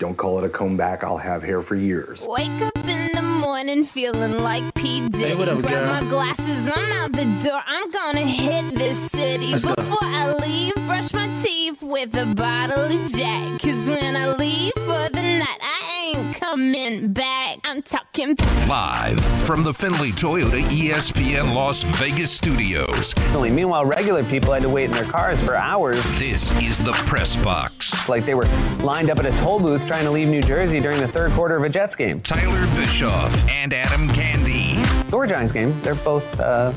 Don't 0.00 0.16
call 0.16 0.38
it 0.38 0.44
a 0.46 0.48
comeback. 0.48 1.04
I'll 1.04 1.18
have 1.18 1.42
hair 1.42 1.60
for 1.60 1.76
years. 1.76 2.26
Wake 2.26 2.48
up 2.62 2.74
in 2.88 3.12
the 3.14 3.20
morning 3.20 3.84
feeling 3.84 4.38
like 4.38 4.72
P. 4.72 5.06
Diddy. 5.10 5.24
Hey, 5.24 5.34
what 5.34 5.46
up, 5.46 5.60
Grab 5.60 6.02
my 6.02 6.08
glasses, 6.08 6.72
I'm 6.74 6.92
out 7.02 7.12
the 7.12 7.26
door. 7.44 7.60
I'm 7.66 7.90
gonna 7.90 8.22
hit 8.22 8.74
this 8.76 8.98
city. 9.10 9.48
Let's 9.48 9.66
go. 9.66 9.74
Before 9.74 9.98
I 10.00 10.32
leave, 10.40 10.72
brush 10.86 11.12
my 11.12 11.28
teeth 11.42 11.82
with 11.82 12.14
a 12.14 12.24
bottle 12.34 12.84
of 12.84 13.12
Jack. 13.12 13.60
Cause 13.60 13.90
when 13.90 14.16
I 14.16 14.34
leave 14.36 14.72
for 14.72 15.10
the 15.10 15.20
night, 15.20 15.58
I 15.60 15.69
ain't 16.14 16.34
coming 16.36 17.12
back. 17.12 17.58
I'm 17.64 17.82
talking 17.82 18.36
Live 18.68 19.20
from 19.44 19.62
the 19.62 19.72
Finley 19.72 20.12
Toyota 20.12 20.62
ESPN 20.64 21.54
Las 21.54 21.82
Vegas 21.98 22.30
studios, 22.30 23.14
Meanwhile, 23.34 23.86
regular 23.86 24.22
people 24.24 24.52
had 24.52 24.62
to 24.62 24.68
wait 24.68 24.84
in 24.84 24.90
their 24.92 25.04
cars 25.04 25.42
for 25.42 25.54
hours, 25.56 26.02
this 26.18 26.52
is 26.62 26.78
the 26.78 26.92
Press 26.92 27.36
Box. 27.36 28.08
like 28.08 28.24
they 28.24 28.34
were 28.34 28.46
lined 28.82 29.10
up 29.10 29.18
at 29.18 29.26
a 29.26 29.32
toll 29.38 29.60
booth 29.60 29.86
trying 29.86 30.04
to 30.04 30.10
leave 30.10 30.28
New 30.28 30.42
Jersey 30.42 30.80
during 30.80 31.00
the 31.00 31.08
third 31.08 31.32
quarter 31.32 31.56
of 31.56 31.64
a 31.64 31.68
Jets 31.68 31.96
game 31.96 32.20
Tyler 32.20 32.66
Bischoff 32.76 33.48
and 33.48 33.72
Adam 33.72 34.08
Candee 34.08 35.12
or 35.12 35.26
Giants 35.26 35.52
game. 35.52 35.78
They're 35.82 35.94
both 35.96 36.38
uh, 36.40 36.72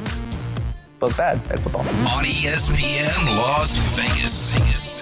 both 1.00 1.18
bad 1.18 1.36
at 1.52 1.60
football. 1.60 1.82
on 1.82 2.24
ESPN 2.26 3.38
Las 3.38 3.78
Vegas. 3.98 4.93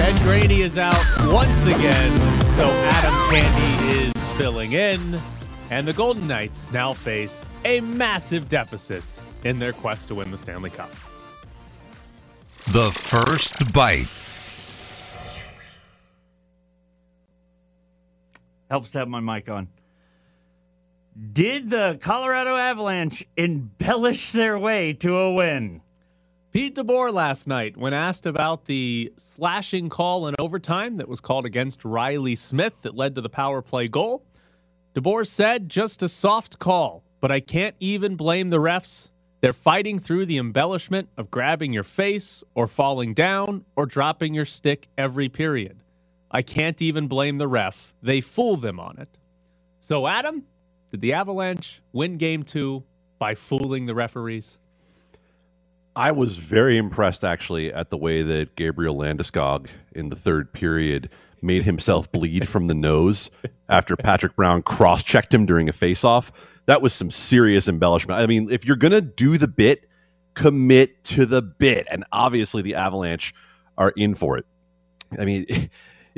Ed 0.00 0.22
Graney 0.22 0.60
is 0.60 0.78
out 0.78 0.94
once 1.26 1.66
again, 1.66 2.12
so 2.56 2.68
Adam 2.68 3.14
Candee 3.28 4.06
is 4.06 4.28
filling 4.38 4.72
in. 4.72 5.20
And 5.70 5.86
the 5.86 5.92
Golden 5.92 6.28
Knights 6.28 6.72
now 6.72 6.92
face 6.92 7.50
a 7.64 7.80
massive 7.80 8.48
deficit 8.48 9.02
in 9.44 9.58
their 9.58 9.72
quest 9.72 10.08
to 10.08 10.14
win 10.14 10.30
the 10.30 10.38
Stanley 10.38 10.70
Cup. 10.70 10.90
The 12.68 12.90
first 12.92 13.72
bite. 13.72 14.06
Helps 18.70 18.92
to 18.92 18.98
have 18.98 19.08
my 19.08 19.20
mic 19.20 19.50
on. 19.50 19.68
Did 21.32 21.70
the 21.70 21.98
Colorado 22.00 22.56
Avalanche 22.56 23.26
embellish 23.36 24.30
their 24.30 24.56
way 24.58 24.92
to 24.92 25.16
a 25.16 25.32
win? 25.32 25.80
Pete 26.58 26.74
DeBoer 26.74 27.12
last 27.12 27.46
night, 27.46 27.76
when 27.76 27.94
asked 27.94 28.26
about 28.26 28.64
the 28.64 29.12
slashing 29.16 29.88
call 29.88 30.26
in 30.26 30.34
overtime 30.40 30.96
that 30.96 31.06
was 31.06 31.20
called 31.20 31.46
against 31.46 31.84
Reilly 31.84 32.34
Smith 32.34 32.72
that 32.82 32.96
led 32.96 33.14
to 33.14 33.20
the 33.20 33.28
power 33.28 33.62
play 33.62 33.86
goal, 33.86 34.24
DeBoer 34.92 35.24
said, 35.24 35.68
just 35.68 36.02
a 36.02 36.08
soft 36.08 36.58
call, 36.58 37.04
but 37.20 37.30
I 37.30 37.38
can't 37.38 37.76
even 37.78 38.16
blame 38.16 38.48
the 38.48 38.56
refs. 38.56 39.10
They're 39.40 39.52
fighting 39.52 40.00
through 40.00 40.26
the 40.26 40.36
embellishment 40.36 41.10
of 41.16 41.30
grabbing 41.30 41.72
your 41.72 41.84
face 41.84 42.42
or 42.56 42.66
falling 42.66 43.14
down 43.14 43.64
or 43.76 43.86
dropping 43.86 44.34
your 44.34 44.44
stick 44.44 44.88
every 44.98 45.28
period. 45.28 45.78
I 46.28 46.42
can't 46.42 46.82
even 46.82 47.06
blame 47.06 47.38
the 47.38 47.46
ref. 47.46 47.94
They 48.02 48.20
fool 48.20 48.56
them 48.56 48.80
on 48.80 48.98
it. 48.98 49.16
So, 49.78 50.08
Adam, 50.08 50.42
did 50.90 51.02
the 51.02 51.12
Avalanche 51.12 51.82
win 51.92 52.16
game 52.16 52.42
two 52.42 52.82
by 53.20 53.36
fooling 53.36 53.86
the 53.86 53.94
referees? 53.94 54.58
I 55.98 56.12
was 56.12 56.38
very 56.38 56.78
impressed 56.78 57.24
actually 57.24 57.72
at 57.72 57.90
the 57.90 57.96
way 57.96 58.22
that 58.22 58.54
Gabriel 58.54 58.96
Landeskog 58.96 59.66
in 59.96 60.10
the 60.10 60.16
third 60.16 60.52
period 60.52 61.10
made 61.42 61.64
himself 61.64 62.12
bleed 62.12 62.48
from 62.48 62.68
the 62.68 62.74
nose 62.74 63.30
after 63.68 63.96
Patrick 63.96 64.36
Brown 64.36 64.62
cross-checked 64.62 65.34
him 65.34 65.44
during 65.44 65.68
a 65.68 65.72
face-off. 65.72 66.30
That 66.66 66.82
was 66.82 66.94
some 66.94 67.10
serious 67.10 67.66
embellishment. 67.66 68.20
I 68.20 68.26
mean, 68.26 68.48
if 68.48 68.64
you're 68.64 68.76
going 68.76 68.92
to 68.92 69.00
do 69.00 69.38
the 69.38 69.48
bit, 69.48 69.88
commit 70.34 71.02
to 71.02 71.26
the 71.26 71.42
bit. 71.42 71.88
And 71.90 72.04
obviously 72.12 72.62
the 72.62 72.76
Avalanche 72.76 73.34
are 73.76 73.90
in 73.96 74.14
for 74.14 74.38
it. 74.38 74.46
I 75.18 75.24
mean, 75.24 75.68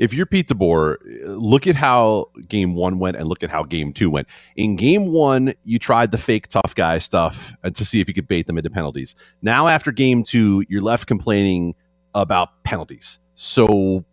if 0.00 0.14
you're 0.14 0.24
Pete 0.24 0.48
DeBoer, 0.48 0.96
look 1.26 1.66
at 1.66 1.76
how 1.76 2.30
game 2.48 2.74
one 2.74 2.98
went 2.98 3.18
and 3.18 3.28
look 3.28 3.42
at 3.42 3.50
how 3.50 3.62
game 3.62 3.92
two 3.92 4.10
went. 4.10 4.26
In 4.56 4.74
game 4.74 5.12
one, 5.12 5.52
you 5.64 5.78
tried 5.78 6.10
the 6.10 6.18
fake 6.18 6.48
tough 6.48 6.74
guy 6.74 6.96
stuff 6.96 7.54
and 7.62 7.76
to 7.76 7.84
see 7.84 8.00
if 8.00 8.08
you 8.08 8.14
could 8.14 8.26
bait 8.26 8.46
them 8.46 8.56
into 8.56 8.70
penalties. 8.70 9.14
Now, 9.42 9.68
after 9.68 9.92
game 9.92 10.22
two, 10.22 10.64
you're 10.70 10.80
left 10.80 11.06
complaining 11.06 11.74
about 12.14 12.64
penalties. 12.64 13.18
So 13.34 14.06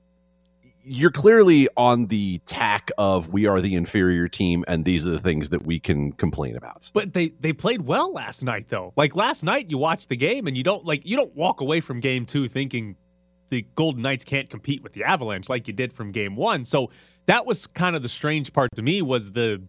you're 0.83 1.11
clearly 1.11 1.69
on 1.77 2.07
the 2.07 2.39
tack 2.45 2.91
of 2.97 3.31
we 3.31 3.45
are 3.47 3.61
the 3.61 3.73
inferior 3.73 4.27
team 4.27 4.65
and 4.67 4.83
these 4.83 5.07
are 5.07 5.11
the 5.11 5.19
things 5.19 5.49
that 5.49 5.65
we 5.65 5.79
can 5.79 6.11
complain 6.13 6.57
about. 6.57 6.91
But 6.93 7.13
they 7.13 7.29
they 7.39 7.53
played 7.53 7.81
well 7.81 8.11
last 8.11 8.43
night 8.43 8.67
though. 8.69 8.93
Like 8.97 9.15
last 9.15 9.43
night 9.43 9.69
you 9.69 9.77
watch 9.77 10.07
the 10.07 10.17
game 10.17 10.47
and 10.47 10.57
you 10.57 10.63
don't 10.63 10.85
like 10.85 11.05
you 11.05 11.15
don't 11.15 11.33
walk 11.35 11.61
away 11.61 11.79
from 11.79 12.01
game 12.01 12.25
2 12.25 12.47
thinking 12.49 12.95
the 13.49 13.65
Golden 13.75 14.01
Knights 14.01 14.23
can't 14.23 14.49
compete 14.49 14.83
with 14.83 14.93
the 14.93 15.03
Avalanche 15.03 15.49
like 15.49 15.67
you 15.67 15.73
did 15.73 15.93
from 15.93 16.11
game 16.11 16.35
1. 16.35 16.65
So 16.65 16.89
that 17.25 17.45
was 17.45 17.67
kind 17.67 17.95
of 17.95 18.01
the 18.01 18.09
strange 18.09 18.53
part 18.53 18.69
to 18.75 18.81
me 18.81 19.01
was 19.01 19.31
the 19.31 19.61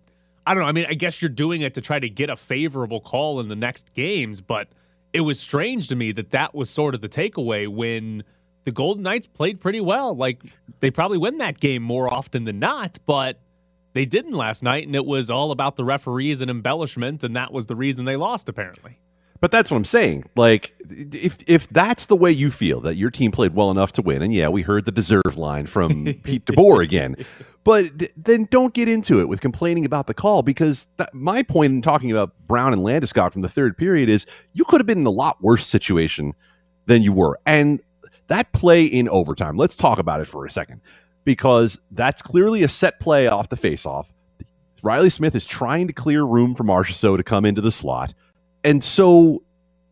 I 0.46 0.54
don't 0.54 0.62
know, 0.62 0.68
I 0.68 0.72
mean 0.72 0.86
I 0.88 0.94
guess 0.94 1.20
you're 1.20 1.28
doing 1.28 1.60
it 1.60 1.74
to 1.74 1.80
try 1.80 1.98
to 1.98 2.08
get 2.08 2.30
a 2.30 2.36
favorable 2.36 3.00
call 3.00 3.40
in 3.40 3.48
the 3.48 3.56
next 3.56 3.94
games, 3.94 4.40
but 4.40 4.68
it 5.12 5.20
was 5.22 5.38
strange 5.40 5.88
to 5.88 5.96
me 5.96 6.12
that 6.12 6.30
that 6.30 6.54
was 6.54 6.70
sort 6.70 6.94
of 6.94 7.00
the 7.00 7.08
takeaway 7.08 7.68
when 7.68 8.24
the 8.64 8.72
Golden 8.72 9.02
Knights 9.02 9.26
played 9.26 9.60
pretty 9.60 9.80
well. 9.80 10.14
Like 10.14 10.42
they 10.80 10.90
probably 10.90 11.18
win 11.18 11.38
that 11.38 11.58
game 11.58 11.82
more 11.82 12.12
often 12.12 12.44
than 12.44 12.58
not, 12.58 12.98
but 13.06 13.40
they 13.94 14.04
didn't 14.04 14.34
last 14.34 14.62
night, 14.62 14.86
and 14.86 14.94
it 14.94 15.06
was 15.06 15.30
all 15.30 15.50
about 15.50 15.76
the 15.76 15.84
referees 15.84 16.40
and 16.40 16.50
embellishment, 16.50 17.24
and 17.24 17.34
that 17.34 17.52
was 17.52 17.66
the 17.66 17.74
reason 17.74 18.04
they 18.04 18.16
lost, 18.16 18.48
apparently. 18.48 19.00
But 19.40 19.52
that's 19.52 19.70
what 19.70 19.76
I'm 19.76 19.84
saying. 19.84 20.28
Like, 20.34 20.74
if 20.90 21.48
if 21.48 21.68
that's 21.68 22.06
the 22.06 22.16
way 22.16 22.32
you 22.32 22.50
feel 22.50 22.80
that 22.80 22.96
your 22.96 23.10
team 23.10 23.30
played 23.30 23.54
well 23.54 23.70
enough 23.70 23.92
to 23.92 24.02
win, 24.02 24.20
and 24.20 24.34
yeah, 24.34 24.48
we 24.48 24.62
heard 24.62 24.84
the 24.84 24.92
deserve 24.92 25.36
line 25.36 25.66
from 25.66 26.04
Pete 26.24 26.44
DeBoer 26.44 26.82
again, 26.82 27.16
but 27.62 27.98
th- 27.98 28.12
then 28.16 28.48
don't 28.50 28.74
get 28.74 28.88
into 28.88 29.20
it 29.20 29.28
with 29.28 29.40
complaining 29.40 29.84
about 29.84 30.08
the 30.08 30.14
call 30.14 30.42
because 30.42 30.88
that, 30.96 31.14
my 31.14 31.42
point 31.44 31.72
in 31.72 31.82
talking 31.82 32.10
about 32.10 32.32
Brown 32.48 32.72
and 32.72 32.82
Landeskog 32.82 33.32
from 33.32 33.42
the 33.42 33.48
third 33.48 33.76
period 33.76 34.08
is 34.08 34.26
you 34.54 34.64
could 34.64 34.80
have 34.80 34.86
been 34.86 34.98
in 34.98 35.06
a 35.06 35.10
lot 35.10 35.40
worse 35.40 35.64
situation 35.64 36.34
than 36.86 37.02
you 37.02 37.12
were, 37.12 37.38
and 37.46 37.80
that 38.26 38.52
play 38.52 38.84
in 38.84 39.08
overtime. 39.08 39.56
Let's 39.56 39.76
talk 39.76 40.00
about 40.00 40.20
it 40.20 40.26
for 40.26 40.46
a 40.46 40.50
second 40.50 40.80
because 41.24 41.78
that's 41.92 42.22
clearly 42.22 42.62
a 42.64 42.68
set 42.68 42.98
play 42.98 43.28
off 43.28 43.50
the 43.50 43.56
faceoff. 43.56 44.10
Reilly 44.82 45.10
Smith 45.10 45.34
is 45.34 45.44
trying 45.44 45.86
to 45.88 45.92
clear 45.92 46.24
room 46.24 46.54
for 46.54 46.64
Marchessault 46.64 47.16
to 47.16 47.22
come 47.22 47.44
into 47.44 47.60
the 47.60 47.72
slot. 47.72 48.14
And 48.68 48.84
so 48.84 49.42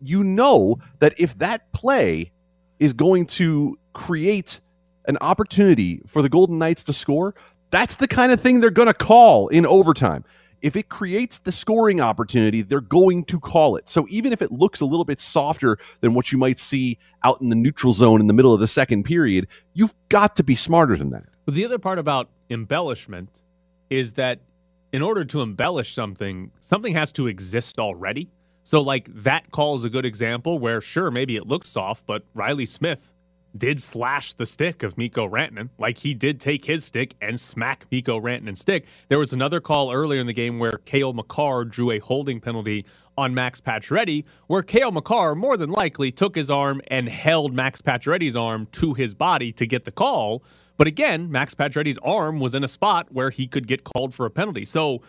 you 0.02 0.22
know 0.22 0.76
that 0.98 1.18
if 1.18 1.38
that 1.38 1.72
play 1.72 2.30
is 2.78 2.92
going 2.92 3.24
to 3.24 3.78
create 3.94 4.60
an 5.06 5.16
opportunity 5.22 6.02
for 6.06 6.20
the 6.20 6.28
Golden 6.28 6.58
Knights 6.58 6.84
to 6.84 6.92
score, 6.92 7.34
that's 7.70 7.96
the 7.96 8.06
kind 8.06 8.32
of 8.32 8.42
thing 8.42 8.60
they're 8.60 8.68
going 8.68 8.88
to 8.88 8.92
call 8.92 9.48
in 9.48 9.64
overtime. 9.64 10.24
If 10.60 10.76
it 10.76 10.90
creates 10.90 11.38
the 11.38 11.52
scoring 11.52 12.02
opportunity, 12.02 12.60
they're 12.60 12.82
going 12.82 13.24
to 13.24 13.40
call 13.40 13.76
it. 13.76 13.88
So 13.88 14.06
even 14.10 14.34
if 14.34 14.42
it 14.42 14.52
looks 14.52 14.82
a 14.82 14.84
little 14.84 15.06
bit 15.06 15.20
softer 15.20 15.78
than 16.02 16.12
what 16.12 16.30
you 16.30 16.36
might 16.36 16.58
see 16.58 16.98
out 17.24 17.40
in 17.40 17.48
the 17.48 17.56
neutral 17.56 17.94
zone 17.94 18.20
in 18.20 18.26
the 18.26 18.34
middle 18.34 18.52
of 18.52 18.60
the 18.60 18.68
second 18.68 19.04
period, 19.04 19.46
you've 19.72 19.94
got 20.10 20.36
to 20.36 20.44
be 20.44 20.54
smarter 20.54 20.98
than 20.98 21.08
that. 21.12 21.24
But 21.46 21.54
the 21.54 21.64
other 21.64 21.78
part 21.78 21.98
about 21.98 22.28
embellishment 22.50 23.42
is 23.88 24.12
that 24.14 24.40
in 24.92 25.00
order 25.00 25.24
to 25.24 25.40
embellish 25.40 25.94
something, 25.94 26.50
something 26.60 26.92
has 26.92 27.10
to 27.12 27.26
exist 27.26 27.78
already. 27.78 28.28
So, 28.68 28.80
like, 28.80 29.08
that 29.22 29.52
call 29.52 29.76
is 29.76 29.84
a 29.84 29.88
good 29.88 30.04
example 30.04 30.58
where, 30.58 30.80
sure, 30.80 31.08
maybe 31.12 31.36
it 31.36 31.46
looks 31.46 31.68
soft, 31.68 32.04
but 32.04 32.24
Reilly 32.34 32.66
Smith 32.66 33.12
did 33.56 33.80
slash 33.80 34.32
the 34.32 34.44
stick 34.44 34.82
of 34.82 34.98
Mikko 34.98 35.28
Rantanen. 35.28 35.68
Like, 35.78 35.98
he 35.98 36.14
did 36.14 36.40
take 36.40 36.64
his 36.64 36.84
stick 36.84 37.14
and 37.22 37.38
smack 37.38 37.86
Mikko 37.92 38.18
Rantanen's 38.18 38.58
stick. 38.58 38.84
There 39.08 39.20
was 39.20 39.32
another 39.32 39.60
call 39.60 39.92
earlier 39.92 40.20
in 40.20 40.26
the 40.26 40.32
game 40.32 40.58
where 40.58 40.80
Cale 40.84 41.12
Makar 41.12 41.64
drew 41.64 41.92
a 41.92 42.00
holding 42.00 42.40
penalty 42.40 42.84
on 43.16 43.34
Max 43.34 43.60
Pacioretty, 43.60 44.24
where 44.48 44.64
Cale 44.64 44.90
Makar 44.90 45.36
more 45.36 45.56
than 45.56 45.70
likely 45.70 46.10
took 46.10 46.34
his 46.34 46.50
arm 46.50 46.82
and 46.88 47.08
held 47.08 47.54
Max 47.54 47.80
Pacioretty's 47.80 48.34
arm 48.34 48.66
to 48.72 48.94
his 48.94 49.14
body 49.14 49.52
to 49.52 49.64
get 49.64 49.84
the 49.84 49.92
call. 49.92 50.42
But 50.76 50.88
again, 50.88 51.30
Max 51.30 51.54
Pacioretty's 51.54 51.98
arm 52.02 52.40
was 52.40 52.52
in 52.52 52.64
a 52.64 52.68
spot 52.68 53.12
where 53.12 53.30
he 53.30 53.46
could 53.46 53.68
get 53.68 53.84
called 53.84 54.12
for 54.12 54.26
a 54.26 54.30
penalty. 54.30 54.64
So 54.64 55.02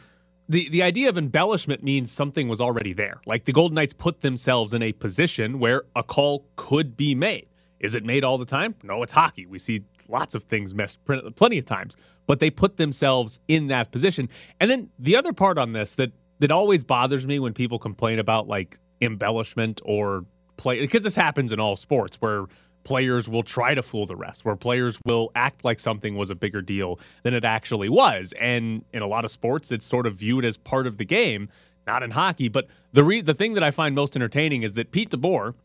the, 0.49 0.69
the 0.69 0.81
idea 0.81 1.09
of 1.09 1.17
embellishment 1.17 1.83
means 1.83 2.11
something 2.11 2.47
was 2.47 2.61
already 2.61 2.93
there. 2.93 3.19
Like 3.25 3.45
the 3.45 3.51
Golden 3.51 3.75
Knights 3.75 3.93
put 3.93 4.21
themselves 4.21 4.73
in 4.73 4.81
a 4.81 4.93
position 4.93 5.59
where 5.59 5.83
a 5.95 6.03
call 6.03 6.45
could 6.55 6.95
be 6.95 7.15
made. 7.15 7.47
Is 7.79 7.95
it 7.95 8.03
made 8.03 8.23
all 8.23 8.37
the 8.37 8.45
time? 8.45 8.75
No, 8.83 9.03
it's 9.03 9.13
hockey. 9.13 9.45
We 9.45 9.59
see 9.59 9.83
lots 10.07 10.35
of 10.35 10.43
things 10.45 10.73
missed 10.73 10.99
plenty 11.35 11.57
of 11.57 11.65
times, 11.65 11.95
but 12.25 12.39
they 12.39 12.49
put 12.49 12.77
themselves 12.77 13.39
in 13.47 13.67
that 13.67 13.91
position. 13.91 14.29
And 14.59 14.71
then 14.71 14.89
the 14.97 15.15
other 15.15 15.33
part 15.33 15.57
on 15.57 15.73
this 15.73 15.93
that 15.95 16.11
that 16.39 16.51
always 16.51 16.83
bothers 16.83 17.25
me 17.25 17.39
when 17.39 17.53
people 17.53 17.79
complain 17.79 18.19
about 18.19 18.47
like 18.47 18.79
embellishment 19.01 19.81
or 19.83 20.25
play 20.55 20.79
because 20.79 21.03
this 21.03 21.15
happens 21.15 21.51
in 21.51 21.59
all 21.59 21.75
sports 21.75 22.17
where 22.19 22.45
players 22.87 23.27
will 23.27 23.43
try 23.43 23.75
to 23.75 23.83
fool 23.83 24.05
the 24.05 24.15
rest, 24.15 24.45
where 24.45 24.55
players 24.55 24.97
will 25.03 25.29
act 25.35 25.65
like 25.65 25.77
something 25.77 26.15
was 26.15 26.29
a 26.29 26.35
bigger 26.35 26.61
deal 26.61 26.97
than 27.23 27.33
it 27.33 27.43
actually 27.43 27.89
was. 27.89 28.33
And 28.39 28.85
in 28.93 29.01
a 29.01 29.07
lot 29.07 29.25
of 29.25 29.31
sports, 29.31 29.73
it's 29.73 29.85
sort 29.85 30.07
of 30.07 30.15
viewed 30.15 30.45
as 30.45 30.55
part 30.55 30.87
of 30.87 30.95
the 30.95 31.03
game, 31.03 31.49
not 31.85 32.01
in 32.01 32.11
hockey. 32.11 32.47
But 32.47 32.67
the 32.93 33.03
re- 33.03 33.19
the 33.19 33.33
thing 33.33 33.55
that 33.55 33.63
I 33.63 33.71
find 33.71 33.93
most 33.93 34.15
entertaining 34.15 34.63
is 34.63 34.71
that 34.75 34.91
Pete 34.91 35.09
DeBoer, 35.09 35.55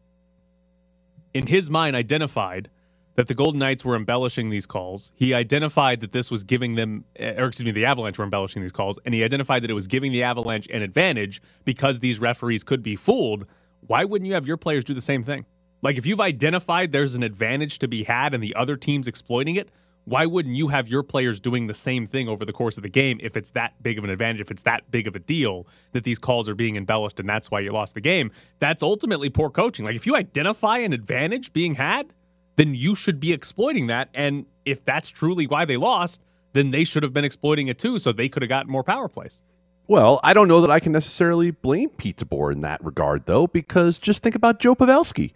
in 1.32 1.46
his 1.46 1.70
mind, 1.70 1.94
identified 1.94 2.68
that 3.14 3.28
the 3.28 3.34
Golden 3.34 3.60
Knights 3.60 3.84
were 3.84 3.94
embellishing 3.94 4.50
these 4.50 4.66
calls. 4.66 5.12
He 5.14 5.32
identified 5.32 6.00
that 6.00 6.10
this 6.10 6.28
was 6.28 6.42
giving 6.42 6.74
them, 6.74 7.04
eh, 7.14 7.40
or 7.40 7.46
excuse 7.46 7.66
me, 7.66 7.70
the 7.70 7.84
Avalanche 7.84 8.18
were 8.18 8.24
embellishing 8.24 8.62
these 8.62 8.72
calls, 8.72 8.98
and 9.04 9.14
he 9.14 9.22
identified 9.22 9.62
that 9.62 9.70
it 9.70 9.74
was 9.74 9.86
giving 9.86 10.10
the 10.10 10.24
Avalanche 10.24 10.66
an 10.72 10.82
advantage 10.82 11.40
because 11.64 12.00
these 12.00 12.18
referees 12.18 12.64
could 12.64 12.82
be 12.82 12.96
fooled. 12.96 13.46
Why 13.86 14.04
wouldn't 14.04 14.26
you 14.26 14.34
have 14.34 14.48
your 14.48 14.56
players 14.56 14.82
do 14.82 14.92
the 14.92 15.00
same 15.00 15.22
thing? 15.22 15.46
Like 15.82 15.98
if 15.98 16.06
you've 16.06 16.20
identified 16.20 16.92
there's 16.92 17.14
an 17.14 17.22
advantage 17.22 17.78
to 17.80 17.88
be 17.88 18.04
had 18.04 18.34
and 18.34 18.42
the 18.42 18.54
other 18.54 18.76
team's 18.76 19.08
exploiting 19.08 19.56
it, 19.56 19.68
why 20.04 20.26
wouldn't 20.26 20.56
you 20.56 20.68
have 20.68 20.88
your 20.88 21.02
players 21.02 21.38
doing 21.38 21.66
the 21.66 21.74
same 21.74 22.06
thing 22.06 22.28
over 22.28 22.44
the 22.44 22.52
course 22.52 22.76
of 22.76 22.82
the 22.82 22.88
game 22.88 23.20
if 23.22 23.36
it's 23.36 23.50
that 23.50 23.80
big 23.82 23.98
of 23.98 24.04
an 24.04 24.10
advantage, 24.10 24.40
if 24.40 24.50
it's 24.50 24.62
that 24.62 24.90
big 24.90 25.06
of 25.06 25.14
a 25.14 25.20
deal 25.20 25.66
that 25.92 26.02
these 26.04 26.18
calls 26.18 26.48
are 26.48 26.54
being 26.54 26.76
embellished 26.76 27.20
and 27.20 27.28
that's 27.28 27.50
why 27.50 27.60
you 27.60 27.72
lost 27.72 27.94
the 27.94 28.00
game? 28.00 28.30
That's 28.58 28.82
ultimately 28.82 29.28
poor 29.28 29.50
coaching. 29.50 29.84
Like 29.84 29.94
if 29.94 30.06
you 30.06 30.16
identify 30.16 30.78
an 30.78 30.92
advantage 30.92 31.52
being 31.52 31.74
had, 31.74 32.12
then 32.56 32.74
you 32.74 32.94
should 32.94 33.20
be 33.20 33.32
exploiting 33.32 33.86
that. 33.88 34.08
And 34.14 34.46
if 34.64 34.84
that's 34.84 35.08
truly 35.08 35.46
why 35.46 35.64
they 35.64 35.76
lost, 35.76 36.24
then 36.52 36.70
they 36.70 36.84
should 36.84 37.02
have 37.02 37.12
been 37.12 37.24
exploiting 37.24 37.68
it 37.68 37.78
too, 37.78 37.98
so 37.98 38.12
they 38.12 38.28
could 38.28 38.42
have 38.42 38.48
gotten 38.48 38.70
more 38.70 38.84
power 38.84 39.08
plays. 39.08 39.40
Well, 39.88 40.20
I 40.22 40.32
don't 40.32 40.48
know 40.48 40.60
that 40.60 40.70
I 40.70 40.80
can 40.80 40.92
necessarily 40.92 41.50
blame 41.50 41.90
Pete 41.90 42.18
DeBoer 42.18 42.52
in 42.52 42.60
that 42.60 42.84
regard, 42.84 43.26
though, 43.26 43.46
because 43.46 43.98
just 43.98 44.22
think 44.22 44.34
about 44.34 44.60
Joe 44.60 44.74
Pavelski, 44.74 45.32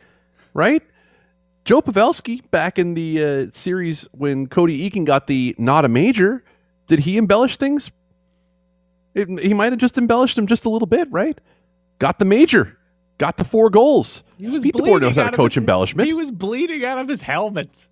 right? 0.57 0.83
Joe 1.65 1.83
Pavelski, 1.83 2.49
back 2.51 2.79
in 2.79 2.95
the 2.95 3.23
uh, 3.23 3.47
series 3.51 4.09
when 4.13 4.47
Cody 4.47 4.89
Eakin 4.89 5.05
got 5.05 5.27
the 5.27 5.55
not 5.59 5.85
a 5.85 5.89
major, 5.89 6.43
did 6.87 7.01
he 7.01 7.19
embellish 7.19 7.57
things? 7.57 7.91
It, 9.15 9.29
he 9.41 9.53
might 9.55 9.73
have 9.73 9.79
just 9.81 9.99
embellished 9.99 10.37
him 10.39 10.47
just 10.47 10.65
a 10.65 10.69
little 10.69 10.87
bit, 10.87 11.09
right? 11.11 11.39
Got 11.99 12.19
the 12.19 12.25
major, 12.25 12.79
got 13.19 13.37
the 13.37 13.45
four 13.45 13.71
goals. 13.71 14.23
He 14.39 14.47
was 14.47 14.63
Pete 14.63 14.75
DeBoer 14.75 14.79
bleeding 14.79 15.01
knows 15.01 15.17
how 15.17 15.31
to 15.31 15.37
coach 15.37 15.53
his- 15.55 15.59
embellishment. 15.63 16.07
He 16.07 16.15
was 16.15 16.31
bleeding 16.31 16.85
out 16.85 16.99
of 16.99 17.09
his 17.09 17.23
helmet. 17.23 17.89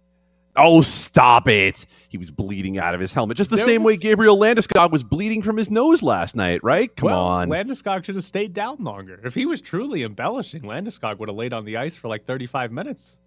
Oh, 0.56 0.82
stop 0.82 1.48
it. 1.48 1.86
He 2.08 2.16
was 2.16 2.30
bleeding 2.30 2.78
out 2.78 2.94
of 2.94 3.00
his 3.00 3.12
helmet. 3.12 3.36
Just 3.36 3.50
the 3.50 3.56
There 3.56 3.64
same 3.64 3.82
way 3.82 3.96
Gabriel 3.96 4.36
Landeskog 4.36 4.92
was 4.92 5.02
bleeding 5.02 5.42
from 5.42 5.56
his 5.56 5.68
nose 5.70 6.02
last 6.02 6.36
night, 6.36 6.62
right? 6.62 6.94
Come 6.94 7.08
well, 7.08 7.24
on. 7.24 7.48
Landeskog 7.48 8.04
should 8.04 8.14
have 8.14 8.24
stayed 8.24 8.52
down 8.52 8.76
longer. 8.78 9.20
If 9.24 9.34
he 9.34 9.46
was 9.46 9.60
truly 9.60 10.04
embellishing, 10.04 10.62
Landeskog 10.62 11.18
would 11.18 11.28
have 11.28 11.36
laid 11.36 11.52
on 11.52 11.64
the 11.64 11.76
ice 11.76 11.96
for 11.96 12.06
like 12.06 12.24
35 12.24 12.70
minutes. 12.70 13.18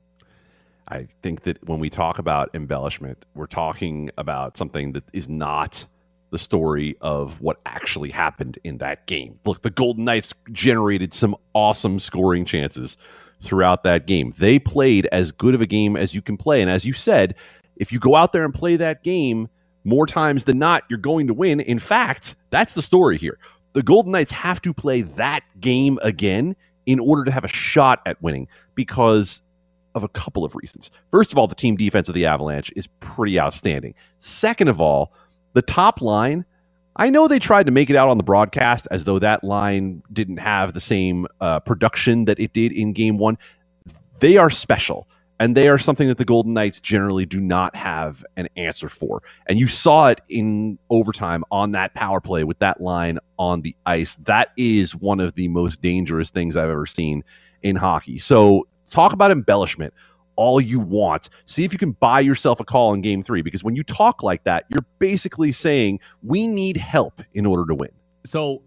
I 0.88 1.08
think 1.22 1.42
that 1.42 1.68
when 1.68 1.80
we 1.80 1.90
talk 1.90 2.18
about 2.18 2.50
embellishment, 2.54 3.26
we're 3.36 3.46
talking 3.48 4.10
about 4.18 4.56
something 4.56 4.94
that 4.94 5.04
is 5.12 5.28
not 5.28 5.86
the 6.30 6.38
story 6.38 6.96
of 7.02 7.42
what 7.42 7.60
actually 7.66 8.12
happened 8.12 8.58
in 8.64 8.78
that 8.78 9.06
game. 9.06 9.40
Look, 9.46 9.62
the 9.62 9.70
Golden 9.70 10.06
Knights 10.06 10.34
generated 10.52 11.14
some 11.14 11.36
awesome 11.54 12.00
scoring 12.00 12.46
chances 12.46 12.98
throughout 13.42 13.84
that 13.84 14.08
game. 14.08 14.34
They 14.38 14.60
played 14.60 15.08
as 15.12 15.32
good 15.32 15.54
of 15.54 15.62
a 15.62 15.66
game 15.66 15.96
as 15.96 16.14
you 16.16 16.22
can 16.22 16.38
play. 16.38 16.62
And 16.62 16.70
as 16.70 16.86
you 16.86 16.94
said, 16.94 17.36
if 17.76 17.92
you 17.92 18.00
go 18.00 18.16
out 18.16 18.34
there 18.34 18.44
and 18.44 18.54
play 18.54 18.76
that 18.78 19.04
game 19.04 19.48
more 19.84 20.08
times 20.08 20.46
than 20.46 20.60
not, 20.60 20.84
you're 20.90 21.00
going 21.00 21.28
to 21.28 21.34
win. 21.34 21.60
In 21.60 21.80
fact, 21.80 22.36
that's 22.50 22.74
the 22.74 22.82
story 22.82 23.18
here. 23.18 23.38
The 23.74 23.84
Golden 23.84 24.12
Knights 24.12 24.32
have 24.32 24.62
to 24.64 24.74
play 24.74 25.02
that 25.02 25.44
game 25.60 26.00
again 26.02 26.56
in 26.86 27.00
order 27.00 27.24
to 27.26 27.32
have 27.32 27.44
a 27.44 27.50
shot 27.50 28.02
at 28.06 28.22
winning 28.22 28.48
because 28.74 29.42
of 29.94 30.04
a 30.04 30.10
couple 30.10 30.46
of 30.46 30.56
reasons. 30.56 30.90
First 31.12 31.32
of 31.32 31.38
all, 31.38 31.48
the 31.48 31.56
team 31.56 31.76
defense 31.76 32.08
of 32.08 32.16
the 32.16 32.26
Avalanche 32.26 32.72
is 32.76 32.88
pretty 33.00 33.40
outstanding. 33.40 33.94
Second 34.20 34.68
of 34.68 34.82
all, 34.82 35.14
the 35.54 35.62
top 35.62 36.02
line, 36.02 36.46
I 37.00 37.12
know 37.12 37.28
they 37.28 37.38
tried 37.38 37.68
to 37.68 37.72
make 37.72 37.92
it 37.92 37.96
out 37.96 38.10
on 38.10 38.18
the 38.18 38.24
broadcast 38.24 38.88
as 38.90 39.04
though 39.04 39.20
that 39.20 39.44
line 39.44 40.02
didn't 40.12 40.38
have 40.38 40.74
the 40.74 40.82
same 40.82 41.28
uh, 41.40 41.60
production 41.60 42.26
that 42.26 42.40
it 42.40 42.54
did 42.54 42.72
in 42.72 42.92
game 42.94 43.20
one. 43.20 43.38
They 44.20 44.38
are 44.38 44.50
special, 44.50 45.08
and 45.40 45.56
they 45.56 45.68
are 45.68 45.78
something 45.78 46.08
that 46.08 46.18
the 46.18 46.26
Golden 46.26 46.54
Knights 46.54 46.82
generally 46.82 47.28
do 47.28 47.40
not 47.40 47.76
have 47.76 48.26
an 48.36 48.48
answer 48.58 48.90
for. 48.90 49.22
And 49.46 49.60
you 49.60 49.68
saw 49.68 50.08
it 50.08 50.22
in 50.28 50.80
overtime 50.90 51.44
on 51.52 51.74
that 51.74 51.94
power 51.94 52.20
play 52.20 52.44
with 52.44 52.58
that 52.60 52.82
line 52.82 53.20
on 53.38 53.62
the 53.62 53.76
ice. 53.86 54.16
That 54.16 54.50
is 54.58 54.96
one 54.96 55.20
of 55.20 55.36
the 55.36 55.50
most 55.50 55.82
dangerous 55.84 56.32
things 56.32 56.58
I've 56.58 56.72
ever 56.72 56.88
seen 56.88 57.24
in 57.62 57.76
hockey. 57.76 58.18
So 58.18 58.68
talk 58.90 59.14
about 59.14 59.30
embellishment 59.30 59.94
all 60.38 60.62
you 60.62 60.80
want. 60.80 61.28
See 61.46 61.66
if 61.66 61.74
you 61.74 61.80
can 61.80 61.92
buy 61.92 62.22
yourself 62.22 62.62
a 62.62 62.64
call 62.64 62.94
in 62.94 63.02
game 63.02 63.22
three, 63.22 63.42
because 63.42 63.64
when 63.64 63.76
you 63.76 63.84
talk 63.84 64.24
like 64.24 64.46
that, 64.46 64.66
you're 64.70 64.86
basically 65.00 65.52
saying 65.52 66.00
we 66.24 66.48
need 66.48 66.78
help 66.78 67.22
in 67.34 67.46
order 67.46 67.66
to 67.66 67.76
win. 67.76 67.92
So 68.26 68.64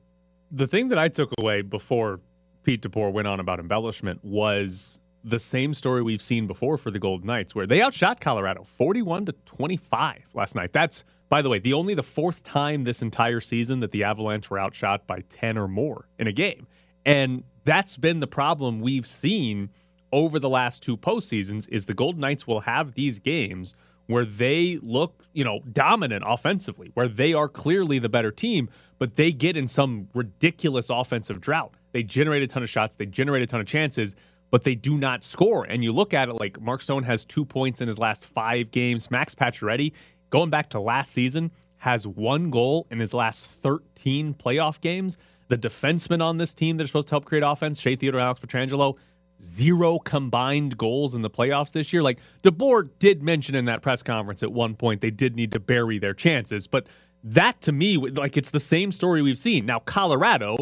the 0.51 0.67
thing 0.67 0.89
that 0.89 0.99
I 0.99 1.09
took 1.09 1.31
away 1.39 1.63
before 1.63 2.21
Pete 2.63 2.83
DeBoer 2.83 3.13
went 3.13 3.27
on 3.27 3.41
about 3.41 3.59
embellishment 3.59 4.23
was 4.23 5.01
the 5.23 5.39
same 5.39 5.75
story 5.75 6.03
we've 6.03 6.23
seen 6.23 6.47
before 6.47 6.77
for 6.79 6.91
the 6.91 6.99
Golden 6.99 7.27
Knights, 7.27 7.55
where 7.55 7.67
they 7.67 7.83
outshot 7.83 8.21
Colorado 8.21 8.65
41 8.65 9.27
to 9.27 9.33
25 9.45 10.29
last 10.35 10.55
night. 10.55 10.73
That's, 10.73 11.05
by 11.29 11.43
the 11.43 11.49
way, 11.49 11.59
the 11.59 11.73
only 11.73 11.95
the 11.95 12.03
fourth 12.03 12.43
time 12.43 12.85
this 12.85 13.03
entire 13.03 13.41
season 13.41 13.81
that 13.81 13.93
the 13.93 14.05
Avalanche 14.05 14.51
were 14.51 14.59
outshot 14.59 15.07
by 15.07 15.21
10 15.29 15.59
or 15.59 15.69
more 15.69 16.07
in 16.19 16.27
a 16.27 16.33
game. 16.33 16.67
And 17.05 17.45
that's 17.65 17.97
been 17.97 18.21
the 18.21 18.27
problem 18.27 18.81
we've 18.81 19.07
seen 19.07 19.71
over 20.13 20.39
the 20.39 20.49
last 20.49 20.83
two 20.83 20.97
postseasons 20.97 21.69
is 21.71 21.87
the 21.87 21.95
Golden 21.95 22.21
Knights 22.21 22.47
will 22.47 22.61
have 22.61 22.95
these 22.95 23.19
games 23.19 23.75
where 24.07 24.25
they 24.25 24.79
look, 24.83 25.23
you 25.33 25.45
know, 25.45 25.61
dominant 25.73 26.25
offensively, 26.27 26.91
where 26.95 27.07
they 27.07 27.33
are 27.33 27.49
clearly 27.49 27.99
the 28.01 28.09
better 28.09 28.33
team, 28.33 28.69
but 28.99 29.15
they 29.15 29.31
get 29.31 29.57
in 29.57 29.69
some 29.69 30.09
ridiculous 30.15 30.91
offensive 30.91 31.41
drought. 31.41 31.75
They 31.93 32.03
generate 32.03 32.43
a 32.43 32.49
ton 32.49 32.63
of 32.63 32.71
shots, 32.71 32.97
they 32.97 33.07
generate 33.07 33.43
a 33.43 33.47
ton 33.47 33.61
of 33.61 33.67
chances, 33.67 34.17
but 34.51 34.65
they 34.65 34.75
do 34.75 34.99
not 34.99 35.23
score. 35.23 35.65
And 35.65 35.85
you 35.85 35.93
look 35.93 36.13
at 36.13 36.29
it 36.29 36.35
like 36.35 36.61
Mark 36.61 36.83
Stone 36.83 37.05
has 37.05 37.25
two 37.25 37.45
points 37.45 37.81
in 37.81 37.87
his 37.87 37.99
last 38.01 38.27
five 38.27 38.73
games. 38.73 39.11
Max 39.11 39.35
Pacioretty, 39.35 39.93
going 40.31 40.51
back 40.51 40.71
to 40.71 40.81
last 40.81 41.13
season, 41.13 41.53
has 41.79 42.07
one 42.07 42.51
goal 42.51 42.87
in 42.91 42.99
his 42.99 43.15
last 43.15 43.47
13 43.47 44.35
playoff 44.35 44.81
games. 44.81 45.19
The 45.49 45.57
defensemen 45.57 46.23
on 46.23 46.39
this 46.39 46.53
team 46.53 46.77
that 46.77 46.85
are 46.85 46.87
supposed 46.87 47.09
to 47.09 47.15
help 47.15 47.25
create 47.25 47.43
offense, 47.43 47.81
Shea 47.81 47.97
Theodore 47.97 48.21
and 48.21 48.27
Alex 48.27 48.41
Pietrangelo, 48.41 48.97
zero 49.41 49.99
combined 49.99 50.77
goals 50.77 51.15
in 51.15 51.23
the 51.23 51.31
playoffs 51.31 51.73
this 51.73 51.93
year. 51.93 52.03
Like 52.03 52.19
DeBoer 52.43 52.91
did 52.99 53.23
mention 53.23 53.55
in 53.55 53.65
that 53.67 53.83
press 53.83 54.03
conference 54.03 54.43
at 54.43 54.53
one 54.53 54.75
point 54.75 55.01
they 55.01 55.11
did 55.11 55.37
need 55.37 55.53
to 55.53 55.61
bury 55.61 55.99
their 55.99 56.15
chances, 56.15 56.67
but 56.67 56.87
that 57.23 57.61
to 57.63 57.73
me, 57.73 57.97
like 57.97 58.37
it's 58.37 58.51
the 58.51 58.61
same 58.61 58.93
story 58.93 59.23
we've 59.23 59.39
seen. 59.39 59.67
Now 59.67 59.79
Colorado 59.81 60.57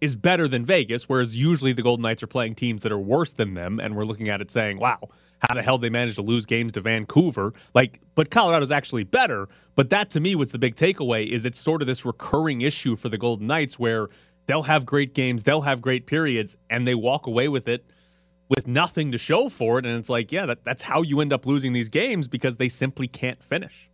is 0.00 0.16
better 0.16 0.48
than 0.48 0.64
Vegas, 0.64 1.08
whereas 1.08 1.36
usually 1.36 1.72
the 1.72 1.82
Golden 1.82 2.02
Knights 2.02 2.22
are 2.22 2.28
playing 2.28 2.56
teams 2.56 2.82
that 2.82 2.90
are 2.90 2.98
worse 2.98 3.32
than 3.32 3.54
them, 3.54 3.78
and 3.78 3.94
we're 3.94 4.04
looking 4.04 4.28
at 4.28 4.40
it 4.40 4.50
saying, 4.50 4.78
"Wow, 4.78 4.98
how 5.38 5.54
the 5.54 5.62
hell 5.62 5.78
they 5.78 5.90
managed 5.90 6.16
to 6.16 6.22
lose 6.22 6.44
games 6.44 6.72
to 6.72 6.80
Vancouver?" 6.80 7.54
Like, 7.72 8.00
but 8.16 8.30
Colorado's 8.30 8.72
actually 8.72 9.04
better. 9.04 9.48
But 9.76 9.90
that 9.90 10.10
to 10.10 10.20
me 10.20 10.34
was 10.34 10.50
the 10.50 10.58
big 10.58 10.74
takeaway: 10.74 11.28
is 11.28 11.46
it's 11.46 11.58
sort 11.58 11.82
of 11.82 11.86
this 11.86 12.04
recurring 12.04 12.62
issue 12.62 12.96
for 12.96 13.08
the 13.08 13.18
Golden 13.18 13.46
Knights 13.46 13.78
where 13.78 14.08
they'll 14.46 14.64
have 14.64 14.84
great 14.84 15.14
games, 15.14 15.44
they'll 15.44 15.62
have 15.62 15.80
great 15.80 16.06
periods, 16.06 16.56
and 16.68 16.86
they 16.86 16.96
walk 16.96 17.28
away 17.28 17.48
with 17.48 17.68
it 17.68 17.86
with 18.54 18.66
nothing 18.66 19.12
to 19.12 19.18
show 19.18 19.48
for 19.48 19.78
it. 19.78 19.86
And 19.86 19.96
it's 19.96 20.10
like, 20.10 20.30
yeah, 20.30 20.44
that, 20.44 20.62
that's 20.62 20.82
how 20.82 21.00
you 21.00 21.22
end 21.22 21.32
up 21.32 21.46
losing 21.46 21.72
these 21.72 21.88
games 21.88 22.28
because 22.28 22.56
they 22.56 22.68
simply 22.68 23.08
can't 23.08 23.42
finish. 23.42 23.88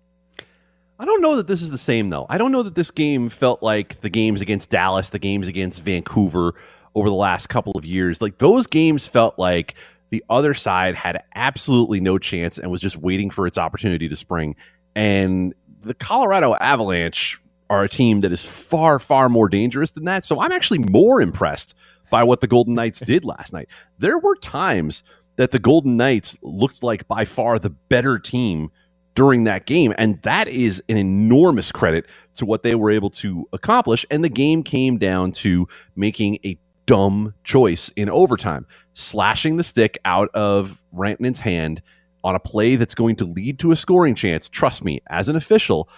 I 0.98 1.04
don't 1.04 1.22
know 1.22 1.36
that 1.36 1.46
this 1.46 1.62
is 1.62 1.70
the 1.70 1.78
same 1.78 2.10
though. 2.10 2.26
I 2.28 2.38
don't 2.38 2.50
know 2.50 2.64
that 2.64 2.74
this 2.74 2.90
game 2.90 3.28
felt 3.28 3.62
like 3.62 4.00
the 4.00 4.10
games 4.10 4.40
against 4.40 4.68
Dallas, 4.68 5.10
the 5.10 5.20
games 5.20 5.46
against 5.46 5.84
Vancouver 5.84 6.54
over 6.96 7.08
the 7.08 7.14
last 7.14 7.48
couple 7.48 7.72
of 7.78 7.84
years. 7.84 8.20
Like 8.20 8.38
those 8.38 8.66
games 8.66 9.06
felt 9.06 9.38
like 9.38 9.76
the 10.10 10.24
other 10.28 10.54
side 10.54 10.96
had 10.96 11.22
absolutely 11.36 12.00
no 12.00 12.18
chance 12.18 12.58
and 12.58 12.68
was 12.68 12.80
just 12.80 12.96
waiting 12.96 13.30
for 13.30 13.46
its 13.46 13.58
opportunity 13.58 14.08
to 14.08 14.16
spring. 14.16 14.56
And 14.96 15.54
the 15.82 15.94
Colorado 15.94 16.56
Avalanche 16.56 17.40
are 17.70 17.84
a 17.84 17.88
team 17.88 18.22
that 18.22 18.32
is 18.32 18.44
far, 18.44 18.98
far 18.98 19.28
more 19.28 19.48
dangerous 19.48 19.92
than 19.92 20.06
that. 20.06 20.24
So 20.24 20.40
I'm 20.40 20.50
actually 20.50 20.80
more 20.80 21.20
impressed 21.20 21.76
by 22.10 22.24
what 22.24 22.40
the 22.40 22.46
Golden 22.46 22.74
Knights 22.74 23.00
did 23.00 23.24
last 23.24 23.52
night. 23.52 23.68
There 23.98 24.18
were 24.18 24.36
times 24.36 25.02
that 25.36 25.52
the 25.52 25.58
Golden 25.58 25.96
Knights 25.96 26.38
looked 26.42 26.82
like 26.82 27.06
by 27.06 27.24
far 27.24 27.58
the 27.58 27.70
better 27.70 28.18
team 28.18 28.70
during 29.14 29.44
that 29.44 29.66
game. 29.66 29.92
And 29.98 30.22
that 30.22 30.48
is 30.48 30.82
an 30.88 30.96
enormous 30.96 31.72
credit 31.72 32.06
to 32.34 32.46
what 32.46 32.62
they 32.62 32.74
were 32.74 32.90
able 32.90 33.10
to 33.10 33.48
accomplish. 33.52 34.06
And 34.10 34.22
the 34.22 34.28
game 34.28 34.62
came 34.62 34.98
down 34.98 35.32
to 35.32 35.66
making 35.96 36.38
a 36.44 36.58
dumb 36.86 37.34
choice 37.44 37.90
in 37.96 38.08
overtime, 38.08 38.66
slashing 38.94 39.56
the 39.56 39.64
stick 39.64 39.98
out 40.04 40.28
of 40.34 40.82
Rantanen's 40.94 41.40
hand 41.40 41.82
on 42.24 42.34
a 42.34 42.40
play 42.40 42.76
that's 42.76 42.94
going 42.94 43.16
to 43.16 43.24
lead 43.24 43.58
to 43.58 43.72
a 43.72 43.76
scoring 43.76 44.14
chance. 44.14 44.48
Trust 44.48 44.84
me, 44.84 45.00
as 45.08 45.28
an 45.28 45.36
official, 45.36 45.88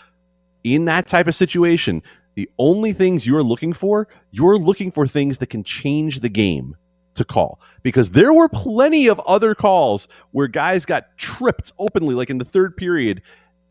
in 0.65 0.87
that 0.87 1.07
type 1.07 1.27
of 1.27 1.35
situation, 1.35 2.03
the 2.41 2.49
only 2.59 2.95
things 2.95 3.27
you're 3.27 3.43
looking 3.43 3.75
for, 3.75 4.09
you're 4.31 4.57
looking 4.57 4.91
for 4.91 5.07
things 5.07 5.37
that 5.39 5.49
can 5.49 5.63
change 5.63 6.21
the 6.21 6.31
game 6.31 6.75
to 7.13 7.23
call 7.23 7.61
because 7.83 8.13
there 8.13 8.33
were 8.33 8.49
plenty 8.49 9.09
of 9.09 9.21
other 9.27 9.55
calls 9.55 10.09
where 10.31 10.49
guys 10.49 10.87
got 10.87 11.19
tripped 11.19 11.71
openly, 11.79 12.15
like 12.15 12.31
in 12.31 12.39
the 12.39 12.45
third 12.47 12.79
period, 12.79 13.21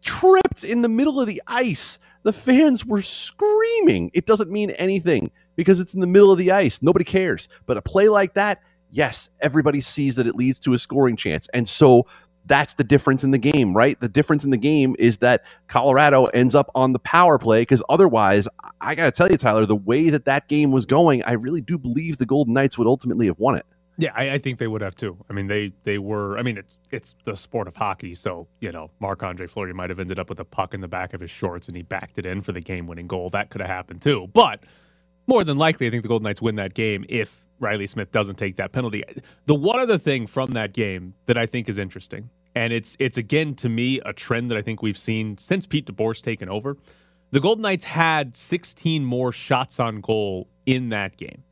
tripped 0.03 0.63
in 0.63 0.83
the 0.83 0.87
middle 0.87 1.19
of 1.19 1.25
the 1.25 1.41
ice. 1.47 1.97
The 2.21 2.31
fans 2.31 2.85
were 2.85 3.01
screaming. 3.01 4.11
It 4.13 4.27
doesn't 4.27 4.51
mean 4.51 4.69
anything 4.71 5.31
because 5.55 5.79
it's 5.79 5.95
in 5.95 5.99
the 5.99 6.05
middle 6.05 6.31
of 6.31 6.37
the 6.37 6.51
ice. 6.51 6.83
Nobody 6.83 7.05
cares. 7.05 7.49
But 7.65 7.77
a 7.77 7.81
play 7.81 8.07
like 8.07 8.35
that, 8.35 8.61
yes, 8.91 9.31
everybody 9.41 9.81
sees 9.81 10.13
that 10.17 10.27
it 10.27 10.35
leads 10.35 10.59
to 10.59 10.73
a 10.73 10.77
scoring 10.77 11.15
chance. 11.15 11.47
And 11.55 11.67
so 11.67 12.05
that's 12.49 12.73
the 12.73 12.83
difference 12.83 13.23
in 13.23 13.31
the 13.31 13.37
game, 13.37 13.73
right? 13.73 13.97
The 13.99 14.09
difference 14.09 14.43
in 14.43 14.49
the 14.49 14.57
game 14.57 14.95
is 14.99 15.17
that 15.19 15.45
Colorado 15.67 16.25
ends 16.25 16.55
up 16.55 16.69
on 16.75 16.91
the 16.91 16.99
power 16.99 17.37
play 17.37 17.61
because 17.61 17.81
otherwise, 17.87 18.49
I 18.81 18.95
got 18.95 19.05
to 19.05 19.11
tell 19.11 19.31
you, 19.31 19.37
Tyler, 19.37 19.65
the 19.65 19.75
way 19.75 20.09
that 20.09 20.25
that 20.25 20.49
game 20.49 20.71
was 20.71 20.85
going, 20.85 21.23
I 21.23 21.33
really 21.33 21.61
do 21.61 21.77
believe 21.77 22.17
the 22.17 22.25
Golden 22.25 22.53
Knights 22.53 22.77
would 22.77 22.87
ultimately 22.87 23.27
have 23.27 23.39
won 23.39 23.55
it. 23.55 23.65
Yeah, 23.99 24.11
I, 24.15 24.31
I 24.31 24.37
think 24.37 24.59
they 24.59 24.67
would 24.67 24.81
have 24.81 24.95
too. 24.95 25.17
I 25.29 25.33
mean, 25.33 25.47
they 25.47 25.73
they 25.83 25.97
were. 25.97 26.37
I 26.37 26.41
mean, 26.41 26.57
it's 26.57 26.77
it's 26.89 27.15
the 27.25 27.35
sport 27.35 27.67
of 27.67 27.75
hockey, 27.75 28.13
so 28.13 28.47
you 28.61 28.71
know, 28.71 28.91
Marc 28.99 29.23
Andre 29.23 29.45
Fleury 29.45 29.73
might 29.73 29.89
have 29.89 29.99
ended 29.99 30.17
up 30.17 30.29
with 30.29 30.39
a 30.39 30.45
puck 30.45 30.73
in 30.73 30.79
the 30.79 30.87
back 30.87 31.13
of 31.13 31.19
his 31.19 31.29
shorts 31.29 31.67
and 31.67 31.75
he 31.75 31.83
backed 31.83 32.17
it 32.17 32.25
in 32.25 32.41
for 32.41 32.53
the 32.53 32.61
game 32.61 32.87
winning 32.87 33.07
goal. 33.07 33.29
That 33.29 33.49
could 33.49 33.61
have 33.61 33.69
happened 33.69 34.01
too. 34.01 34.27
But 34.33 34.63
more 35.27 35.43
than 35.43 35.57
likely, 35.57 35.85
I 35.85 35.89
think 35.89 36.03
the 36.03 36.09
Golden 36.09 36.23
Knights 36.23 36.41
win 36.41 36.55
that 36.55 36.73
game 36.73 37.05
if 37.09 37.45
Reilly 37.59 37.87
Smith 37.87 38.11
doesn't 38.11 38.37
take 38.37 38.55
that 38.55 38.71
penalty. 38.71 39.03
The 39.45 39.55
one 39.55 39.79
other 39.79 39.97
thing 39.97 40.27
from 40.27 40.51
that 40.51 40.73
game 40.73 41.13
that 41.25 41.37
I 41.37 41.45
think 41.45 41.69
is 41.69 41.77
interesting, 41.77 42.29
and 42.59 42.73
it's 42.73 42.97
it's 42.99 43.17
again 43.17 43.55
to 43.55 43.69
me 43.69 44.01
a 44.05 44.11
trend 44.11 44.51
that 44.51 44.57
I 44.57 44.61
think 44.61 44.81
we've 44.81 44.97
seen 44.97 45.37
since 45.37 45.65
Pete 45.65 45.85
DeBoer's 45.85 46.19
taken 46.19 46.49
over. 46.49 46.75
The 47.31 47.39
Golden 47.39 47.61
Knights 47.61 47.85
had 47.85 48.35
16 48.35 49.05
more 49.05 49.31
shots 49.31 49.79
on 49.79 50.01
goal 50.01 50.49
in 50.65 50.89
that 50.89 51.15
game, 51.15 51.43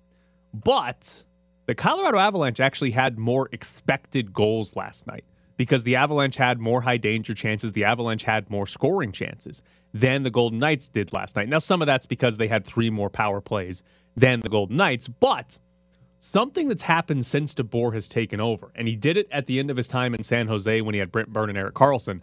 but 0.53 1.23
the 1.65 1.75
Colorado 1.75 2.19
Avalanche 2.19 2.59
actually 2.59 2.91
had 2.91 3.17
more 3.17 3.47
expected 3.53 4.33
goals 4.33 4.75
last 4.75 5.07
night 5.07 5.23
because 5.55 5.83
the 5.83 5.95
Avalanche 5.95 6.35
had 6.35 6.59
more 6.59 6.81
high 6.81 6.97
danger 6.97 7.33
chances. 7.33 7.71
The 7.71 7.85
Avalanche 7.85 8.23
had 8.23 8.49
more 8.49 8.67
scoring 8.67 9.13
chances 9.13 9.61
than 9.93 10.23
the 10.23 10.29
Golden 10.29 10.59
Knights 10.59 10.89
did 10.89 11.13
last 11.13 11.37
night. 11.37 11.47
Now, 11.47 11.59
some 11.59 11.81
of 11.81 11.85
that's 11.85 12.05
because 12.05 12.35
they 12.35 12.49
had 12.49 12.65
three 12.65 12.89
more 12.89 13.09
power 13.09 13.39
plays 13.39 13.81
than 14.17 14.41
the 14.41 14.49
Golden 14.49 14.75
Knights, 14.75 15.07
but 15.07 15.57
something 16.19 16.67
that's 16.67 16.83
happened 16.83 17.25
since 17.25 17.53
DeBoer 17.53 17.93
has 17.93 18.07
taken 18.07 18.39
over, 18.39 18.71
and 18.75 18.87
he 18.87 18.95
did 18.95 19.17
it 19.17 19.27
at 19.31 19.47
the 19.47 19.59
end 19.59 19.69
of 19.69 19.77
his 19.77 19.87
time 19.87 20.13
in 20.13 20.23
San 20.23 20.47
Jose 20.47 20.81
when 20.81 20.93
he 20.93 20.99
had 20.99 21.11
Brent 21.11 21.31
Burn 21.31 21.49
and 21.49 21.57
Erik 21.57 21.75
Karlsson. 21.75 22.21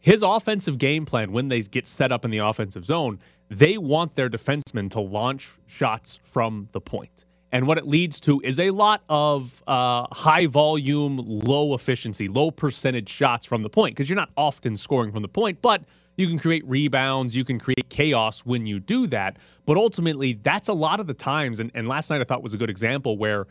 His 0.00 0.22
offensive 0.22 0.78
game 0.78 1.04
plan, 1.04 1.32
when 1.32 1.48
they 1.48 1.60
get 1.62 1.86
set 1.86 2.12
up 2.12 2.24
in 2.24 2.30
the 2.30 2.38
offensive 2.38 2.84
zone, 2.84 3.18
they 3.50 3.78
want 3.78 4.14
their 4.14 4.28
defensemen 4.28 4.90
to 4.90 5.00
launch 5.00 5.50
shots 5.66 6.20
from 6.22 6.68
the 6.72 6.80
point. 6.80 7.24
And 7.50 7.66
what 7.66 7.78
it 7.78 7.86
leads 7.86 8.20
to 8.20 8.40
is 8.44 8.60
a 8.60 8.70
lot 8.70 9.02
of 9.08 9.62
uh, 9.66 10.06
high 10.12 10.46
volume, 10.46 11.16
low 11.16 11.74
efficiency, 11.74 12.28
low 12.28 12.50
percentage 12.50 13.08
shots 13.08 13.46
from 13.46 13.62
the 13.62 13.70
point 13.70 13.96
because 13.96 14.08
you're 14.08 14.16
not 14.16 14.30
often 14.36 14.76
scoring 14.76 15.12
from 15.12 15.22
the 15.22 15.28
point, 15.28 15.62
but 15.62 15.82
you 16.18 16.26
can 16.26 16.38
create 16.38 16.66
rebounds, 16.66 17.34
you 17.34 17.44
can 17.44 17.58
create 17.58 17.88
chaos 17.88 18.40
when 18.40 18.66
you 18.66 18.80
do 18.80 19.06
that. 19.06 19.38
But 19.64 19.76
ultimately, 19.76 20.38
that's 20.42 20.68
a 20.68 20.72
lot 20.72 21.00
of 21.00 21.06
the 21.06 21.14
times. 21.14 21.60
And, 21.60 21.70
and 21.74 21.88
last 21.88 22.10
night 22.10 22.20
I 22.20 22.24
thought 22.24 22.42
was 22.42 22.54
a 22.54 22.58
good 22.58 22.70
example 22.70 23.16
where 23.16 23.46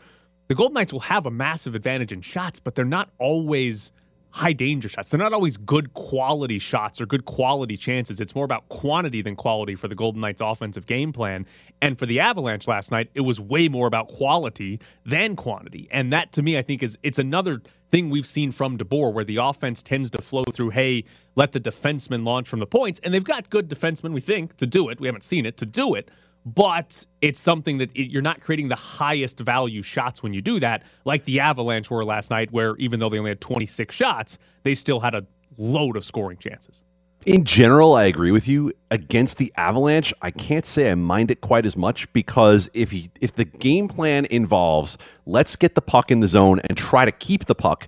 the 0.48 0.54
Golden 0.54 0.74
Knights 0.74 0.92
will 0.92 1.00
have 1.00 1.26
a 1.26 1.30
massive 1.30 1.74
advantage 1.74 2.12
in 2.12 2.20
shots, 2.20 2.60
but 2.60 2.74
they're 2.74 2.84
not 2.84 3.10
always 3.18 3.90
high 4.30 4.52
danger 4.52 4.88
shots. 4.88 5.08
They're 5.08 5.18
not 5.18 5.32
always 5.32 5.56
good 5.56 5.94
quality 5.94 6.58
shots 6.58 7.00
or 7.00 7.06
good 7.06 7.24
quality 7.24 7.76
chances. 7.76 8.20
It's 8.20 8.34
more 8.34 8.44
about 8.44 8.68
quantity 8.68 9.22
than 9.22 9.36
quality 9.36 9.74
for 9.74 9.88
the 9.88 9.94
Golden 9.94 10.20
Knights 10.20 10.42
offensive 10.42 10.86
game 10.86 11.12
plan. 11.12 11.46
And 11.80 11.98
for 11.98 12.04
the 12.04 12.20
Avalanche 12.20 12.68
last 12.68 12.90
night, 12.90 13.10
it 13.14 13.22
was 13.22 13.40
way 13.40 13.68
more 13.68 13.86
about 13.86 14.08
quality 14.08 14.80
than 15.06 15.36
quantity. 15.36 15.88
And 15.90 16.12
that 16.12 16.32
to 16.32 16.42
me 16.42 16.58
I 16.58 16.62
think 16.62 16.82
is 16.82 16.98
it's 17.02 17.18
another 17.18 17.62
thing 17.90 18.10
we've 18.10 18.26
seen 18.26 18.52
from 18.52 18.78
DeBoer 18.78 19.12
where 19.12 19.24
the 19.24 19.36
offense 19.36 19.82
tends 19.82 20.10
to 20.10 20.22
flow 20.22 20.44
through, 20.44 20.70
hey, 20.70 21.04
let 21.36 21.52
the 21.52 21.60
defensemen 21.60 22.24
launch 22.24 22.48
from 22.48 22.60
the 22.60 22.66
points. 22.66 23.00
And 23.02 23.14
they've 23.14 23.24
got 23.24 23.50
good 23.50 23.68
defensemen, 23.68 24.12
we 24.12 24.20
think, 24.20 24.56
to 24.58 24.66
do 24.66 24.88
it. 24.88 25.00
We 25.00 25.06
haven't 25.06 25.24
seen 25.24 25.46
it 25.46 25.56
to 25.58 25.66
do 25.66 25.94
it 25.94 26.10
but 26.54 27.04
it's 27.20 27.38
something 27.38 27.78
that 27.78 27.90
it, 27.94 28.10
you're 28.10 28.22
not 28.22 28.40
creating 28.40 28.68
the 28.68 28.76
highest 28.76 29.38
value 29.40 29.82
shots 29.82 30.22
when 30.22 30.32
you 30.32 30.40
do 30.40 30.58
that, 30.60 30.82
like 31.04 31.24
the 31.24 31.40
Avalanche 31.40 31.90
were 31.90 32.04
last 32.04 32.30
night, 32.30 32.50
where 32.52 32.76
even 32.76 33.00
though 33.00 33.08
they 33.08 33.18
only 33.18 33.30
had 33.30 33.40
26 33.40 33.94
shots, 33.94 34.38
they 34.62 34.74
still 34.74 35.00
had 35.00 35.14
a 35.14 35.26
load 35.58 35.96
of 35.96 36.04
scoring 36.04 36.38
chances. 36.38 36.82
In 37.28 37.44
general, 37.44 37.92
I 37.92 38.04
agree 38.04 38.30
with 38.30 38.48
you. 38.48 38.72
Against 38.90 39.36
the 39.36 39.52
Avalanche, 39.54 40.14
I 40.22 40.30
can't 40.30 40.64
say 40.64 40.90
I 40.90 40.94
mind 40.94 41.30
it 41.30 41.42
quite 41.42 41.66
as 41.66 41.76
much 41.76 42.10
because 42.14 42.70
if 42.72 42.90
he, 42.90 43.10
if 43.20 43.34
the 43.34 43.44
game 43.44 43.86
plan 43.86 44.24
involves 44.30 44.96
let's 45.26 45.54
get 45.54 45.74
the 45.74 45.82
puck 45.82 46.10
in 46.10 46.20
the 46.20 46.26
zone 46.26 46.58
and 46.60 46.74
try 46.74 47.04
to 47.04 47.12
keep 47.12 47.44
the 47.44 47.54
puck 47.54 47.86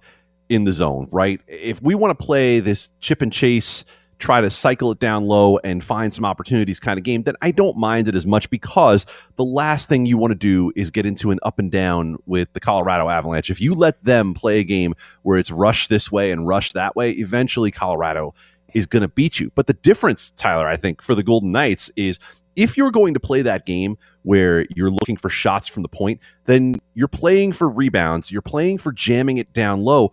in 0.50 0.64
the 0.64 0.74
zone, 0.74 1.08
right? 1.10 1.40
If 1.48 1.80
we 1.80 1.94
want 1.94 2.18
to 2.18 2.22
play 2.22 2.60
this 2.60 2.92
chip 3.00 3.22
and 3.22 3.32
chase 3.32 3.86
try 4.20 4.42
to 4.42 4.50
cycle 4.50 4.92
it 4.92 5.00
down 5.00 5.24
low 5.24 5.58
and 5.64 5.82
find 5.82 6.12
some 6.12 6.24
opportunities 6.24 6.78
kind 6.78 6.98
of 6.98 7.04
game, 7.04 7.22
then 7.22 7.34
I 7.40 7.50
don't 7.50 7.76
mind 7.76 8.06
it 8.06 8.14
as 8.14 8.26
much 8.26 8.50
because 8.50 9.06
the 9.36 9.44
last 9.44 9.88
thing 9.88 10.06
you 10.06 10.18
want 10.18 10.32
to 10.32 10.38
do 10.38 10.70
is 10.76 10.90
get 10.90 11.06
into 11.06 11.30
an 11.30 11.38
up 11.42 11.58
and 11.58 11.72
down 11.72 12.18
with 12.26 12.52
the 12.52 12.60
Colorado 12.60 13.08
Avalanche. 13.08 13.50
If 13.50 13.60
you 13.60 13.74
let 13.74 14.04
them 14.04 14.34
play 14.34 14.60
a 14.60 14.64
game 14.64 14.94
where 15.22 15.38
it's 15.38 15.50
rush 15.50 15.88
this 15.88 16.12
way 16.12 16.30
and 16.30 16.46
rush 16.46 16.72
that 16.72 16.94
way, 16.94 17.12
eventually 17.12 17.70
Colorado 17.70 18.34
is 18.74 18.86
going 18.86 19.02
to 19.02 19.08
beat 19.08 19.40
you. 19.40 19.50
But 19.54 19.66
the 19.66 19.74
difference, 19.74 20.30
Tyler, 20.32 20.68
I 20.68 20.76
think, 20.76 21.02
for 21.02 21.14
the 21.14 21.22
Golden 21.22 21.52
Knights 21.52 21.90
is 21.96 22.18
if 22.56 22.76
you're 22.76 22.90
going 22.90 23.14
to 23.14 23.20
play 23.20 23.42
that 23.42 23.66
game 23.66 23.96
where 24.22 24.66
you're 24.74 24.90
looking 24.90 25.16
for 25.16 25.28
shots 25.28 25.68
from 25.68 25.82
the 25.82 25.88
point, 25.88 26.20
then 26.46 26.80
you're 26.94 27.08
playing 27.08 27.52
for 27.52 27.68
rebounds, 27.68 28.30
you're 28.30 28.42
playing 28.42 28.78
for 28.78 28.92
jamming 28.92 29.38
it 29.38 29.52
down 29.52 29.82
low 29.82 30.12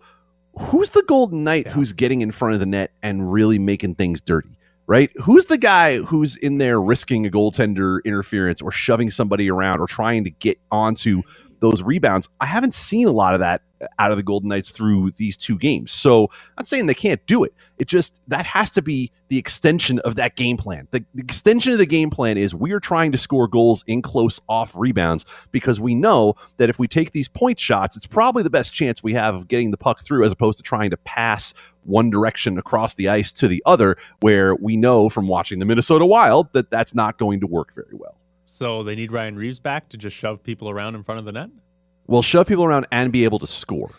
who's 0.58 0.90
the 0.90 1.04
Golden 1.06 1.44
Knight 1.44 1.66
yeah. 1.66 1.72
who's 1.72 1.92
getting 1.92 2.20
in 2.20 2.32
front 2.32 2.54
of 2.54 2.60
the 2.60 2.66
net 2.66 2.92
and 3.02 3.32
really 3.32 3.58
making 3.58 3.94
things 3.94 4.20
dirty? 4.20 4.58
Right? 4.86 5.12
Who's 5.22 5.46
the 5.46 5.58
guy 5.58 5.98
who's 5.98 6.36
in 6.36 6.56
there 6.56 6.80
risking 6.80 7.26
a 7.26 7.30
goaltender 7.30 8.02
interference 8.04 8.62
or 8.62 8.72
shoving 8.72 9.10
somebody 9.10 9.50
around 9.50 9.80
or 9.80 9.86
trying 9.86 10.24
to 10.24 10.30
get 10.30 10.58
onto 10.70 11.22
those 11.60 11.82
rebounds? 11.82 12.28
I 12.40 12.46
haven't 12.46 12.74
seen 12.74 13.06
a 13.06 13.12
lot 13.12 13.34
of 13.34 13.40
that 13.40 13.62
out 13.98 14.10
of 14.10 14.16
the 14.16 14.22
Golden 14.22 14.48
Knights 14.48 14.70
through 14.70 15.12
these 15.12 15.36
two 15.36 15.58
games. 15.58 15.92
So 15.92 16.24
I'm 16.24 16.54
not 16.58 16.66
saying 16.66 16.86
they 16.86 16.94
can't 16.94 17.24
do 17.26 17.44
it. 17.44 17.54
It 17.78 17.86
just 17.86 18.20
that 18.28 18.46
has 18.46 18.70
to 18.72 18.82
be 18.82 19.12
the 19.28 19.38
extension 19.38 19.98
of 20.00 20.16
that 20.16 20.36
game 20.36 20.56
plan. 20.56 20.88
The, 20.90 21.04
the, 21.14 21.22
extension 21.22 21.72
of 21.72 21.78
the 21.78 21.86
game 21.86 22.10
plan 22.10 22.38
is 22.38 22.54
we 22.54 22.72
are 22.72 22.80
trying 22.80 23.12
to 23.12 23.18
score 23.18 23.46
goals 23.46 23.84
in 23.86 24.02
close 24.02 24.40
off 24.48 24.74
rebounds 24.76 25.24
because 25.52 25.80
we 25.80 25.94
know 25.94 26.34
that 26.56 26.70
if 26.70 26.78
we 26.78 26.88
take 26.88 27.12
these 27.12 27.28
point 27.28 27.60
shots, 27.60 27.96
it's 27.96 28.06
probably 28.06 28.42
the 28.42 28.50
best 28.50 28.74
chance 28.74 29.02
we 29.02 29.12
have 29.12 29.34
of 29.34 29.48
getting 29.48 29.70
the 29.70 29.76
puck 29.76 30.02
through 30.02 30.24
as 30.24 30.32
opposed 30.32 30.58
to 30.58 30.62
trying 30.62 30.90
to 30.90 30.96
pass 30.98 31.54
one 31.84 32.10
direction 32.10 32.58
across 32.58 32.94
the 32.94 33.08
ice 33.08 33.32
to 33.32 33.48
the 33.48 33.62
other, 33.64 33.96
where 34.20 34.54
we 34.56 34.76
know 34.76 35.08
from 35.08 35.28
watching 35.28 35.58
the 35.58 35.64
Minnesota 35.64 36.04
Wild 36.04 36.52
that 36.52 36.70
that's 36.70 36.94
not 36.94 37.18
going 37.18 37.40
to 37.40 37.46
work 37.46 37.72
very 37.74 37.94
well. 37.94 38.16
So 38.58 38.82
they 38.82 38.96
need 38.96 39.12
Ryan 39.12 39.36
Reaves 39.36 39.60
back 39.60 39.88
to 39.90 39.96
just 39.96 40.16
shove 40.16 40.42
people 40.42 40.68
around 40.68 40.96
in 40.96 41.04
front 41.04 41.20
of 41.20 41.24
the 41.24 41.30
net? 41.30 41.48
Well, 42.08 42.22
shove 42.22 42.48
people 42.48 42.64
around 42.64 42.88
and 42.90 43.12
be 43.12 43.22
able 43.22 43.38
to 43.38 43.46
score. 43.46 43.92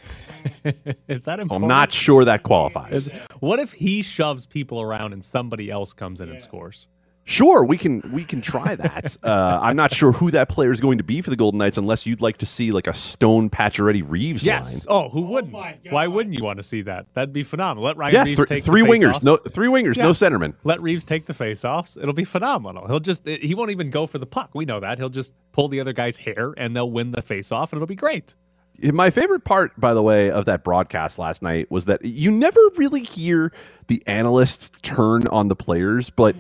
Is 1.08 1.24
that 1.24 1.40
important? 1.40 1.64
I'm 1.64 1.68
not 1.70 1.94
sure 1.94 2.26
that 2.26 2.44
qualifies. 2.44 3.08
Is, 3.08 3.12
what 3.40 3.60
if 3.60 3.72
he 3.72 4.02
shoves 4.02 4.46
people 4.46 4.82
around 4.82 5.14
and 5.14 5.24
somebody 5.24 5.72
else 5.72 5.94
comes 5.94 6.20
in 6.20 6.28
yeah. 6.28 6.34
and 6.34 6.42
scores? 6.42 6.88
Sure, 7.30 7.64
we 7.64 7.78
can 7.78 8.02
we 8.12 8.24
can 8.24 8.42
try 8.42 8.74
that. 8.74 9.16
uh, 9.24 9.60
I'm 9.62 9.76
not 9.76 9.94
sure 9.94 10.12
who 10.12 10.32
that 10.32 10.50
player 10.50 10.72
is 10.72 10.80
going 10.80 10.98
to 10.98 11.04
be 11.04 11.22
for 11.22 11.30
the 11.30 11.36
Golden 11.36 11.60
Knights, 11.60 11.78
unless 11.78 12.08
you'd 12.08 12.22
like 12.22 12.38
to 12.38 12.48
see 12.48 12.72
like 12.72 12.88
a 12.88 12.94
Stone 12.94 13.52
Pacioretty 13.52 14.04
Reaves 14.04 14.44
yes. 14.44 14.66
line. 14.66 14.74
Yes. 14.74 14.86
Oh, 14.90 15.10
who 15.10 15.22
wouldn't? 15.22 15.54
Oh 15.54 15.72
Why 15.92 16.08
wouldn't 16.08 16.36
you 16.36 16.44
want 16.44 16.58
to 16.58 16.64
see 16.64 16.82
that? 16.82 17.06
That'd 17.14 17.32
be 17.32 17.44
phenomenal. 17.44 17.84
Let 17.84 17.98
Ryan 17.98 18.16
yeah, 18.16 18.24
Reaves 18.24 18.38
th- 18.38 18.50
take 18.50 18.64
three 18.64 18.82
wingers, 18.82 19.22
no 19.22 19.38
three 19.38 19.68
wingers, 19.68 19.98
yeah. 19.98 20.06
no 20.06 20.10
centerman. 20.10 20.56
Let 20.64 20.82
Reaves 20.82 21.06
take 21.06 21.28
the 21.28 21.36
face-offs. 21.36 21.98
It'll 21.98 22.16
be 22.16 22.26
phenomenal. 22.26 22.88
He'll 22.88 23.00
just 23.00 23.28
he 23.28 23.54
won't 23.54 23.70
even 23.70 23.92
go 23.92 24.08
for 24.08 24.18
the 24.18 24.26
puck. 24.26 24.50
We 24.56 24.66
know 24.66 24.80
that. 24.80 24.98
He'll 24.98 25.10
just 25.10 25.32
pull 25.52 25.68
the 25.68 25.82
other 25.82 25.94
guy's 25.94 26.18
hair 26.18 26.56
and 26.58 26.76
they'll 26.76 26.90
win 26.90 27.12
the 27.12 27.22
face-off, 27.22 27.72
and 27.72 27.78
it'll 27.78 27.86
be 27.86 27.94
great. 27.94 28.34
My 28.82 29.12
favorite 29.12 29.44
part, 29.44 29.80
by 29.80 29.94
the 29.94 30.02
way, 30.02 30.32
of 30.32 30.46
that 30.46 30.64
broadcast 30.64 31.20
last 31.20 31.44
night 31.44 31.70
was 31.70 31.86
that 31.86 32.04
you 32.04 32.32
never 32.32 32.60
really 32.78 33.04
hear 33.04 33.52
the 33.88 34.02
analysts 34.08 34.72
turn 34.82 35.28
on 35.28 35.48
the 35.48 35.56
players, 35.56 36.10
but 36.10 36.36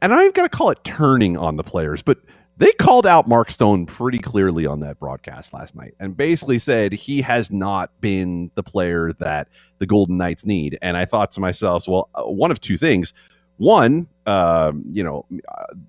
and 0.00 0.12
I've 0.12 0.34
got 0.34 0.42
to 0.42 0.48
call 0.48 0.70
it 0.70 0.82
turning 0.84 1.36
on 1.36 1.56
the 1.56 1.64
players, 1.64 2.02
but 2.02 2.18
they 2.58 2.72
called 2.72 3.06
out 3.06 3.26
Mark 3.26 3.50
Stone 3.50 3.86
pretty 3.86 4.18
clearly 4.18 4.66
on 4.66 4.80
that 4.80 4.98
broadcast 4.98 5.54
last 5.54 5.74
night 5.74 5.94
and 5.98 6.16
basically 6.16 6.58
said 6.58 6.92
he 6.92 7.22
has 7.22 7.50
not 7.50 7.90
been 8.00 8.50
the 8.54 8.62
player 8.62 9.12
that 9.14 9.48
the 9.78 9.86
Golden 9.86 10.16
Knights 10.16 10.44
need. 10.44 10.78
And 10.82 10.96
I 10.96 11.04
thought 11.04 11.30
to 11.32 11.40
myself, 11.40 11.88
well, 11.88 12.08
uh, 12.14 12.24
one 12.24 12.50
of 12.50 12.60
two 12.60 12.76
things. 12.76 13.12
One, 13.56 14.08
um, 14.26 14.84
you 14.86 15.02
know, 15.02 15.26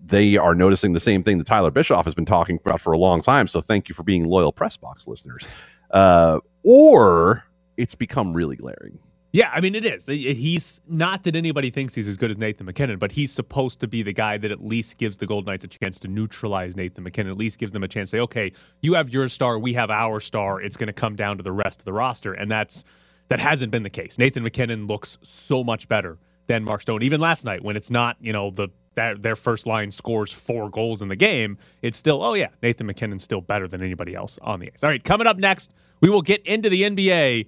they 0.06 0.38
are 0.38 0.56
noticing 0.56 0.94
the 0.94 1.00
same 1.00 1.24
thing 1.24 1.38
that 1.38 1.48
Tyler 1.48 1.72
Bischoff 1.72 2.06
has 2.06 2.14
been 2.14 2.26
talking 2.26 2.60
about 2.64 2.80
for 2.80 2.94
a 2.94 2.98
long 2.98 3.22
time. 3.22 3.48
So 3.48 3.62
thank 3.62 3.90
you 3.90 3.96
for 3.96 4.04
being 4.04 4.26
loyal 4.26 4.52
press 4.52 4.78
box 4.78 5.08
listeners. 5.08 5.48
Uh, 5.92 6.40
or 6.64 7.44
it's 7.78 7.96
become 7.96 8.34
really 8.34 8.56
glaring. 8.56 9.00
Yeah, 9.34 9.50
I 9.52 9.62
mean 9.62 9.74
it 9.74 9.84
is. 9.84 10.06
He's 10.06 10.80
not 10.88 11.24
that 11.24 11.36
anybody 11.36 11.72
thinks 11.72 11.96
he's 11.96 12.08
as 12.08 12.18
good 12.18 12.30
as 12.30 12.38
Nathan 12.38 12.68
MacKinnon, 12.68 13.00
but 13.00 13.12
he's 13.12 13.32
supposed 13.32 13.80
to 13.80 13.88
be 13.88 14.04
the 14.04 14.13
guy 14.13 14.38
that 14.38 14.52
at 14.52 14.63
least 14.63 15.00
gives 15.00 15.18
the 15.18 15.25
Golden 15.25 15.52
Knights 15.52 15.63
a 15.63 15.68
chance 15.68 16.00
to 16.02 16.08
neutralize 16.08 16.75
Nathan 16.75 17.04
MacKinnon, 17.04 17.32
At 17.32 17.38
least 17.38 17.58
gives 17.58 17.74
them 17.74 17.84
a 17.84 17.88
chance 17.88 18.12
to 18.12 18.18
say, 18.18 18.22
okay, 18.22 18.52
you 18.84 18.94
have 18.94 19.10
your 19.10 19.28
star, 19.28 19.58
we 19.58 19.74
have 19.74 19.90
our 19.90 20.20
star. 20.20 20.62
It's 20.62 20.78
going 20.78 20.88
to 20.88 20.94
come 20.94 21.16
down 21.16 21.38
to 21.38 21.44
the 21.44 21.52
rest 21.52 21.82
of 21.82 21.86
the 21.86 21.94
roster, 21.94 22.34
and 22.34 22.50
that's 22.50 22.84
that 23.30 23.40
hasn't 23.40 23.72
been 23.72 23.82
the 23.82 23.90
case. 23.90 24.20
Nathan 24.20 24.44
MacKinnon 24.44 24.86
looks 24.86 25.18
so 25.24 25.63
much 25.63 25.88
better 25.88 26.20
than 26.46 26.63
Mark 26.63 26.82
Stone. 26.84 27.02
Even 27.02 27.20
last 27.20 27.44
night, 27.44 27.63
when 27.63 27.75
it's 27.75 27.90
not 27.90 28.18
you 28.22 28.34
know 28.34 28.52
the 28.52 28.68
that 28.94 29.24
their 29.24 29.36
first 29.36 29.66
line 29.66 29.90
scores 29.90 30.32
four 30.32 30.70
goals 30.70 31.02
in 31.02 31.08
the 31.08 31.16
game, 31.16 31.58
it's 31.82 31.98
still 31.98 32.22
oh 32.24 32.36
yeah, 32.36 32.50
Nathan 32.62 32.86
MacKinnon's 32.86 33.24
still 33.24 33.42
better 33.42 33.68
than 33.68 33.82
anybody 33.82 34.13
else 34.13 34.38
on 34.44 34.60
the 34.60 34.72
ice. 34.72 34.84
All 34.84 34.90
right, 34.92 35.04
coming 35.04 35.25
up 35.25 35.38
next, 35.38 35.74
we 36.02 36.10
will 36.12 36.22
get 36.22 36.46
into 36.46 36.70
the 36.70 36.84
NBA 36.84 37.48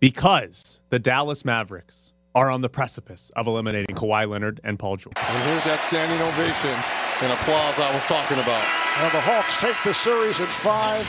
because 0.00 0.80
the 0.88 0.98
Dallas 0.98 1.44
Mavericks 1.44 2.12
are 2.34 2.50
on 2.50 2.62
the 2.62 2.68
precipice 2.68 3.30
of 3.36 3.46
eliminating 3.46 3.94
Kawhi 3.94 4.28
Leonard 4.28 4.60
and 4.64 4.76
Paul 4.78 4.96
George. 4.96 5.14
And 5.18 5.44
here's 5.44 5.62
that 5.64 5.78
standing 5.88 6.20
ovation 6.22 6.74
and 7.22 7.30
applause 7.32 7.78
I 7.78 7.92
was 7.92 8.02
talking 8.04 8.38
about. 8.38 8.64
And 9.04 9.12
the 9.12 9.20
Hawks 9.20 9.58
take 9.58 9.76
the 9.84 9.92
series 9.92 10.40
in 10.40 10.46
five, 10.46 11.04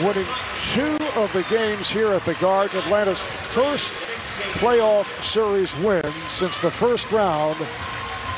winning 0.00 0.26
two 0.72 0.96
of 1.20 1.32
the 1.32 1.42
games 1.50 1.90
here 1.90 2.12
at 2.12 2.24
the 2.24 2.34
Garden. 2.34 2.78
Atlanta's 2.78 3.20
first 3.20 3.92
playoff 4.58 5.06
series 5.22 5.76
win 5.78 6.04
since 6.28 6.58
the 6.58 6.70
first 6.70 7.10
round 7.10 7.58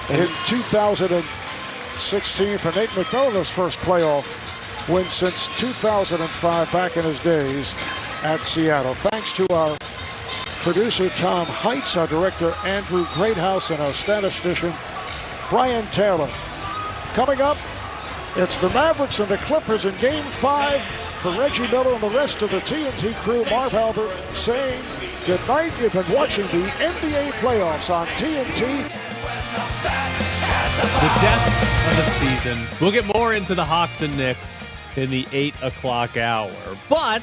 in 0.08 0.26
2016 0.46 2.58
for 2.58 2.72
Nate 2.72 2.88
McMillan's 2.90 3.50
first 3.50 3.80
playoff 3.80 4.38
win 4.88 5.04
since 5.06 5.48
2005 5.58 6.72
back 6.72 6.96
in 6.96 7.02
his 7.02 7.18
days 7.20 7.74
at 8.22 8.40
Seattle. 8.46 8.94
Thanks 8.94 9.32
to 9.34 9.46
our 9.52 9.76
producer 10.60 11.08
Tom 11.10 11.46
Heights, 11.46 11.96
our 11.96 12.06
director 12.06 12.52
Andrew 12.64 13.04
Greathouse, 13.14 13.70
and 13.70 13.80
our 13.80 13.92
statistician 13.92 14.72
Brian 15.48 15.86
Taylor. 15.88 16.28
Coming 17.14 17.40
up, 17.40 17.56
it's 18.36 18.58
the 18.58 18.68
Mavericks 18.70 19.20
and 19.20 19.28
the 19.28 19.38
Clippers 19.38 19.84
in 19.84 19.94
Game 20.00 20.24
5 20.24 20.82
for 21.22 21.30
Reggie 21.38 21.66
Miller 21.68 21.94
and 21.94 22.02
the 22.02 22.10
rest 22.10 22.42
of 22.42 22.50
the 22.50 22.58
TNT 22.60 23.14
crew. 23.22 23.44
Marv 23.50 23.74
Albert 23.74 24.10
saying 24.30 24.82
good 25.24 25.40
night. 25.48 25.72
You've 25.80 25.92
been 25.92 26.12
watching 26.12 26.44
the 26.46 26.66
NBA 26.78 27.30
playoffs 27.40 27.94
on 27.94 28.06
TNT. 28.08 28.82
The 31.00 31.20
depth 31.20 31.88
of 31.88 31.96
the 31.96 32.04
season. 32.20 32.58
We'll 32.80 32.92
get 32.92 33.06
more 33.14 33.34
into 33.34 33.54
the 33.54 33.64
Hawks 33.64 34.02
and 34.02 34.16
Knicks 34.16 34.62
in 34.96 35.10
the 35.10 35.26
8 35.32 35.54
o'clock 35.62 36.16
hour. 36.16 36.52
But 36.88 37.22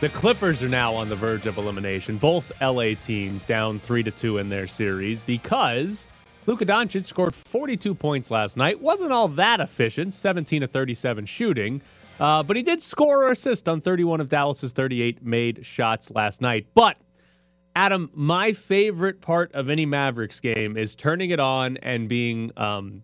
the 0.00 0.08
Clippers 0.10 0.62
are 0.62 0.68
now 0.68 0.94
on 0.94 1.08
the 1.08 1.16
verge 1.16 1.46
of 1.46 1.56
elimination. 1.56 2.18
Both 2.18 2.52
LA 2.60 2.94
teams 3.00 3.46
down 3.46 3.78
3 3.78 4.02
to 4.02 4.10
2 4.10 4.38
in 4.38 4.50
their 4.50 4.66
series 4.66 5.22
because 5.22 6.06
Luka 6.44 6.66
Doncic 6.66 7.06
scored 7.06 7.34
42 7.34 7.94
points 7.94 8.30
last 8.30 8.58
night. 8.58 8.80
Wasn't 8.80 9.10
all 9.10 9.28
that 9.28 9.58
efficient, 9.58 10.12
17 10.12 10.60
to 10.60 10.66
37 10.66 11.24
shooting. 11.24 11.80
Uh, 12.20 12.42
but 12.42 12.56
he 12.56 12.62
did 12.62 12.82
score 12.82 13.24
or 13.24 13.32
assist 13.32 13.70
on 13.70 13.80
31 13.80 14.20
of 14.20 14.28
Dallas's 14.28 14.72
38 14.72 15.24
made 15.24 15.64
shots 15.64 16.10
last 16.10 16.42
night. 16.42 16.66
But 16.74 16.98
Adam, 17.74 18.10
my 18.12 18.52
favorite 18.52 19.22
part 19.22 19.50
of 19.54 19.70
any 19.70 19.86
Mavericks 19.86 20.40
game 20.40 20.76
is 20.76 20.94
turning 20.94 21.30
it 21.30 21.40
on 21.40 21.78
and 21.78 22.06
being 22.06 22.52
um, 22.58 23.02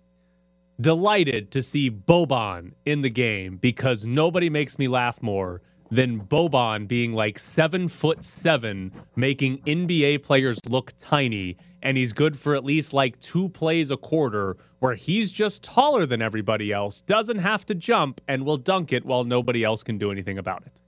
delighted 0.79 1.51
to 1.53 1.63
see 1.63 1.91
Boban 1.91 2.73
in 2.85 3.01
the 3.01 3.11
game 3.11 3.57
because 3.57 4.05
nobody 4.05 4.51
makes 4.51 4.79
me 4.79 4.89
laugh 4.89 5.23
more 5.23 5.63
than 5.93 6.23
Boban 6.23 6.89
being 6.89 7.13
like 7.13 7.39
seven 7.39 7.87
foot 7.87 8.25
seven, 8.25 8.93
making 9.15 9.59
NBA 9.59 10.23
players 10.23 10.59
look 10.67 10.93
tiny, 10.97 11.59
and 11.83 11.99
he's 11.99 12.15
good 12.15 12.39
for 12.39 12.57
at 12.57 12.65
least 12.65 12.95
like 12.95 13.21
two 13.21 13.51
plays 13.51 13.91
a 13.91 13.99
quarter 13.99 14.57
where 14.79 14.95
he's 14.95 15.31
just 15.33 15.63
taller 15.63 16.07
than 16.07 16.23
everybody 16.23 16.73
else, 16.73 17.03
doesn't 17.03 17.39
have 17.39 17.67
to 17.67 17.75
jump, 17.75 18.23
and 18.27 18.47
will 18.47 18.57
dunk 18.57 18.91
it 18.91 19.05
while 19.05 19.23
nobody 19.25 19.63
else 19.63 19.85
can 19.85 19.99
do 19.99 20.11
anything 20.11 20.39
about 20.39 20.63
it. 20.65 20.81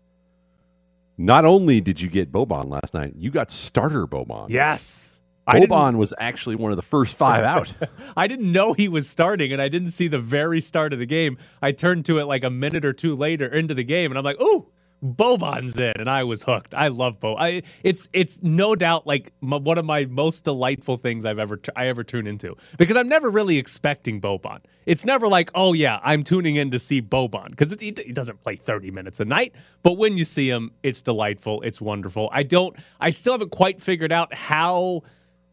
Not 1.18 1.44
only 1.44 1.82
did 1.82 2.00
you 2.00 2.08
get 2.08 2.32
Boban 2.32 2.70
last 2.70 2.94
night, 2.94 3.12
you 3.14 3.30
got 3.30 3.50
starter 3.50 4.06
Boban. 4.06 4.48
Yes. 4.48 5.20
Boban 5.46 5.98
was 5.98 6.14
actually 6.18 6.56
one 6.56 6.70
of 6.70 6.76
the 6.76 6.82
first 6.82 7.14
five 7.14 7.44
out. 7.44 7.74
I 8.16 8.26
didn't 8.26 8.50
know 8.50 8.72
he 8.72 8.88
was 8.88 9.06
starting, 9.06 9.52
and 9.52 9.60
I 9.60 9.68
didn't 9.68 9.90
see 9.90 10.08
the 10.08 10.18
very 10.18 10.62
start 10.62 10.94
of 10.94 10.98
the 10.98 11.04
game. 11.04 11.36
I 11.60 11.72
turned 11.72 12.06
to 12.06 12.18
it 12.18 12.24
like 12.24 12.42
a 12.42 12.48
minute 12.48 12.86
or 12.86 12.94
two 12.94 13.14
later 13.14 13.46
into 13.46 13.74
the 13.74 13.84
game, 13.84 14.10
and 14.10 14.16
I'm 14.16 14.24
like, 14.24 14.40
"Ooh, 14.40 14.68
Boban's 15.04 15.78
in," 15.78 15.92
and 15.98 16.08
I 16.08 16.24
was 16.24 16.42
hooked. 16.44 16.74
I 16.74 16.88
love 16.88 17.20
Bo. 17.20 17.36
I 17.36 17.62
it's 17.82 18.08
it's 18.12 18.42
no 18.42 18.74
doubt 18.74 19.06
like 19.06 19.32
one 19.40 19.76
of 19.78 19.84
my 19.84 20.06
most 20.06 20.44
delightful 20.44 20.96
things 20.96 21.24
I've 21.24 21.38
ever 21.38 21.58
t- 21.58 21.72
I 21.76 21.88
ever 21.88 22.02
tune 22.02 22.26
into 22.26 22.56
because 22.78 22.96
I'm 22.96 23.08
never 23.08 23.30
really 23.30 23.58
expecting 23.58 24.20
Boban. 24.20 24.60
It's 24.86 25.04
never 25.04 25.28
like, 25.28 25.50
"Oh 25.54 25.74
yeah, 25.74 26.00
I'm 26.02 26.24
tuning 26.24 26.56
in 26.56 26.70
to 26.70 26.78
see 26.78 27.02
Boban" 27.02 27.50
because 27.50 27.74
he 27.78 27.90
doesn't 27.90 28.42
play 28.42 28.56
30 28.56 28.90
minutes 28.90 29.20
a 29.20 29.24
night. 29.24 29.54
But 29.82 29.98
when 29.98 30.16
you 30.16 30.24
see 30.24 30.48
him, 30.48 30.72
it's 30.82 31.02
delightful. 31.02 31.60
It's 31.62 31.80
wonderful. 31.80 32.30
I 32.32 32.42
don't. 32.42 32.74
I 33.00 33.10
still 33.10 33.34
haven't 33.34 33.50
quite 33.50 33.82
figured 33.82 34.12
out 34.12 34.32
how 34.32 35.02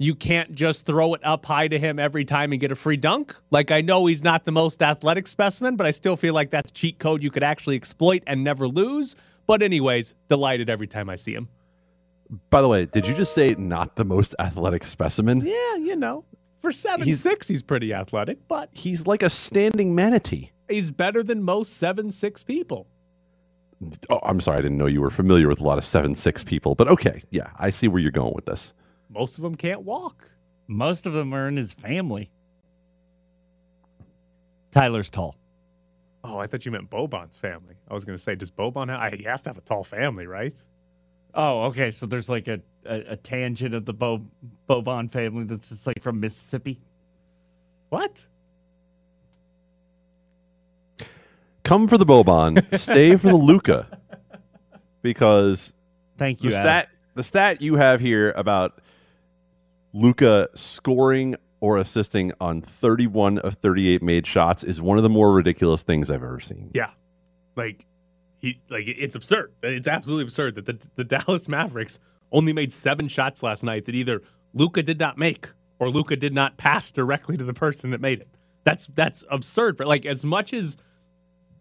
you 0.02 0.16
can't 0.16 0.56
just 0.56 0.88
throw 0.88 1.14
it 1.14 1.22
up 1.24 1.46
high 1.46 1.68
to 1.68 1.78
him 1.78 2.00
every 2.00 2.26
time 2.26 2.52
and 2.52 2.60
get 2.60 2.72
a 2.72 2.76
free 2.76 2.98
dunk. 2.98 3.36
Like 3.52 3.70
I 3.70 3.82
know 3.82 4.08
he's 4.08 4.24
not 4.24 4.46
the 4.46 4.52
most 4.52 4.82
athletic 4.82 5.28
specimen, 5.28 5.76
but 5.76 5.86
I 5.86 5.92
still 5.92 6.18
feel 6.18 6.34
like 6.34 6.50
that's 6.50 6.72
cheat 6.72 6.98
code 6.98 7.22
you 7.22 7.30
could 7.30 7.44
actually 7.44 7.76
exploit 7.76 8.24
and 8.26 8.44
never 8.44 8.68
lose. 8.68 9.16
But 9.52 9.64
anyways, 9.64 10.16
delighted 10.30 10.70
every 10.70 10.88
time 10.88 11.10
I 11.10 11.16
see 11.16 11.34
him. 11.34 11.50
By 12.50 12.62
the 12.62 12.70
way, 12.70 12.86
did 12.86 13.06
you 13.06 13.14
just 13.14 13.34
say 13.34 13.54
not 13.58 13.98
the 13.98 14.06
most 14.06 14.34
athletic 14.40 14.86
specimen? 14.86 15.42
Yeah, 15.46 15.76
you 15.76 15.98
know, 15.98 16.24
for 16.62 16.72
seven 16.72 17.06
He's- 17.06 17.20
six, 17.20 17.50
he's 17.50 17.62
pretty 17.62 17.94
athletic, 17.94 18.48
but 18.48 18.70
He's 18.72 19.06
like 19.06 19.22
a 19.22 19.30
standing 19.30 19.94
manatee. 19.94 20.52
he's 20.70 20.90
better 20.90 21.22
than 21.22 21.44
most 21.44 21.74
seven 21.76 22.12
six 22.12 22.44
people. 22.44 22.88
Oh, 24.10 24.22
I'm 24.24 24.40
sorry, 24.40 24.60
I 24.60 24.62
didn't 24.62 24.78
know 24.78 24.86
you 24.86 25.02
were 25.02 25.10
familiar 25.10 25.50
with 25.50 25.60
a 25.60 25.64
lot 25.64 25.78
of 25.78 25.84
seven 25.84 26.16
six 26.16 26.46
people, 26.46 26.74
but 26.74 26.88
okay, 26.88 27.22
yeah, 27.30 27.50
I 27.60 27.72
see 27.72 27.90
where 27.90 28.02
you're 28.02 28.10
going 28.12 28.34
with 28.34 28.46
this. 28.46 28.72
Most 29.10 29.38
of 29.38 29.42
them 29.44 29.56
can't 29.56 29.82
walk. 29.82 30.30
Most 30.66 31.06
of 31.06 31.12
them 31.12 31.34
are 31.34 31.50
in 31.50 31.58
his 31.58 31.74
family. 31.74 32.32
Tyler's 34.72 35.10
tall. 35.10 35.36
Oh, 36.24 36.38
I 36.38 36.48
thought 36.48 36.66
you 36.66 36.72
meant 36.72 36.90
Boban's 36.90 37.38
family. 37.38 37.76
I 37.90 37.94
was 37.94 38.06
going 38.06 38.18
to 38.18 38.24
say, 38.24 38.36
does 38.36 38.52
Boban 38.52 38.90
have, 38.90 39.14
he 39.14 39.24
has 39.24 39.42
to 39.44 39.50
have 39.50 39.58
a 39.58 39.62
tall 39.62 39.84
family, 39.84 40.28
right? 40.28 40.54
Oh, 41.34 41.64
okay. 41.64 41.92
So 41.92 42.06
there's 42.06 42.30
like 42.30 42.48
a, 42.48 42.62
a, 42.86 43.12
a 43.12 43.16
tangent 43.16 43.74
of 43.74 43.86
the 43.86 43.94
Bo, 43.94 44.22
Boban 44.70 45.10
family 45.10 45.46
that's 45.46 45.70
just 45.70 45.88
like 45.88 46.02
from 46.02 46.20
Mississippi. 46.20 46.80
What? 47.90 48.28
Come 51.64 51.88
for 51.88 51.98
the 51.98 52.06
Boban, 52.06 52.78
stay 52.78 53.16
for 53.16 53.28
the 53.28 53.36
Luka, 53.36 53.88
because 55.02 55.74
Thank 56.18 56.40
the 56.40 56.50
you. 56.50 56.54
Adam. 56.54 56.64
stat 56.64 56.90
the 57.14 57.24
stat 57.24 57.62
you 57.62 57.76
have 57.76 58.00
here 58.00 58.32
about 58.32 58.82
Luka 59.94 60.50
scoring 60.54 61.36
or 61.62 61.78
assisting 61.78 62.34
on 62.42 62.62
31 62.62 63.38
of 63.40 63.54
38 63.54 64.02
made 64.02 64.28
shots 64.28 64.64
is 64.64 64.82
one 64.82 64.98
of 64.98 65.04
the 65.04 65.10
more 65.10 65.32
ridiculous 65.32 65.84
things 65.84 66.12
I've 66.12 66.24
ever 66.24 66.40
seen. 66.40 66.72
Yeah, 66.74 66.90
like 67.56 67.86
he 68.40 68.60
like 68.70 68.88
it's 68.88 69.16
absurd. 69.16 69.54
It's 69.64 69.88
absolutely 69.88 70.24
absurd 70.24 70.56
that 70.56 70.66
the 70.66 70.88
the 70.96 71.04
Dallas 71.04 71.48
Mavericks 71.48 72.00
only 72.32 72.52
made 72.52 72.74
seven 72.74 73.08
shots 73.08 73.44
last 73.44 73.64
night 73.64 73.86
that 73.86 73.96
either 73.96 74.22
Luka 74.54 74.82
did 74.82 75.00
not 75.00 75.18
make 75.18 75.50
or 75.80 75.90
Luka 75.90 76.16
did 76.16 76.34
not 76.34 76.58
pass 76.58 76.92
directly 76.92 77.38
to 77.38 77.44
the 77.44 77.54
person 77.54 77.92
that 77.92 78.02
made 78.02 78.20
it. 78.20 78.28
That's 78.64 78.88
that's 78.88 79.24
absurd. 79.30 79.78
For 79.78 79.86
like 79.86 80.06
as 80.06 80.26
much 80.26 80.54
as 80.54 80.78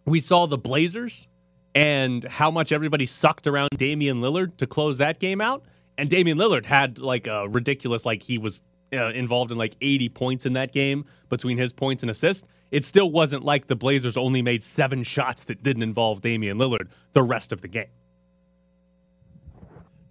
we 0.07 0.21
saw 0.21 0.47
the 0.47 0.59
Blazers 0.59 1.29
and 1.75 2.25
how 2.25 2.51
much 2.51 2.73
everybody 2.73 3.07
sucked 3.07 3.47
around 3.47 3.71
Damian 3.77 4.21
Lillard 4.21 4.57
to 4.57 4.67
close 4.67 4.99
that 4.99 5.21
game 5.21 5.41
out, 5.41 5.65
and 5.99 6.09
Damian 6.09 6.39
Lillard 6.39 6.67
had 6.67 6.99
like 6.99 7.27
a 7.27 7.49
ridiculous 7.49 8.07
like 8.07 8.23
he 8.23 8.39
was 8.39 8.63
uh, 8.93 9.11
involved 9.11 9.53
in 9.53 9.59
like 9.59 9.77
80 9.81 10.09
points 10.11 10.47
in 10.47 10.53
that 10.55 10.73
game 10.73 11.05
between 11.29 11.59
his 11.59 11.73
points 11.73 12.03
and 12.03 12.11
assists. 12.11 12.47
It 12.71 12.85
still 12.85 13.11
wasn't 13.11 13.45
like 13.45 13.67
the 13.67 13.77
Blazers 13.77 14.17
only 14.17 14.43
made 14.43 14.63
seven 14.63 15.03
shots 15.03 15.45
that 15.45 15.63
didn't 15.63 15.83
involve 15.83 16.21
Damian 16.21 16.59
Lillard 16.59 16.89
the 17.13 17.23
rest 17.23 17.53
of 17.53 17.63
the 17.63 17.69
game. 17.69 17.89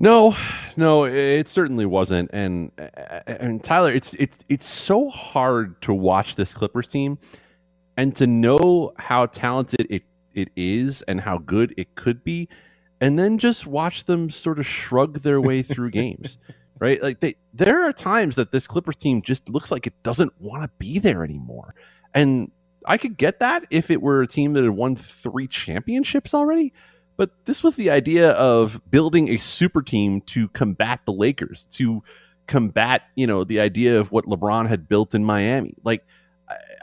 No, 0.01 0.35
no, 0.77 1.05
it 1.05 1.47
certainly 1.49 1.85
wasn't. 1.85 2.29
And 2.31 2.71
and 3.27 3.61
Tyler, 3.61 3.91
it's 3.91 4.13
it's 4.13 4.39
it's 4.47 4.65
so 4.65 5.09
hard 5.09 5.81
to 5.81 5.93
watch 5.93 6.35
this 6.35 6.53
Clippers 6.53 6.87
team 6.87 7.17
and 7.97 8.15
to 8.15 8.25
know 8.25 8.93
how 8.97 9.25
talented 9.25 9.87
it 9.89 10.03
it 10.33 10.49
is 10.55 11.01
and 11.03 11.19
how 11.19 11.37
good 11.37 11.73
it 11.75 11.95
could 11.95 12.23
be, 12.23 12.47
and 13.01 13.19
then 13.19 13.37
just 13.37 13.67
watch 13.67 14.05
them 14.05 14.29
sort 14.29 14.57
of 14.57 14.65
shrug 14.65 15.19
their 15.19 15.41
way 15.41 15.61
through 15.61 15.91
games. 15.91 16.37
Right? 16.79 17.01
Like 17.01 17.19
they 17.19 17.35
there 17.53 17.87
are 17.87 17.91
times 17.91 18.35
that 18.35 18.51
this 18.51 18.67
Clippers 18.67 18.95
team 18.95 19.21
just 19.21 19.49
looks 19.49 19.71
like 19.71 19.85
it 19.85 20.01
doesn't 20.01 20.33
want 20.39 20.63
to 20.63 20.69
be 20.77 20.99
there 20.99 21.23
anymore. 21.23 21.75
And 22.13 22.51
I 22.85 22.97
could 22.97 23.17
get 23.17 23.39
that 23.39 23.65
if 23.69 23.91
it 23.91 24.01
were 24.01 24.21
a 24.21 24.27
team 24.27 24.53
that 24.53 24.63
had 24.63 24.71
won 24.71 24.95
three 24.95 25.47
championships 25.47 26.33
already. 26.33 26.73
But 27.17 27.31
this 27.43 27.63
was 27.63 27.75
the 27.75 27.89
idea 27.89 28.31
of 28.31 28.81
building 28.89 29.27
a 29.29 29.37
super 29.37 29.81
team 29.81 30.21
to 30.21 30.47
combat 30.49 31.01
the 31.05 31.11
Lakers, 31.11 31.65
to 31.71 32.01
combat, 32.47 33.03
you 33.15 33.27
know, 33.27 33.43
the 33.43 33.59
idea 33.59 33.99
of 33.99 34.11
what 34.11 34.25
LeBron 34.25 34.67
had 34.69 34.87
built 34.87 35.13
in 35.13 35.25
Miami. 35.25 35.75
Like, 35.83 36.05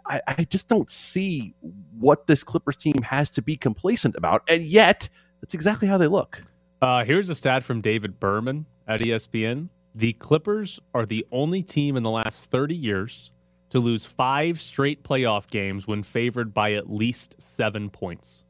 I, 0.07 0.21
I 0.29 0.45
just 0.45 0.69
don't 0.69 0.91
see 0.91 1.55
what 1.99 2.27
this 2.27 2.45
Clippers 2.45 2.77
team 2.77 3.03
has 3.03 3.31
to 3.33 3.43
be 3.43 3.57
complacent 3.57 4.15
about. 4.15 4.43
And 4.49 4.63
yet, 4.63 5.09
that's 5.41 5.55
exactly 5.55 5.89
how 5.89 5.99
they 5.99 6.07
look. 6.07 6.43
Uh, 6.81 7.05
here's 7.05 7.29
a 7.29 7.35
stat 7.35 7.65
from 7.65 7.81
David 7.81 8.21
Berman 8.21 8.67
at 8.87 9.01
ESPN. 9.01 9.71
The 9.97 10.13
Clippers 10.13 10.79
are 10.93 11.07
the 11.07 11.27
only 11.33 11.63
team 11.63 11.97
in 11.97 12.03
the 12.03 12.11
last 12.11 12.51
30 12.51 12.75
years 12.75 13.33
to 13.71 13.81
lose 13.81 14.05
five 14.05 14.61
straight 14.61 15.03
playoff 15.03 15.49
games 15.49 15.87
when 15.87 16.03
favored 16.03 16.53
by 16.53 16.75
at 16.75 16.93
least 16.93 17.35
seven 17.41 17.89
points. 17.89 18.45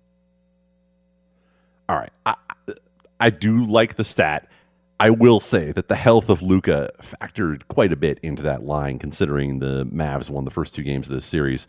All 1.89 1.95
right. 1.95 2.13
I, 2.27 2.35
I 3.21 3.31
do 3.31 3.65
like 3.65 3.95
the 3.95 4.03
stat. 4.03 4.51
I 4.99 5.11
will 5.11 5.39
say 5.39 5.71
that 5.71 5.87
the 5.87 5.95
health 5.95 6.31
of 6.31 6.43
Luka 6.43 6.91
factored 7.01 7.69
quite 7.69 7.93
a 7.93 7.97
bit 7.97 8.19
into 8.25 8.43
that 8.43 8.65
line, 8.65 8.99
considering 8.99 9.61
the 9.61 9.87
Mavs 9.87 10.29
won 10.29 10.45
the 10.45 10.51
first 10.51 10.75
two 10.75 10.83
games 10.83 11.09
of 11.09 11.15
this 11.15 11.27
series 11.27 11.69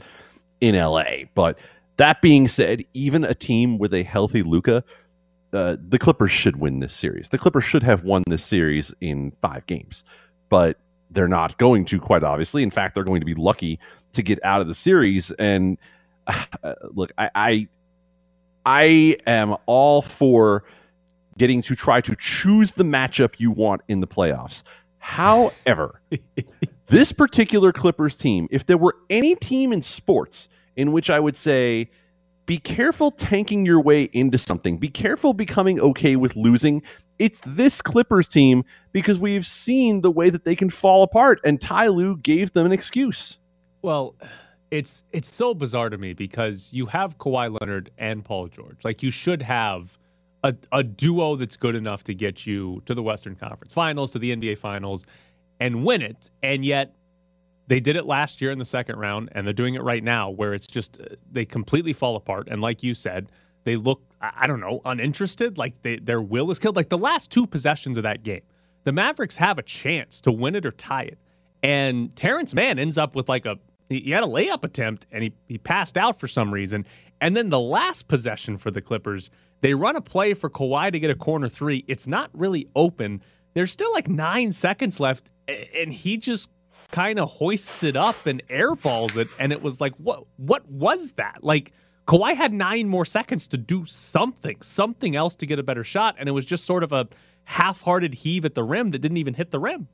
in 0.59 0.75
LA. 0.75 1.25
But 1.35 1.59
that 1.97 2.19
being 2.23 2.47
said, 2.47 2.83
even 2.95 3.23
a 3.23 3.35
team 3.35 3.77
with 3.77 3.93
a 3.93 4.01
healthy 4.01 4.41
Luka, 4.41 4.83
uh, 5.53 5.77
the 5.79 5.97
Clippers 5.97 6.31
should 6.31 6.57
win 6.57 6.79
this 6.79 6.93
series. 6.93 7.29
The 7.29 7.37
Clippers 7.37 7.63
should 7.63 7.83
have 7.83 8.03
won 8.03 8.23
this 8.27 8.43
series 8.43 8.93
in 9.01 9.31
five 9.41 9.65
games, 9.65 10.03
but 10.49 10.77
they're 11.11 11.27
not 11.27 11.57
going 11.57 11.85
to, 11.85 11.99
quite 11.99 12.23
obviously. 12.23 12.63
In 12.63 12.69
fact, 12.69 12.95
they're 12.95 13.03
going 13.03 13.21
to 13.21 13.25
be 13.25 13.35
lucky 13.35 13.79
to 14.13 14.21
get 14.21 14.39
out 14.43 14.61
of 14.61 14.67
the 14.67 14.75
series. 14.75 15.31
And 15.31 15.77
uh, 16.27 16.73
look, 16.91 17.11
I, 17.17 17.29
I, 17.35 17.67
I 18.65 19.17
am 19.25 19.55
all 19.65 20.01
for 20.01 20.63
getting 21.37 21.61
to 21.61 21.75
try 21.75 22.01
to 22.01 22.15
choose 22.17 22.73
the 22.73 22.83
matchup 22.83 23.35
you 23.37 23.51
want 23.51 23.81
in 23.87 23.99
the 24.01 24.07
playoffs. 24.07 24.63
However, 24.97 26.01
this 26.87 27.11
particular 27.11 27.71
Clippers 27.71 28.17
team, 28.17 28.47
if 28.51 28.65
there 28.65 28.77
were 28.77 28.95
any 29.09 29.35
team 29.35 29.71
in 29.71 29.81
sports 29.81 30.49
in 30.75 30.91
which 30.91 31.09
I 31.09 31.19
would 31.19 31.37
say, 31.37 31.89
be 32.47 32.57
careful 32.57 33.11
tanking 33.11 33.65
your 33.65 33.79
way 33.79 34.03
into 34.13 34.39
something, 34.39 34.77
be 34.77 34.87
careful 34.87 35.33
becoming 35.33 35.79
okay 35.79 36.15
with 36.15 36.35
losing. 36.35 36.81
It's 37.19 37.41
this 37.45 37.81
Clippers 37.81 38.27
team 38.27 38.63
because 38.91 39.19
we've 39.19 39.45
seen 39.45 40.01
the 40.01 40.09
way 40.09 40.31
that 40.31 40.45
they 40.45 40.55
can 40.55 40.71
fall 40.71 41.03
apart, 41.03 41.39
and 41.43 41.61
Ty 41.61 41.87
Lue 41.89 42.17
gave 42.17 42.53
them 42.53 42.65
an 42.65 42.71
excuse. 42.71 43.37
Well, 43.83 44.15
it's 44.71 45.03
it's 45.11 45.33
so 45.33 45.53
bizarre 45.53 45.89
to 45.89 45.97
me 45.97 46.13
because 46.13 46.73
you 46.73 46.87
have 46.87 47.17
Kawhi 47.19 47.55
Leonard 47.59 47.91
and 47.97 48.23
Paul 48.25 48.47
George. 48.47 48.77
Like 48.83 49.03
you 49.03 49.11
should 49.11 49.41
have 49.41 49.97
a, 50.43 50.55
a 50.71 50.83
duo 50.83 51.35
that's 51.35 51.57
good 51.57 51.75
enough 51.75 52.03
to 52.05 52.13
get 52.13 52.47
you 52.47 52.81
to 52.85 52.93
the 52.93 53.03
Western 53.03 53.35
Conference 53.35 53.73
Finals, 53.73 54.13
to 54.13 54.19
the 54.19 54.35
NBA 54.35 54.57
Finals, 54.57 55.05
and 55.59 55.83
win 55.83 56.01
it. 56.01 56.29
And 56.41 56.63
yet 56.63 56.93
they 57.67 57.79
did 57.79 57.95
it 57.95 58.05
last 58.05 58.41
year 58.41 58.51
in 58.51 58.59
the 58.59 58.65
second 58.65 58.97
round, 58.97 59.29
and 59.33 59.45
they're 59.45 59.53
doing 59.53 59.75
it 59.75 59.83
right 59.83 60.03
now, 60.03 60.29
where 60.29 60.53
it's 60.53 60.67
just 60.67 60.99
uh, 60.99 61.15
they 61.31 61.45
completely 61.45 61.93
fall 61.93 62.15
apart. 62.15 62.47
And 62.49 62.61
like 62.61 62.83
you 62.83 62.93
said, 62.93 63.31
they 63.65 63.75
look 63.75 64.01
I 64.19 64.47
don't 64.47 64.59
know 64.59 64.81
uninterested, 64.85 65.57
like 65.57 65.81
they, 65.83 65.97
their 65.97 66.21
will 66.21 66.49
is 66.49 66.59
killed. 66.59 66.75
Like 66.75 66.89
the 66.89 66.97
last 66.97 67.29
two 67.31 67.45
possessions 67.45 67.97
of 67.97 68.03
that 68.03 68.23
game, 68.23 68.41
the 68.83 68.91
Mavericks 68.91 69.35
have 69.35 69.59
a 69.59 69.63
chance 69.63 70.21
to 70.21 70.31
win 70.31 70.55
it 70.55 70.65
or 70.65 70.71
tie 70.71 71.03
it, 71.03 71.19
and 71.61 72.15
Terance 72.15 72.53
Mann 72.53 72.79
ends 72.79 72.97
up 72.97 73.15
with 73.15 73.29
like 73.29 73.45
a 73.45 73.57
he 73.89 74.11
had 74.11 74.23
a 74.23 74.27
layup 74.27 74.63
attempt 74.63 75.07
and 75.11 75.23
he, 75.23 75.33
he 75.47 75.57
passed 75.57 75.97
out 75.97 76.19
for 76.19 76.27
some 76.27 76.53
reason. 76.53 76.85
And 77.21 77.35
then 77.35 77.49
the 77.49 77.59
last 77.59 78.07
possession 78.07 78.57
for 78.57 78.69
the 78.69 78.81
Clippers, 78.81 79.29
they 79.61 79.73
run 79.73 79.95
a 79.95 80.01
play 80.01 80.33
for 80.33 80.49
Kawhi 80.49 80.91
to 80.91 80.99
get 80.99 81.09
a 81.09 81.15
corner 81.15 81.49
three. 81.49 81.83
It's 81.87 82.07
not 82.07 82.29
really 82.33 82.67
open. 82.75 83.21
There's 83.53 83.71
still 83.71 83.91
like 83.93 84.07
nine 84.07 84.51
seconds 84.51 84.99
left, 84.99 85.31
and 85.47 85.91
he 85.91 86.17
just 86.17 86.49
kind 86.91 87.19
of 87.19 87.29
hoists 87.29 87.83
it 87.83 87.95
up 87.95 88.25
and 88.25 88.45
airballs 88.47 89.17
it. 89.17 89.27
And 89.39 89.51
it 89.51 89.61
was 89.61 89.81
like, 89.81 89.93
what? 89.95 90.23
What 90.37 90.67
was 90.69 91.11
that? 91.13 91.39
Like 91.43 91.73
Kawhi 92.07 92.35
had 92.35 92.53
nine 92.53 92.87
more 92.87 93.05
seconds 93.05 93.47
to 93.49 93.57
do 93.57 93.85
something, 93.85 94.61
something 94.61 95.15
else 95.15 95.35
to 95.37 95.45
get 95.45 95.59
a 95.59 95.63
better 95.63 95.83
shot, 95.83 96.15
and 96.17 96.29
it 96.29 96.31
was 96.31 96.45
just 96.45 96.63
sort 96.63 96.83
of 96.83 96.93
a 96.93 97.07
half-hearted 97.43 98.13
heave 98.13 98.45
at 98.45 98.55
the 98.55 98.63
rim 98.63 98.91
that 98.91 98.99
didn't 98.99 99.17
even 99.17 99.33
hit 99.33 99.51
the 99.51 99.59
rim. 99.59 99.89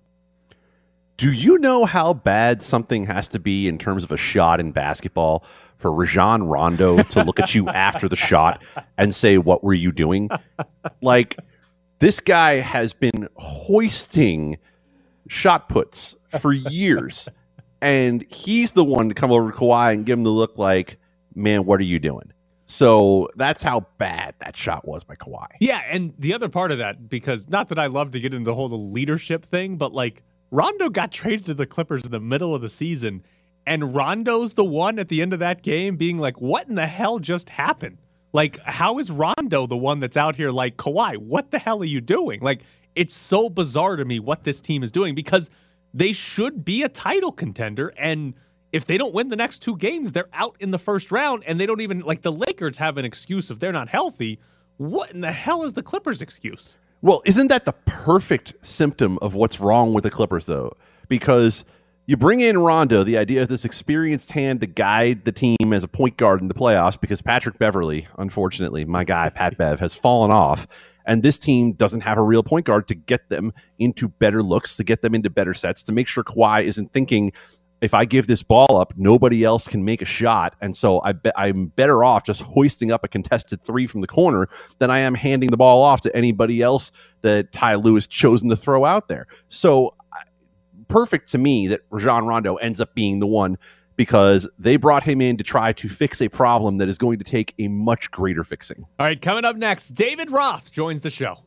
Do 1.17 1.31
you 1.31 1.57
know 1.57 1.85
how 1.85 2.13
bad 2.13 2.61
something 2.61 3.05
has 3.05 3.29
to 3.29 3.39
be 3.39 3.67
in 3.67 3.77
terms 3.77 4.03
of 4.03 4.11
a 4.11 4.17
shot 4.17 4.59
in 4.59 4.71
basketball 4.71 5.43
for 5.75 5.91
Rajon 5.91 6.43
Rondo 6.43 7.01
to 7.01 7.23
look 7.23 7.39
at 7.39 7.53
you 7.53 7.67
after 7.69 8.07
the 8.07 8.15
shot 8.15 8.63
and 8.97 9.13
say, 9.13 9.37
What 9.37 9.63
were 9.63 9.73
you 9.73 9.91
doing? 9.91 10.29
Like, 11.01 11.37
this 11.99 12.19
guy 12.19 12.57
has 12.57 12.93
been 12.93 13.27
hoisting 13.37 14.57
shot 15.27 15.69
puts 15.69 16.15
for 16.39 16.53
years. 16.53 17.29
and 17.81 18.25
he's 18.29 18.71
the 18.73 18.83
one 18.83 19.09
to 19.09 19.15
come 19.15 19.31
over 19.31 19.51
to 19.51 19.57
Kawhi 19.57 19.93
and 19.93 20.05
give 20.05 20.17
him 20.17 20.23
the 20.23 20.29
look 20.29 20.57
like, 20.57 20.97
Man, 21.35 21.65
what 21.65 21.79
are 21.79 21.83
you 21.83 21.97
doing? 21.99 22.31
So 22.65 23.27
that's 23.35 23.61
how 23.61 23.87
bad 23.97 24.35
that 24.39 24.55
shot 24.55 24.87
was 24.87 25.03
by 25.03 25.15
Kawhi. 25.15 25.47
Yeah. 25.59 25.81
And 25.89 26.13
the 26.17 26.33
other 26.33 26.47
part 26.47 26.71
of 26.71 26.77
that, 26.77 27.09
because 27.09 27.49
not 27.49 27.69
that 27.69 27.79
I 27.79 27.87
love 27.87 28.11
to 28.11 28.19
get 28.19 28.33
into 28.33 28.45
the 28.49 28.55
whole 28.55 28.69
leadership 28.91 29.45
thing, 29.45 29.77
but 29.77 29.93
like, 29.93 30.23
Rondo 30.51 30.89
got 30.89 31.11
traded 31.11 31.45
to 31.47 31.53
the 31.55 31.65
Clippers 31.65 32.03
in 32.05 32.11
the 32.11 32.19
middle 32.19 32.53
of 32.53 32.61
the 32.61 32.69
season, 32.69 33.23
and 33.65 33.95
Rondo's 33.95 34.53
the 34.53 34.63
one 34.63 34.99
at 34.99 35.09
the 35.09 35.21
end 35.21 35.33
of 35.33 35.39
that 35.39 35.63
game 35.63 35.97
being 35.97 36.19
like, 36.19 36.39
"What 36.39 36.67
in 36.67 36.75
the 36.75 36.85
hell 36.85 37.17
just 37.17 37.49
happened? 37.49 37.97
Like, 38.33 38.59
how 38.63 38.99
is 38.99 39.09
Rondo 39.09 39.65
the 39.67 39.77
one 39.77 39.99
that's 39.99 40.15
out 40.17 40.35
here 40.35 40.51
like 40.51 40.77
Kawhi? 40.77 41.17
What 41.17 41.49
the 41.51 41.59
hell 41.59 41.81
are 41.81 41.85
you 41.85 42.01
doing? 42.01 42.39
Like, 42.41 42.61
it's 42.95 43.13
so 43.15 43.49
bizarre 43.49 43.95
to 43.95 44.05
me 44.05 44.19
what 44.19 44.43
this 44.43 44.61
team 44.61 44.83
is 44.83 44.91
doing 44.91 45.15
because 45.15 45.49
they 45.93 46.11
should 46.11 46.65
be 46.65 46.83
a 46.83 46.89
title 46.89 47.31
contender, 47.31 47.93
and 47.97 48.33
if 48.71 48.85
they 48.85 48.97
don't 48.97 49.13
win 49.13 49.29
the 49.29 49.35
next 49.35 49.59
two 49.61 49.77
games, 49.77 50.11
they're 50.11 50.29
out 50.33 50.55
in 50.59 50.71
the 50.71 50.79
first 50.79 51.11
round, 51.11 51.43
and 51.45 51.59
they 51.59 51.65
don't 51.65 51.81
even 51.81 51.99
like 51.99 52.23
the 52.23 52.31
Lakers 52.31 52.77
have 52.79 52.97
an 52.97 53.05
excuse 53.05 53.51
if 53.51 53.59
they're 53.59 53.71
not 53.71 53.89
healthy. 53.89 54.39
What 54.77 55.11
in 55.11 55.21
the 55.21 55.31
hell 55.31 55.63
is 55.63 55.73
the 55.73 55.83
Clippers' 55.83 56.21
excuse? 56.21 56.77
Well, 57.01 57.21
isn't 57.25 57.49
that 57.49 57.65
the 57.65 57.73
perfect 57.85 58.53
symptom 58.63 59.19
of 59.21 59.35
what's 59.35 59.59
wrong 59.59 59.93
with 59.93 60.03
the 60.03 60.09
Clippers, 60.09 60.45
though? 60.45 60.75
Because 61.09 61.65
you 62.05 62.17
bring 62.17 62.41
in 62.41 62.57
Rondo, 62.57 63.03
the 63.03 63.17
idea 63.17 63.41
of 63.41 63.47
this 63.47 63.63
experienced 63.63 64.31
hand 64.31 64.59
to 64.61 64.67
guide 64.67 65.23
the 65.25 65.31
team 65.31 65.71
as 65.71 65.83
a 65.83 65.87
point 65.87 66.17
guard 66.17 66.41
in 66.41 66.49
the 66.49 66.53
playoffs, 66.53 66.99
because 66.99 67.21
Patrick 67.21 67.57
Beverley, 67.57 68.07
unfortunately, 68.17 68.83
my 68.83 69.03
guy, 69.03 69.29
Pat 69.29 69.57
Bev, 69.57 69.79
has 69.79 69.95
fallen 69.95 70.31
off. 70.31 70.67
And 71.05 71.21
this 71.21 71.37
team 71.37 71.73
doesn't 71.73 72.01
have 72.01 72.17
a 72.17 72.21
real 72.21 72.43
point 72.43 72.65
guard 72.65 72.87
to 72.87 72.95
get 72.95 73.29
them 73.29 73.53
into 73.77 74.07
better 74.07 74.41
looks, 74.41 74.77
to 74.77 74.83
get 74.83 75.01
them 75.01 75.15
into 75.15 75.29
better 75.29 75.53
sets, 75.53 75.83
to 75.83 75.93
make 75.93 76.07
sure 76.07 76.23
Kawhi 76.23 76.63
isn't 76.63 76.93
thinking, 76.93 77.33
if 77.81 77.93
I 77.93 78.05
give 78.05 78.27
this 78.27 78.43
ball 78.43 78.77
up, 78.77 78.93
nobody 78.95 79.43
else 79.43 79.67
can 79.67 79.83
make 79.83 80.01
a 80.01 80.05
shot, 80.05 80.55
and 80.61 80.73
so 80.73 81.01
I 81.01 81.11
be- 81.11 81.33
I'm 81.35 81.65
better 81.65 82.01
off 82.05 82.23
just 82.23 82.41
hoisting 82.41 82.93
up 82.93 83.03
a 83.03 83.09
contested 83.09 83.61
three 83.65 83.87
from 83.87 83.99
the 83.99 84.07
corner 84.07 84.47
than 84.79 84.89
I 84.89 84.99
am 84.99 85.15
handing 85.15 85.51
the 85.51 85.57
ball 85.57 85.83
off 85.83 85.99
to 86.01 86.15
anybody 86.15 86.61
else 86.61 86.93
that 87.23 87.51
Ty 87.51 87.75
Lue 87.75 87.99
chosen 87.99 88.47
to 88.49 88.55
throw 88.55 88.85
out 88.85 89.09
there. 89.09 89.27
So 89.49 89.95
perfect 90.87 91.31
to 91.31 91.37
me 91.37 91.67
that 91.67 91.81
Rajon 91.89 92.25
Rondo 92.25 92.55
ends 92.55 92.81
up 92.81 92.93
being 92.95 93.19
the 93.19 93.27
one 93.27 93.57
because 93.95 94.47
they 94.57 94.75
brought 94.75 95.03
him 95.03 95.21
in 95.21 95.37
to 95.37 95.43
try 95.43 95.71
to 95.73 95.89
fix 95.89 96.21
a 96.21 96.29
problem 96.29 96.77
that 96.77 96.89
is 96.89 96.97
going 96.97 97.19
to 97.19 97.23
take 97.23 97.53
a 97.59 97.67
much 97.67 98.09
greater 98.11 98.43
fixing. 98.43 98.85
All 98.99 99.05
right, 99.05 99.21
coming 99.21 99.45
up 99.45 99.55
next, 99.55 99.89
David 99.89 100.31
Roth 100.31 100.71
joins 100.71 101.01
the 101.01 101.09
show. 101.09 101.39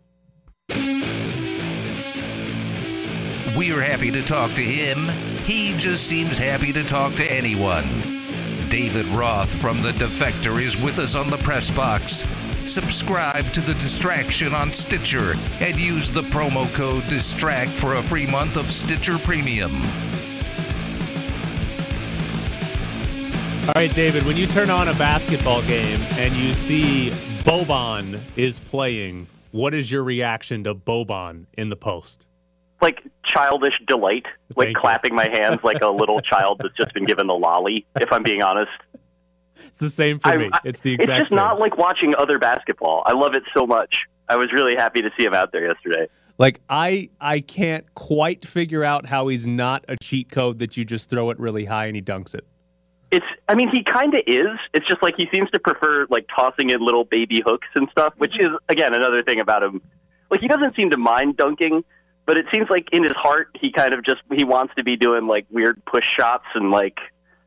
We're 3.57 3.81
happy 3.81 4.11
to 4.11 4.23
talk 4.23 4.53
to 4.55 4.63
him. 4.63 5.09
He 5.45 5.73
just 5.77 6.07
seems 6.07 6.37
happy 6.37 6.73
to 6.73 6.85
talk 6.85 7.15
to 7.15 7.25
anyone. 7.25 7.89
David 8.69 9.07
Roth 9.17 9.53
from 9.53 9.81
The 9.81 9.93
Defector 9.93 10.61
is 10.61 10.77
with 10.81 10.99
us 10.99 11.15
on 11.15 11.31
the 11.31 11.39
press 11.39 11.71
box. 11.71 12.25
Subscribe 12.67 13.45
to 13.53 13.61
The 13.61 13.75
Distraction 13.75 14.53
on 14.53 14.73
Stitcher 14.73 15.35
and 15.61 15.79
use 15.79 16.11
the 16.11 16.23
promo 16.23 16.73
code 16.75 17.05
DISTRACT 17.05 17.71
for 17.71 17.95
a 17.95 18.03
free 18.03 18.27
month 18.27 18.57
of 18.57 18.73
Stitcher 18.73 19.19
Premium. 19.19 19.73
All 23.69 23.73
right, 23.77 23.93
David, 23.95 24.25
when 24.25 24.37
you 24.37 24.49
turn 24.49 24.71
on 24.71 24.89
a 24.89 24.95
basketball 24.95 25.63
game 25.63 26.01
and 26.15 26.35
you 26.35 26.53
see 26.55 27.11
Boban 27.45 28.21
is 28.37 28.59
playing, 28.59 29.29
what 29.53 29.73
is 29.73 29.91
your 29.91 30.03
reaction 30.03 30.65
to 30.65 30.75
Boban 30.75 31.47
in 31.57 31.69
the 31.69 31.77
post? 31.77 32.27
like 32.83 33.03
childish 33.25 33.81
delight, 33.87 34.27
like 34.55 34.67
Thank 34.67 34.77
you. 34.77 34.81
clapping 34.81 35.15
my 35.15 35.29
hands 35.29 35.61
like 35.65 35.81
a 35.83 35.89
little 35.89 36.21
child 36.21 36.61
that's 36.63 36.77
just 36.77 36.93
been 36.93 37.07
given 37.07 37.27
the 37.27 37.35
lolly. 37.35 37.87
If 37.97 38.13
I'm 38.13 38.23
being 38.23 38.43
honest, 38.43 38.71
It's 39.67 39.79
the 39.79 39.91
same 39.91 40.19
for 40.19 40.29
I- 40.29 40.37
me. 40.37 40.51
It's 40.65 40.81
the 40.81 40.95
exact. 40.95 41.07
Same. 41.07 41.15
It's 41.15 41.21
just 41.21 41.31
same. 41.31 41.37
not 41.37 41.59
like 41.59 41.77
watching 41.77 42.15
other 42.17 42.39
basketball. 42.39 43.03
I 43.07 43.13
love 43.13 43.35
it 43.35 43.43
so 43.57 43.67
much. 43.67 43.97
I 44.29 44.37
was 44.37 44.53
really 44.53 44.75
happy 44.75 45.03
to 45.03 45.11
see 45.17 45.25
him 45.25 45.35
out 45.35 45.53
there 45.53 45.67
yesterday. 45.67 46.09
Like 46.39 46.61
I 46.69 47.11
I 47.21 47.41
can't 47.41 47.93
quite 47.95 48.45
figure 48.45 48.85
out 48.85 49.07
how 49.07 49.29
he's 49.29 49.47
not 49.47 49.85
a 49.89 49.97
cheat 49.97 50.31
code 50.31 50.59
that 50.59 50.77
you 50.77 50.85
just 50.85 51.09
throw 51.09 51.31
it 51.31 51.39
really 51.39 51.65
high 51.65 51.87
and 51.87 51.97
he 51.97 52.03
dunks 52.03 52.35
it. 52.35 52.47
It's, 53.13 53.27
I 53.49 53.55
mean, 53.55 53.71
he 53.73 53.85
kind 53.85 54.15
of 54.15 54.23
is. 54.27 54.59
It's 54.75 54.87
just 54.87 55.01
like 55.03 55.15
he 55.17 55.29
seems 55.33 55.49
to 55.51 55.61
prefer 55.61 56.07
like 56.11 56.27
tossing 56.35 56.71
in 56.71 56.85
little 56.85 57.05
baby 57.05 57.41
hooks 57.47 57.69
and 57.75 57.89
stuff, 57.91 58.15
which 58.19 58.33
mm-hmm. 58.33 58.55
is 58.55 58.61
again 58.69 58.95
another 58.95 59.23
thing 59.23 59.41
about 59.41 59.63
him. 59.63 59.81
Like 60.31 60.41
he 60.41 60.49
doesn't 60.49 60.75
seem 60.77 60.91
to 60.91 60.97
mind 60.97 61.37
dunking, 61.37 61.85
but 62.27 62.37
it 62.37 62.47
seems 62.53 62.69
like 62.69 62.89
in 62.93 63.05
his 63.05 63.13
heart 63.13 63.49
he 63.59 63.73
kind 63.73 63.95
of 63.95 64.05
just 64.05 64.21
he 64.37 64.45
wants 64.45 64.75
to 64.77 64.85
be 64.85 64.97
doing 64.97 65.27
like 65.27 65.47
weird 65.51 65.83
push 65.87 66.05
shots 66.19 66.47
and 66.55 66.71
like 66.71 66.99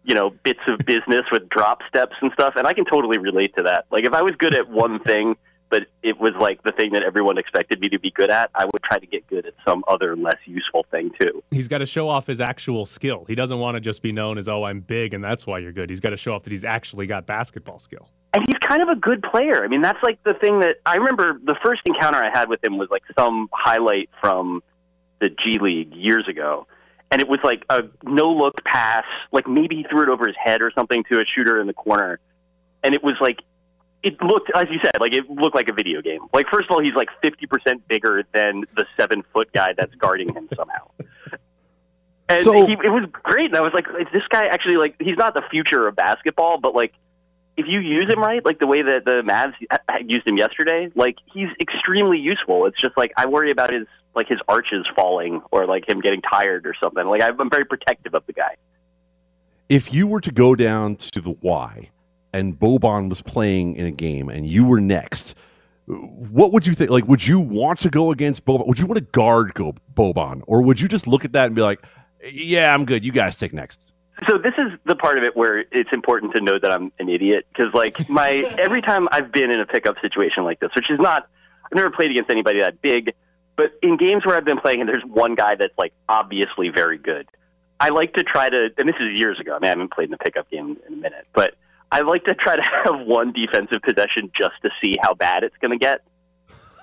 you 0.10 0.16
know 0.16 0.32
bits 0.44 0.60
of 0.68 0.80
business 0.86 1.22
with 1.32 1.48
drop 1.50 1.80
steps 1.88 2.16
and 2.22 2.32
stuff. 2.34 2.56
And 2.58 2.66
I 2.68 2.74
can 2.74 2.84
totally 2.84 3.20
relate 3.20 3.56
to 3.58 3.64
that. 3.64 3.86
Like 3.92 4.04
if 4.06 4.14
I 4.14 4.24
was 4.24 4.34
good 4.38 4.56
at 4.56 4.68
one 4.68 5.00
thing, 5.00 5.36
but 5.70 5.84
it 6.02 6.20
was 6.20 6.34
like 6.42 6.64
the 6.64 6.72
thing 6.72 6.94
that 6.94 7.04
everyone 7.04 7.38
expected 7.38 7.80
me 7.80 7.90
to 7.90 8.00
be 8.00 8.10
good 8.10 8.32
at, 8.32 8.50
I 8.56 8.66
would 8.66 8.82
try 8.84 8.98
to 8.98 9.06
get 9.06 9.28
good 9.28 9.48
at 9.48 9.54
some 9.64 9.84
other 9.88 10.16
less 10.18 10.40
useful 10.46 10.84
thing 10.90 11.12
too. 11.22 11.44
He's 11.52 11.68
got 11.68 11.78
to 11.78 11.86
show 11.86 12.10
off 12.10 12.26
his 12.26 12.42
actual 12.42 12.88
skill. 12.88 13.24
He 13.28 13.36
doesn't 13.36 13.60
want 13.60 13.76
to 13.76 13.80
just 13.82 14.02
be 14.02 14.12
known 14.12 14.40
as 14.40 14.50
oh 14.50 14.64
I'm 14.64 14.80
big 14.80 15.14
and 15.14 15.24
that's 15.24 15.46
why 15.46 15.60
you're 15.60 15.72
good. 15.72 15.92
He's 15.92 16.00
got 16.00 16.10
to 16.10 16.18
show 16.18 16.34
off 16.34 16.42
that 16.44 16.52
he's 16.52 16.66
actually 16.66 17.06
got 17.06 17.28
basketball 17.28 17.78
skill. 17.78 18.10
and 18.34 18.44
he's 18.48 18.58
kind 18.68 18.82
of 18.82 18.90
a 18.90 18.96
good 18.96 19.22
player. 19.22 19.64
I 19.64 19.68
mean, 19.68 19.82
that's 19.84 20.02
like 20.02 20.22
the 20.24 20.34
thing 20.34 20.62
that 20.62 20.78
I 20.88 20.96
remember. 20.96 21.40
The 21.44 21.56
first 21.64 21.82
encounter 21.86 22.18
I 22.18 22.32
had 22.36 22.50
with 22.50 22.64
him 22.64 22.80
was 22.80 22.90
like 22.90 23.04
some 23.18 23.48
highlight 23.54 24.10
from 24.20 24.64
the 25.22 25.30
G 25.30 25.60
League 25.60 25.94
years 25.94 26.28
ago, 26.28 26.66
and 27.12 27.22
it 27.22 27.28
was 27.28 27.40
like 27.44 27.64
a 27.70 27.84
no 28.04 28.32
look 28.32 28.64
pass, 28.64 29.06
like 29.32 29.48
maybe 29.48 29.78
he 29.78 29.84
threw 29.84 30.04
it 30.04 30.10
over 30.10 30.28
his 30.28 30.36
head 30.42 30.62
or 30.62 30.72
something 30.72 31.04
to 31.12 31.20
a 31.20 31.26
shooter 31.26 31.60
in 31.60 31.68
the 31.68 31.74
corner, 31.74 32.20
and 32.84 32.94
it 32.94 33.04
was 33.04 33.16
like 33.20 33.40
it 34.02 34.22
looked, 34.22 34.50
as 34.56 34.66
you 34.72 34.80
said, 34.84 34.94
like 35.00 35.14
it 35.14 35.30
looked 35.30 35.56
like 35.56 35.68
a 35.70 35.74
video 35.74 36.02
game. 36.02 36.22
Like 36.34 36.48
first 36.50 36.66
of 36.70 36.72
all, 36.72 36.82
he's 36.82 36.94
like 36.96 37.10
fifty 37.22 37.46
percent 37.48 37.88
bigger 37.88 38.24
than 38.34 38.64
the 38.78 38.86
seven 38.98 39.24
foot 39.34 39.52
guy 39.54 39.74
that's 39.78 39.94
guarding 39.96 40.34
him 40.34 40.48
somehow. 40.56 40.90
And 42.30 42.44
So- 42.44 42.66
he, 42.68 42.74
it 42.74 42.92
was 42.92 43.06
great. 43.12 43.48
And 43.48 43.56
I 43.56 43.62
was 43.62 43.74
like, 43.74 43.88
is 44.00 44.06
this 44.14 44.22
guy 44.30 44.46
actually 44.46 44.78
like? 44.78 44.96
He's 45.00 45.18
not 45.18 45.34
the 45.34 45.42
future 45.50 45.88
of 45.88 45.96
basketball, 45.96 46.60
but 46.60 46.76
like, 46.76 46.94
if 47.58 47.66
you 47.68 47.80
use 47.82 48.08
him 48.08 48.20
right, 48.20 48.46
like 48.46 48.60
the 48.60 48.68
way 48.68 48.84
that 48.84 49.04
the 49.04 49.24
Mavs 49.24 49.56
uh, 49.72 49.78
used 50.06 50.28
him 50.28 50.38
yesterday, 50.38 50.90
like 50.96 51.16
he's 51.34 51.50
extremely 51.60 52.20
useful. 52.20 52.68
It's 52.68 52.80
just 52.80 52.96
like 52.96 53.12
I 53.18 53.26
worry 53.26 53.50
about 53.50 53.74
his 53.74 53.88
like 54.16 54.28
his 54.28 54.40
arches 54.48 54.86
falling 54.96 55.42
or 55.52 55.66
like 55.66 55.88
him 55.88 56.02
getting 56.02 56.22
tired 56.22 56.66
or 56.66 56.74
something. 56.82 57.06
Like 57.08 57.22
I'm 57.22 57.50
very 57.50 57.66
protective 57.66 58.14
of 58.14 58.26
the 58.26 58.34
guy. 58.34 58.56
If 59.68 59.94
you 59.94 60.08
were 60.08 60.22
to 60.22 60.32
go 60.32 60.56
down 60.56 60.96
to 60.96 61.22
the 61.22 61.32
Y 61.42 61.90
and 62.34 62.60
Boban 62.60 63.10
was 63.10 63.22
playing 63.22 63.76
in 63.76 63.86
a 63.86 63.92
game 63.92 64.30
and 64.30 64.46
you 64.46 64.66
were 64.66 64.80
next, 64.80 65.36
what 65.86 66.54
would 66.54 66.68
you 66.68 66.74
think? 66.74 66.90
Like, 66.92 67.08
would 67.08 67.26
you 67.26 67.40
want 67.40 67.80
to 67.82 67.90
go 67.90 68.12
against 68.12 68.46
Boban? 68.46 68.68
Would 68.68 68.80
you 68.80 68.86
want 68.86 69.00
to 69.00 69.06
guard 69.06 69.54
go 69.54 69.74
Boban, 69.96 70.44
or 70.46 70.62
would 70.62 70.80
you 70.80 70.88
just 70.88 71.08
look 71.08 71.26
at 71.26 71.34
that 71.34 71.48
and 71.48 71.56
be 71.56 71.64
like, 71.64 71.82
"Yeah, 72.32 72.74
I'm 72.74 72.86
good. 72.86 73.04
You 73.04 73.12
guys 73.12 73.40
take 73.40 73.54
next." 73.54 73.92
So 74.28 74.38
this 74.38 74.54
is 74.58 74.68
the 74.86 74.96
part 74.96 75.18
of 75.18 75.24
it 75.24 75.36
where 75.36 75.66
it's 75.72 75.90
important 75.92 76.36
to 76.36 76.42
know 76.42 76.60
that 76.60 76.72
I'm 76.72 76.92
an 77.00 77.10
idiot 77.10 77.48
because 77.52 77.74
like 77.74 78.08
my 78.08 78.30
every 78.60 78.82
time 78.82 79.08
I've 79.12 79.32
been 79.32 79.52
in 79.52 79.60
a 79.60 79.66
pickup 79.66 79.96
situation 80.00 80.44
like 80.44 80.60
this, 80.60 80.70
which 80.76 80.92
is 80.92 81.00
not 81.00 81.28
I've 81.66 81.76
never 81.76 81.90
played 81.90 82.12
against 82.12 82.30
anybody 82.30 82.60
that 82.60 82.82
big, 82.82 83.14
but 83.60 83.74
in 83.82 83.98
games 83.98 84.26
where 84.26 84.38
I've 84.38 84.46
been 84.46 84.58
playing 84.58 84.80
and 84.80 84.88
there's 84.88 85.04
one 85.04 85.36
guy 85.36 85.56
that's 85.56 85.78
like 85.78 85.92
obviously 86.08 86.70
very 86.70 86.98
good, 86.98 87.28
I 87.78 87.90
like 87.90 88.14
to 88.14 88.24
try 88.24 88.50
to 88.50 88.70
and 88.78 88.88
this 88.88 88.96
is 89.02 89.20
years 89.20 89.38
ago. 89.38 89.52
I, 89.52 89.60
mean, 89.60 89.66
I 89.66 89.70
haven't 89.72 89.92
played 89.92 90.08
in 90.08 90.14
a 90.14 90.18
pickup 90.18 90.50
game 90.50 90.78
in 90.88 90.94
a 90.94 90.96
minute, 90.96 91.28
but 91.34 91.56
I 91.92 92.00
like 92.00 92.24
to 92.24 92.34
try 92.34 92.56
to 92.56 92.62
have 92.86 93.06
one 93.06 93.34
defensive 93.34 93.82
possession 93.82 94.32
just 94.34 94.54
to 94.64 94.70
see 94.82 94.96
how 95.02 95.14
bad 95.14 95.44
it's 95.44 95.58
going 95.58 95.78
to 95.78 95.78
get. 95.78 96.04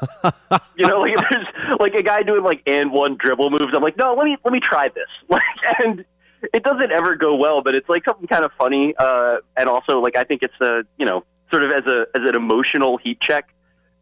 you 0.76 0.86
know, 0.86 1.00
like 1.00 1.12
if 1.12 1.24
there's 1.30 1.80
like 1.80 1.94
a 1.94 2.02
guy 2.02 2.22
doing 2.22 2.44
like 2.44 2.60
and 2.66 2.92
one 2.92 3.16
dribble 3.16 3.48
moves. 3.48 3.72
I'm 3.74 3.82
like, 3.82 3.96
no, 3.96 4.12
let 4.12 4.26
me 4.26 4.36
let 4.44 4.52
me 4.52 4.60
try 4.60 4.88
this. 4.88 5.08
Like, 5.30 5.42
and 5.82 6.04
it 6.52 6.62
doesn't 6.62 6.92
ever 6.92 7.16
go 7.16 7.36
well, 7.36 7.62
but 7.62 7.74
it's 7.74 7.88
like 7.88 8.04
something 8.04 8.26
kind 8.26 8.44
of 8.44 8.50
funny. 8.58 8.94
Uh, 8.98 9.38
and 9.56 9.70
also, 9.70 10.00
like 10.00 10.14
I 10.14 10.24
think 10.24 10.42
it's 10.42 10.60
a 10.60 10.82
you 10.98 11.06
know 11.06 11.24
sort 11.50 11.64
of 11.64 11.70
as 11.70 11.86
a 11.86 12.06
as 12.14 12.28
an 12.28 12.36
emotional 12.36 12.98
heat 12.98 13.18
check. 13.18 13.48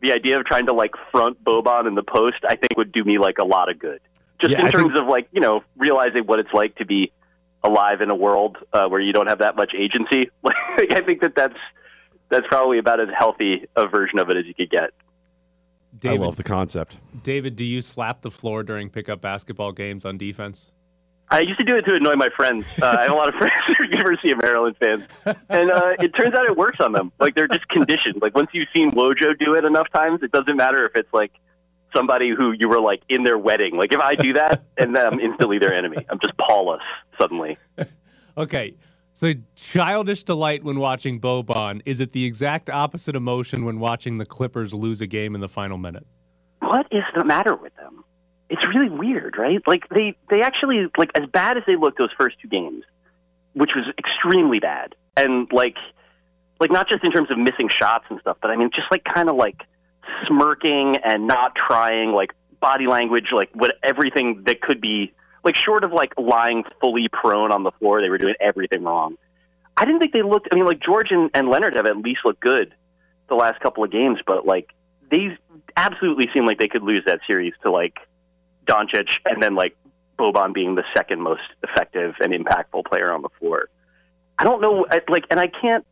The 0.04 0.12
idea 0.12 0.38
of 0.38 0.44
trying 0.44 0.66
to 0.66 0.74
like 0.74 0.90
front 1.10 1.42
Boban 1.42 1.88
in 1.88 1.94
the 1.94 2.02
post, 2.02 2.36
I 2.46 2.56
think, 2.56 2.76
would 2.76 2.92
do 2.92 3.02
me 3.04 3.16
like 3.18 3.38
a 3.38 3.44
lot 3.44 3.70
of 3.70 3.78
good. 3.78 4.00
Just 4.38 4.52
Yeah, 4.52 4.60
in 4.60 4.66
I 4.66 4.70
terms 4.70 4.92
think- 4.92 5.02
of 5.02 5.08
like 5.08 5.28
you 5.32 5.40
know 5.40 5.64
realizing 5.78 6.24
what 6.26 6.38
it's 6.38 6.52
like 6.52 6.74
to 6.76 6.84
be 6.84 7.10
alive 7.62 8.02
in 8.02 8.10
a 8.10 8.14
world 8.14 8.58
uh, 8.74 8.86
where 8.86 9.00
you 9.00 9.14
don't 9.14 9.28
have 9.28 9.38
that 9.38 9.56
much 9.56 9.72
agency. 9.74 10.30
Like, 10.76 10.92
I 10.92 11.00
think 11.00 11.22
that 11.22 11.34
that's 11.34 11.56
that's 12.28 12.46
probably 12.48 12.78
about 12.78 13.00
as 13.00 13.08
healthy 13.16 13.66
a 13.76 13.86
version 13.88 14.18
of 14.18 14.28
it 14.28 14.36
as 14.36 14.44
you 14.44 14.52
could 14.54 14.68
get. 14.70 14.90
David, 16.00 16.20
I 16.20 16.24
love 16.26 16.36
the 16.36 16.42
concept. 16.42 16.98
David, 17.22 17.54
do 17.56 17.64
you 17.64 17.80
slap 17.80 18.20
the 18.22 18.30
floor 18.30 18.62
during 18.64 18.90
pickup 18.90 19.20
basketball 19.22 19.72
games 19.72 20.04
on 20.04 20.18
defense? 20.18 20.72
I 21.34 21.40
used 21.40 21.58
to 21.58 21.64
do 21.64 21.74
it 21.76 21.82
to 21.82 21.94
annoy 21.94 22.14
my 22.14 22.28
friends. 22.36 22.64
Uh, 22.80 22.86
I 22.86 23.02
have 23.02 23.10
a 23.10 23.14
lot 23.14 23.28
of 23.28 23.34
friends 23.38 23.52
who 23.66 23.74
are 23.82 23.86
University 23.86 24.30
of 24.30 24.38
Maryland 24.40 24.76
fans, 24.78 25.02
and 25.48 25.68
uh, 25.68 25.94
it 25.98 26.14
turns 26.14 26.32
out 26.32 26.46
it 26.46 26.56
works 26.56 26.78
on 26.78 26.92
them. 26.92 27.10
Like 27.18 27.34
they're 27.34 27.48
just 27.48 27.66
conditioned. 27.68 28.22
Like 28.22 28.36
once 28.36 28.50
you've 28.52 28.68
seen 28.74 28.92
Wojo 28.92 29.36
do 29.36 29.54
it 29.54 29.64
enough 29.64 29.88
times, 29.92 30.20
it 30.22 30.30
doesn't 30.30 30.56
matter 30.56 30.86
if 30.86 30.94
it's 30.94 31.12
like 31.12 31.32
somebody 31.92 32.30
who 32.30 32.52
you 32.52 32.68
were 32.68 32.80
like 32.80 33.02
in 33.08 33.24
their 33.24 33.36
wedding. 33.36 33.76
Like 33.76 33.92
if 33.92 33.98
I 33.98 34.14
do 34.14 34.34
that, 34.34 34.64
and 34.78 34.94
then 34.94 35.04
I'm 35.04 35.18
instantly 35.18 35.58
their 35.58 35.74
enemy. 35.74 36.06
I'm 36.08 36.20
just 36.20 36.36
Paulus 36.38 36.82
suddenly. 37.20 37.58
Okay. 38.36 38.74
So 39.12 39.32
childish 39.54 40.24
delight 40.24 40.64
when 40.64 40.80
watching 40.80 41.20
Boban 41.20 41.82
is 41.84 42.00
it 42.00 42.10
the 42.10 42.24
exact 42.24 42.68
opposite 42.68 43.14
emotion 43.14 43.64
when 43.64 43.78
watching 43.78 44.18
the 44.18 44.26
Clippers 44.26 44.74
lose 44.74 45.00
a 45.00 45.06
game 45.06 45.36
in 45.36 45.40
the 45.40 45.48
final 45.48 45.78
minute? 45.78 46.04
what 46.74 46.86
is 46.90 47.04
the 47.14 47.24
matter 47.24 47.54
with 47.54 47.74
them? 47.76 48.04
It's 48.54 48.64
really 48.68 48.88
weird, 48.88 49.36
right? 49.36 49.60
Like 49.66 49.88
they 49.88 50.14
they 50.30 50.42
actually 50.42 50.86
like 50.96 51.10
as 51.20 51.28
bad 51.28 51.56
as 51.56 51.64
they 51.66 51.74
looked 51.74 51.98
those 51.98 52.12
first 52.16 52.36
two 52.40 52.46
games, 52.46 52.84
which 53.52 53.72
was 53.74 53.84
extremely 53.98 54.60
bad, 54.60 54.94
and 55.16 55.48
like 55.52 55.76
like 56.60 56.70
not 56.70 56.88
just 56.88 57.02
in 57.04 57.10
terms 57.10 57.32
of 57.32 57.38
missing 57.38 57.68
shots 57.68 58.04
and 58.10 58.20
stuff, 58.20 58.36
but 58.40 58.52
I 58.52 58.56
mean 58.56 58.70
just 58.72 58.86
like 58.92 59.02
kind 59.02 59.28
of 59.28 59.34
like 59.34 59.60
smirking 60.28 60.98
and 60.98 61.26
not 61.26 61.56
trying, 61.56 62.12
like 62.12 62.30
body 62.60 62.86
language, 62.86 63.26
like 63.32 63.50
what 63.54 63.72
everything 63.82 64.44
that 64.46 64.60
could 64.60 64.80
be 64.80 65.12
like 65.42 65.56
short 65.56 65.82
of 65.82 65.90
like 65.90 66.12
lying 66.16 66.62
fully 66.80 67.08
prone 67.12 67.50
on 67.50 67.64
the 67.64 67.72
floor, 67.72 68.04
they 68.04 68.08
were 68.08 68.18
doing 68.18 68.36
everything 68.40 68.84
wrong. 68.84 69.16
I 69.76 69.84
didn't 69.84 69.98
think 69.98 70.12
they 70.12 70.22
looked. 70.22 70.46
I 70.52 70.54
mean, 70.54 70.64
like 70.64 70.78
George 70.80 71.08
and, 71.10 71.28
and 71.34 71.48
Leonard 71.48 71.74
have 71.74 71.86
at 71.86 71.96
least 71.96 72.20
looked 72.24 72.40
good 72.40 72.72
the 73.28 73.34
last 73.34 73.58
couple 73.58 73.82
of 73.82 73.90
games, 73.90 74.20
but 74.24 74.46
like 74.46 74.70
they 75.10 75.36
absolutely 75.76 76.28
seem 76.32 76.46
like 76.46 76.60
they 76.60 76.68
could 76.68 76.84
lose 76.84 77.02
that 77.06 77.18
series 77.26 77.52
to 77.64 77.72
like 77.72 77.96
Doncic 78.66 79.08
and 79.26 79.42
then 79.42 79.54
like 79.54 79.76
Boban 80.18 80.54
being 80.54 80.74
the 80.74 80.84
second 80.96 81.20
most 81.20 81.42
effective 81.62 82.14
and 82.20 82.32
impactful 82.32 82.84
player 82.86 83.12
on 83.12 83.22
the 83.22 83.28
floor. 83.40 83.68
I 84.38 84.44
don't 84.44 84.60
know, 84.60 84.86
like, 85.08 85.24
and 85.30 85.38
I 85.38 85.48
can't 85.48 85.86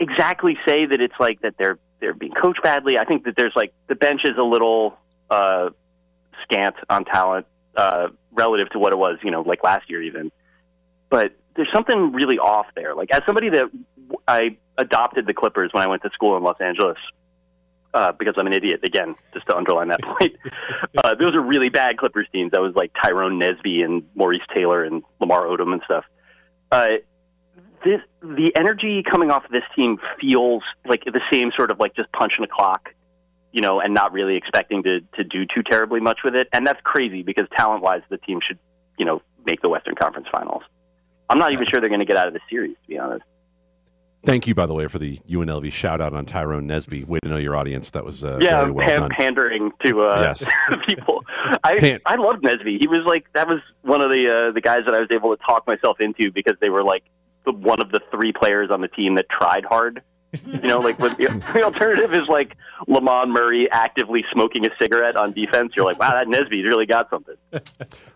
exactly 0.00 0.56
say 0.66 0.86
that 0.86 1.00
it's 1.00 1.14
like 1.18 1.40
that 1.42 1.54
they're 1.58 1.78
they're 2.00 2.14
being 2.14 2.32
coached 2.32 2.62
badly. 2.62 2.98
I 2.98 3.04
think 3.04 3.24
that 3.24 3.36
there's 3.36 3.54
like 3.54 3.72
the 3.88 3.94
bench 3.94 4.22
is 4.24 4.36
a 4.38 4.42
little 4.42 4.98
uh, 5.30 5.70
scant 6.42 6.76
on 6.88 7.04
talent 7.04 7.46
uh, 7.76 8.08
relative 8.32 8.70
to 8.70 8.78
what 8.78 8.92
it 8.92 8.96
was, 8.96 9.18
you 9.22 9.30
know, 9.30 9.42
like 9.42 9.62
last 9.62 9.88
year 9.88 10.02
even. 10.02 10.30
But 11.08 11.32
there's 11.56 11.70
something 11.72 12.12
really 12.12 12.38
off 12.38 12.66
there. 12.74 12.94
Like 12.94 13.10
as 13.12 13.22
somebody 13.26 13.50
that 13.50 13.70
I 14.26 14.56
adopted 14.76 15.26
the 15.26 15.34
Clippers 15.34 15.70
when 15.72 15.82
I 15.82 15.86
went 15.86 16.02
to 16.02 16.10
school 16.10 16.36
in 16.36 16.42
Los 16.42 16.60
Angeles, 16.60 16.98
uh, 17.94 18.12
because 18.12 18.34
I'm 18.36 18.46
an 18.46 18.52
idiot 18.52 18.80
again, 18.82 19.14
just 19.32 19.46
to 19.46 19.56
underline 19.56 19.88
that 19.88 20.02
point. 20.18 20.36
Uh, 20.96 21.14
those 21.14 21.34
are 21.34 21.40
really 21.40 21.68
bad 21.68 21.96
Clippers 21.96 22.26
teams. 22.32 22.50
That 22.50 22.60
was 22.60 22.74
like 22.74 22.92
Tyrone 23.02 23.40
Nesby 23.40 23.84
and 23.84 24.02
Maurice 24.14 24.42
Taylor 24.54 24.84
and 24.84 25.02
Lamar 25.20 25.44
Odom 25.44 25.72
and 25.72 25.80
stuff. 25.84 26.04
Uh, 26.70 26.88
this 27.84 28.00
the 28.20 28.50
energy 28.58 29.02
coming 29.08 29.30
off 29.30 29.44
of 29.44 29.50
this 29.50 29.62
team 29.76 29.98
feels 30.20 30.62
like 30.86 31.04
the 31.04 31.20
same 31.30 31.52
sort 31.56 31.70
of 31.70 31.78
like 31.78 31.94
just 31.94 32.10
punching 32.12 32.42
the 32.42 32.48
clock, 32.48 32.88
you 33.52 33.60
know, 33.60 33.80
and 33.80 33.94
not 33.94 34.12
really 34.12 34.36
expecting 34.36 34.82
to 34.82 35.00
to 35.16 35.24
do 35.24 35.44
too 35.46 35.62
terribly 35.62 36.00
much 36.00 36.20
with 36.24 36.34
it. 36.34 36.48
And 36.52 36.66
that's 36.66 36.80
crazy 36.82 37.22
because 37.22 37.46
talent 37.56 37.82
wise, 37.82 38.02
the 38.08 38.18
team 38.18 38.40
should 38.46 38.58
you 38.98 39.04
know 39.04 39.22
make 39.46 39.62
the 39.62 39.68
Western 39.68 39.94
Conference 39.94 40.26
Finals. 40.32 40.62
I'm 41.28 41.38
not 41.38 41.52
even 41.52 41.66
sure 41.66 41.80
they're 41.80 41.88
going 41.88 42.00
to 42.00 42.06
get 42.06 42.16
out 42.16 42.28
of 42.28 42.34
the 42.34 42.40
series, 42.50 42.76
to 42.82 42.88
be 42.88 42.98
honest. 42.98 43.24
Thank 44.24 44.46
you, 44.46 44.54
by 44.54 44.66
the 44.66 44.74
way, 44.74 44.86
for 44.88 44.98
the 44.98 45.18
UNLV 45.28 45.72
shout 45.72 46.00
out 46.00 46.14
on 46.14 46.24
Tyrone 46.24 46.66
Nesby. 46.66 47.06
Way 47.06 47.18
to 47.22 47.28
know 47.28 47.36
your 47.36 47.56
audience. 47.56 47.90
That 47.90 48.04
was 48.04 48.24
uh, 48.24 48.38
yeah, 48.40 48.60
very 48.60 48.72
well 48.72 48.86
pan- 48.88 49.00
done. 49.00 49.10
pandering 49.10 49.70
to 49.84 50.00
uh, 50.02 50.20
Yes. 50.22 50.48
people. 50.86 51.24
I 51.62 51.78
Pan- 51.78 52.00
I 52.06 52.16
loved 52.16 52.42
Nesby. 52.42 52.78
He 52.80 52.88
was 52.88 53.04
like 53.06 53.26
that 53.34 53.46
was 53.48 53.60
one 53.82 54.00
of 54.00 54.10
the 54.10 54.48
uh, 54.48 54.52
the 54.52 54.60
guys 54.60 54.84
that 54.86 54.94
I 54.94 54.98
was 55.00 55.08
able 55.12 55.36
to 55.36 55.42
talk 55.44 55.66
myself 55.66 55.98
into 56.00 56.30
because 56.32 56.56
they 56.60 56.70
were 56.70 56.82
like 56.82 57.04
the, 57.44 57.52
one 57.52 57.80
of 57.82 57.90
the 57.90 58.00
three 58.10 58.32
players 58.32 58.70
on 58.70 58.80
the 58.80 58.88
team 58.88 59.16
that 59.16 59.26
tried 59.28 59.64
hard. 59.64 60.02
You 60.46 60.58
know, 60.62 60.80
like 60.80 60.98
when 60.98 61.10
the, 61.12 61.42
the 61.54 61.62
alternative 61.62 62.12
is 62.12 62.26
like 62.28 62.56
Lamont 62.88 63.30
Murray 63.30 63.68
actively 63.70 64.24
smoking 64.32 64.66
a 64.66 64.70
cigarette 64.80 65.16
on 65.16 65.32
defense. 65.32 65.72
You're 65.76 65.84
like, 65.84 66.00
wow, 66.00 66.10
that 66.10 66.26
Nesby's 66.26 66.64
really 66.66 66.86
got 66.86 67.08
something. 67.10 67.36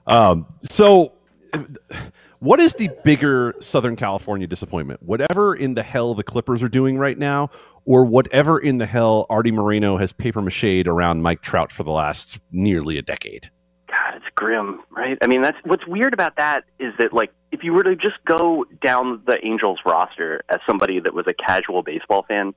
Um, 0.06 0.46
so, 0.62 1.12
what 2.40 2.60
is 2.60 2.74
the 2.74 2.88
bigger 3.04 3.54
Southern 3.60 3.96
California 3.96 4.46
disappointment? 4.46 5.02
Whatever 5.02 5.54
in 5.54 5.74
the 5.74 5.82
hell 5.82 6.14
the 6.14 6.22
Clippers 6.22 6.62
are 6.62 6.68
doing 6.68 6.98
right 6.98 7.18
now, 7.18 7.50
or 7.84 8.04
whatever 8.04 8.58
in 8.58 8.78
the 8.78 8.86
hell 8.86 9.26
Arte 9.28 9.50
Moreno 9.50 9.96
has 9.96 10.12
paper 10.12 10.40
macheed 10.40 10.86
around 10.86 11.22
Mike 11.22 11.42
Trout 11.42 11.72
for 11.72 11.82
the 11.82 11.90
last 11.90 12.40
nearly 12.52 12.98
a 12.98 13.02
decade? 13.02 13.50
God, 13.88 14.16
it's 14.16 14.26
grim, 14.34 14.80
right? 14.90 15.18
I 15.22 15.26
mean, 15.26 15.42
that's 15.42 15.56
what's 15.64 15.86
weird 15.86 16.12
about 16.12 16.36
that 16.36 16.64
is 16.78 16.92
that 16.98 17.12
like 17.12 17.32
if 17.50 17.64
you 17.64 17.72
were 17.72 17.82
to 17.82 17.96
just 17.96 18.16
go 18.24 18.64
down 18.82 19.22
the 19.26 19.38
Angels 19.44 19.80
roster 19.84 20.42
as 20.48 20.60
somebody 20.66 21.00
that 21.00 21.14
was 21.14 21.26
a 21.26 21.34
casual 21.34 21.82
baseball 21.82 22.24
fan, 22.28 22.54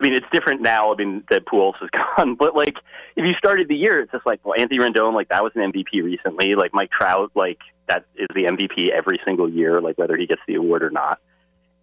I 0.00 0.04
mean, 0.04 0.14
it's 0.14 0.26
different 0.32 0.60
now. 0.60 0.92
I 0.92 0.96
mean, 0.96 1.24
that 1.30 1.44
Pujols 1.46 1.82
is 1.82 1.90
gone, 2.16 2.36
but 2.36 2.54
like 2.54 2.76
if 3.16 3.24
you 3.24 3.32
started 3.34 3.68
the 3.68 3.76
year, 3.76 4.00
it's 4.00 4.12
just 4.12 4.26
like, 4.26 4.40
well, 4.44 4.54
Anthony 4.58 4.78
Rendon, 4.78 5.14
like 5.14 5.28
that 5.28 5.42
was 5.42 5.52
an 5.56 5.72
MVP 5.72 6.02
recently. 6.02 6.54
Like 6.54 6.72
Mike 6.72 6.90
Trout, 6.90 7.32
like 7.34 7.58
that 7.86 8.04
is 8.16 8.28
the 8.34 8.44
MVP 8.44 8.90
every 8.90 9.20
single 9.24 9.48
year, 9.48 9.80
like 9.80 9.98
whether 9.98 10.16
he 10.16 10.26
gets 10.26 10.42
the 10.46 10.54
award 10.54 10.82
or 10.82 10.90
not. 10.90 11.18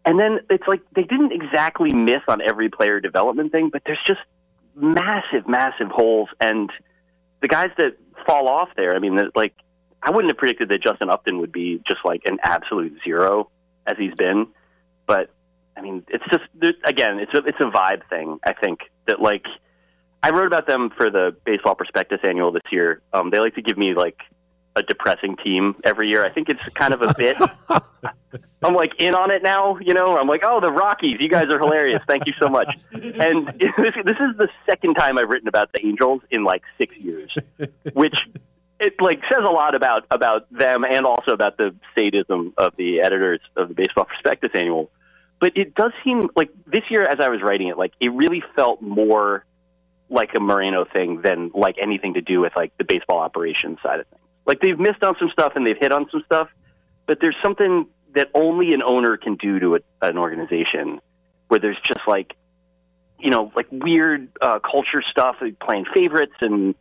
And 0.05 0.19
then 0.19 0.39
it's 0.49 0.67
like 0.67 0.81
they 0.95 1.03
didn't 1.03 1.33
exactly 1.33 1.91
miss 1.91 2.21
on 2.27 2.41
every 2.41 2.69
player 2.69 2.99
development 2.99 3.51
thing, 3.51 3.69
but 3.71 3.81
there's 3.85 4.01
just 4.05 4.21
massive, 4.75 5.47
massive 5.47 5.89
holes. 5.89 6.29
And 6.39 6.69
the 7.41 7.47
guys 7.47 7.71
that 7.77 7.97
fall 8.25 8.47
off 8.47 8.69
there, 8.77 8.95
I 8.95 8.99
mean, 8.99 9.19
like 9.35 9.53
I 10.01 10.11
wouldn't 10.11 10.31
have 10.31 10.37
predicted 10.37 10.69
that 10.69 10.81
Justin 10.81 11.09
Upton 11.09 11.39
would 11.39 11.51
be 11.51 11.81
just 11.87 12.05
like 12.05 12.21
an 12.25 12.37
absolute 12.43 12.97
zero 13.03 13.49
as 13.87 13.97
he's 13.97 14.13
been, 14.13 14.47
but 15.07 15.31
I 15.77 15.81
mean, 15.81 16.03
it's 16.07 16.23
just 16.31 16.45
again, 16.85 17.19
it's 17.19 17.33
a 17.33 17.37
it's 17.45 17.59
a 17.59 17.69
vibe 17.69 18.07
thing. 18.09 18.39
I 18.45 18.53
think 18.53 18.79
that 19.07 19.21
like 19.21 19.45
I 20.23 20.31
wrote 20.31 20.47
about 20.47 20.67
them 20.67 20.89
for 20.95 21.09
the 21.09 21.35
Baseball 21.45 21.75
Prospectus 21.75 22.19
annual 22.23 22.51
this 22.51 22.63
year. 22.71 23.01
Um, 23.13 23.29
they 23.29 23.39
like 23.39 23.55
to 23.55 23.61
give 23.61 23.77
me 23.77 23.93
like 23.93 24.19
a 24.75 24.83
depressing 24.83 25.37
team 25.37 25.75
every 25.83 26.09
year. 26.09 26.25
I 26.25 26.29
think 26.29 26.49
it's 26.49 26.61
kind 26.73 26.93
of 26.93 27.01
a 27.01 27.13
bit. 27.17 27.37
I'm 28.63 28.73
like 28.73 28.93
in 28.99 29.15
on 29.15 29.31
it 29.31 29.43
now. 29.43 29.77
You 29.79 29.93
know, 29.93 30.17
I'm 30.17 30.27
like, 30.27 30.41
oh, 30.43 30.59
the 30.59 30.71
Rockies, 30.71 31.17
you 31.19 31.29
guys 31.29 31.49
are 31.49 31.59
hilarious. 31.59 32.01
Thank 32.07 32.25
you 32.25 32.33
so 32.39 32.49
much. 32.49 32.75
And 32.91 33.47
this, 33.59 33.93
this 34.03 34.17
is 34.17 34.37
the 34.37 34.49
second 34.65 34.95
time 34.95 35.17
I've 35.17 35.29
written 35.29 35.47
about 35.47 35.71
the 35.71 35.85
Angels 35.85 36.21
in 36.31 36.43
like 36.43 36.63
six 36.77 36.95
years, 36.97 37.33
which 37.93 38.19
it 38.79 38.95
like 38.99 39.21
says 39.29 39.43
a 39.43 39.51
lot 39.51 39.75
about 39.75 40.05
about 40.11 40.51
them 40.51 40.83
and 40.83 41.05
also 41.05 41.31
about 41.31 41.57
the 41.57 41.73
sadism 41.97 42.53
of 42.57 42.75
the 42.77 43.01
editors 43.01 43.39
of 43.55 43.69
the 43.69 43.73
Baseball 43.73 44.05
Prospectus 44.05 44.51
annual. 44.53 44.89
But 45.39 45.57
it 45.57 45.75
does 45.75 45.91
seem 46.03 46.29
like 46.35 46.49
this 46.65 46.83
year, 46.89 47.03
as 47.03 47.19
I 47.19 47.29
was 47.29 47.41
writing 47.41 47.67
it, 47.67 47.77
like 47.77 47.93
it 47.99 48.11
really 48.11 48.43
felt 48.55 48.81
more 48.81 49.45
like 50.09 50.33
a 50.35 50.39
Moreno 50.39 50.85
thing 50.85 51.21
than 51.21 51.51
like 51.53 51.75
anything 51.81 52.13
to 52.13 52.21
do 52.21 52.41
with 52.41 52.53
like 52.55 52.75
the 52.77 52.83
baseball 52.83 53.19
operations 53.19 53.79
side 53.83 53.99
of 53.99 54.07
things. 54.07 54.21
Like 54.45 54.61
they've 54.61 54.79
missed 54.79 55.03
on 55.03 55.15
some 55.19 55.29
stuff 55.31 55.53
and 55.55 55.65
they've 55.65 55.77
hit 55.79 55.91
on 55.91 56.07
some 56.11 56.21
stuff, 56.25 56.49
but 57.05 57.19
there's 57.19 57.35
something 57.43 57.87
that 58.13 58.29
only 58.33 58.73
an 58.73 58.81
owner 58.81 59.17
can 59.17 59.35
do 59.35 59.59
to 59.59 59.75
a, 59.75 59.79
an 60.01 60.17
organization 60.17 61.01
where 61.47 61.59
there's 61.59 61.79
just 61.83 62.01
like 62.07 62.33
you 63.19 63.29
know 63.29 63.51
like 63.55 63.67
weird 63.71 64.29
uh, 64.41 64.59
culture 64.59 65.03
stuff, 65.09 65.37
like 65.41 65.59
playing 65.59 65.85
favorites 65.93 66.35
and 66.41 66.75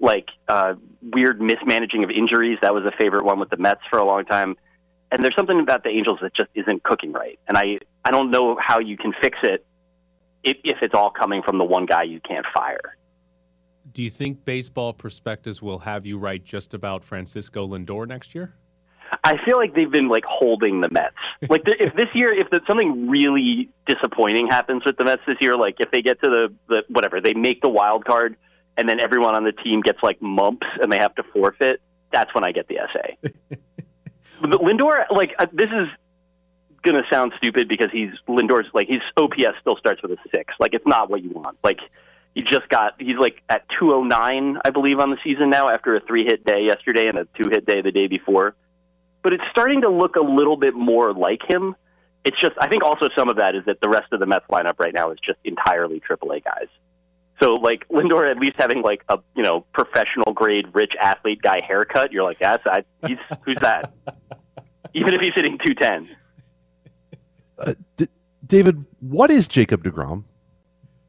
like 0.00 0.28
uh, 0.48 0.74
weird 1.02 1.40
mismanaging 1.40 2.02
of 2.02 2.10
injuries. 2.10 2.58
That 2.62 2.74
was 2.74 2.84
a 2.84 2.92
favorite 2.98 3.24
one 3.24 3.38
with 3.38 3.50
the 3.50 3.58
Mets 3.58 3.82
for 3.90 3.98
a 3.98 4.04
long 4.04 4.24
time. 4.24 4.56
And 5.12 5.22
there's 5.22 5.34
something 5.36 5.60
about 5.60 5.82
the 5.82 5.90
Angels 5.90 6.20
that 6.22 6.34
just 6.34 6.48
isn't 6.54 6.82
cooking 6.82 7.12
right. 7.12 7.38
And 7.46 7.58
I 7.58 7.80
I 8.04 8.10
don't 8.10 8.30
know 8.30 8.56
how 8.60 8.78
you 8.78 8.96
can 8.96 9.12
fix 9.22 9.38
it 9.42 9.64
if, 10.42 10.56
if 10.64 10.78
it's 10.82 10.94
all 10.94 11.10
coming 11.10 11.42
from 11.42 11.58
the 11.58 11.64
one 11.64 11.86
guy 11.86 12.04
you 12.04 12.20
can't 12.20 12.46
fire. 12.54 12.96
Do 13.92 14.02
you 14.02 14.10
think 14.10 14.44
Baseball 14.44 14.92
Prospectus 14.92 15.60
will 15.60 15.80
have 15.80 16.06
you 16.06 16.18
write 16.18 16.44
just 16.44 16.74
about 16.74 17.04
Francisco 17.04 17.66
Lindor 17.66 18.06
next 18.06 18.34
year? 18.34 18.54
I 19.24 19.36
feel 19.44 19.56
like 19.56 19.74
they've 19.74 19.90
been 19.90 20.08
like 20.08 20.24
holding 20.24 20.80
the 20.80 20.88
Mets. 20.90 21.16
Like 21.48 21.64
the, 21.64 21.74
if 21.80 21.94
this 21.94 22.06
year, 22.14 22.32
if 22.32 22.50
the, 22.50 22.60
something 22.68 23.08
really 23.08 23.70
disappointing 23.86 24.46
happens 24.46 24.82
with 24.84 24.98
the 24.98 25.04
Mets 25.04 25.22
this 25.26 25.38
year, 25.40 25.56
like 25.56 25.76
if 25.80 25.90
they 25.90 26.02
get 26.02 26.22
to 26.22 26.28
the, 26.28 26.54
the 26.68 26.82
whatever, 26.88 27.20
they 27.20 27.32
make 27.32 27.62
the 27.62 27.68
wild 27.68 28.04
card, 28.04 28.36
and 28.76 28.88
then 28.88 29.00
everyone 29.00 29.34
on 29.34 29.42
the 29.42 29.52
team 29.52 29.80
gets 29.80 29.98
like 30.02 30.20
mumps 30.20 30.66
and 30.80 30.92
they 30.92 30.98
have 30.98 31.14
to 31.14 31.22
forfeit. 31.32 31.80
That's 32.12 32.32
when 32.34 32.44
I 32.44 32.52
get 32.52 32.68
the 32.68 32.78
essay. 32.78 33.16
but 34.40 34.60
Lindor, 34.60 35.06
like 35.10 35.34
uh, 35.38 35.46
this 35.52 35.70
is 35.70 35.88
gonna 36.82 37.02
sound 37.10 37.32
stupid 37.36 37.68
because 37.68 37.90
he's 37.92 38.10
Lindor's 38.28 38.66
like 38.72 38.88
his 38.88 39.00
OPS 39.16 39.58
still 39.60 39.76
starts 39.76 40.02
with 40.02 40.12
a 40.12 40.16
six. 40.34 40.54
Like 40.58 40.74
it's 40.74 40.86
not 40.86 41.10
what 41.10 41.22
you 41.22 41.30
want. 41.30 41.58
Like 41.62 41.78
he 42.34 42.42
just 42.42 42.68
got 42.68 42.94
he's 42.98 43.16
like 43.18 43.42
at 43.48 43.64
209 43.78 44.58
I 44.64 44.70
believe 44.70 44.98
on 44.98 45.10
the 45.10 45.18
season 45.22 45.50
now 45.50 45.68
after 45.68 45.96
a 45.96 46.00
three 46.00 46.24
hit 46.24 46.44
day 46.44 46.64
yesterday 46.64 47.08
and 47.08 47.18
a 47.18 47.26
two 47.36 47.48
hit 47.50 47.66
day 47.66 47.82
the 47.82 47.92
day 47.92 48.06
before. 48.06 48.54
But 49.22 49.34
it's 49.34 49.44
starting 49.50 49.82
to 49.82 49.90
look 49.90 50.16
a 50.16 50.22
little 50.22 50.56
bit 50.56 50.74
more 50.74 51.12
like 51.12 51.42
him. 51.48 51.74
It's 52.24 52.38
just 52.38 52.52
I 52.60 52.68
think 52.68 52.84
also 52.84 53.08
some 53.16 53.28
of 53.28 53.36
that 53.36 53.54
is 53.54 53.64
that 53.66 53.80
the 53.80 53.88
rest 53.88 54.12
of 54.12 54.20
the 54.20 54.26
Mets 54.26 54.46
lineup 54.50 54.78
right 54.78 54.94
now 54.94 55.10
is 55.10 55.18
just 55.24 55.38
entirely 55.44 56.00
AAA 56.00 56.44
guys. 56.44 56.68
So 57.42 57.54
like 57.54 57.88
Lindor 57.88 58.30
at 58.30 58.38
least 58.38 58.56
having 58.58 58.82
like 58.82 59.02
a 59.08 59.18
you 59.34 59.42
know 59.42 59.62
professional 59.72 60.32
grade 60.32 60.66
rich 60.74 60.94
athlete 61.00 61.42
guy 61.42 61.60
haircut, 61.66 62.12
you're 62.12 62.24
like 62.24 62.38
that's 62.38 62.66
I, 62.66 62.84
he's 63.06 63.18
who's 63.44 63.58
that? 63.62 63.92
Even 64.94 65.14
if 65.14 65.20
he's 65.20 65.32
hitting 65.34 65.58
210. 65.58 66.16
Uh, 67.60 67.74
D- 67.96 68.08
David, 68.46 68.84
what 69.00 69.30
is 69.30 69.46
Jacob 69.46 69.84
Degrom? 69.84 70.24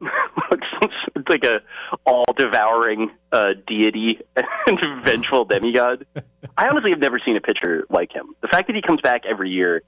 it's 0.00 1.28
like 1.28 1.44
a 1.44 1.60
all 2.04 2.24
devouring 2.36 3.10
uh, 3.32 3.50
deity 3.66 4.20
and 4.36 4.78
vengeful 5.04 5.44
demigod. 5.44 6.06
I 6.56 6.68
honestly 6.68 6.90
have 6.90 7.00
never 7.00 7.18
seen 7.24 7.36
a 7.36 7.40
pitcher 7.40 7.86
like 7.90 8.12
him. 8.12 8.34
The 8.42 8.48
fact 8.48 8.66
that 8.66 8.76
he 8.76 8.82
comes 8.82 9.00
back 9.00 9.22
every 9.28 9.50
year 9.50 9.82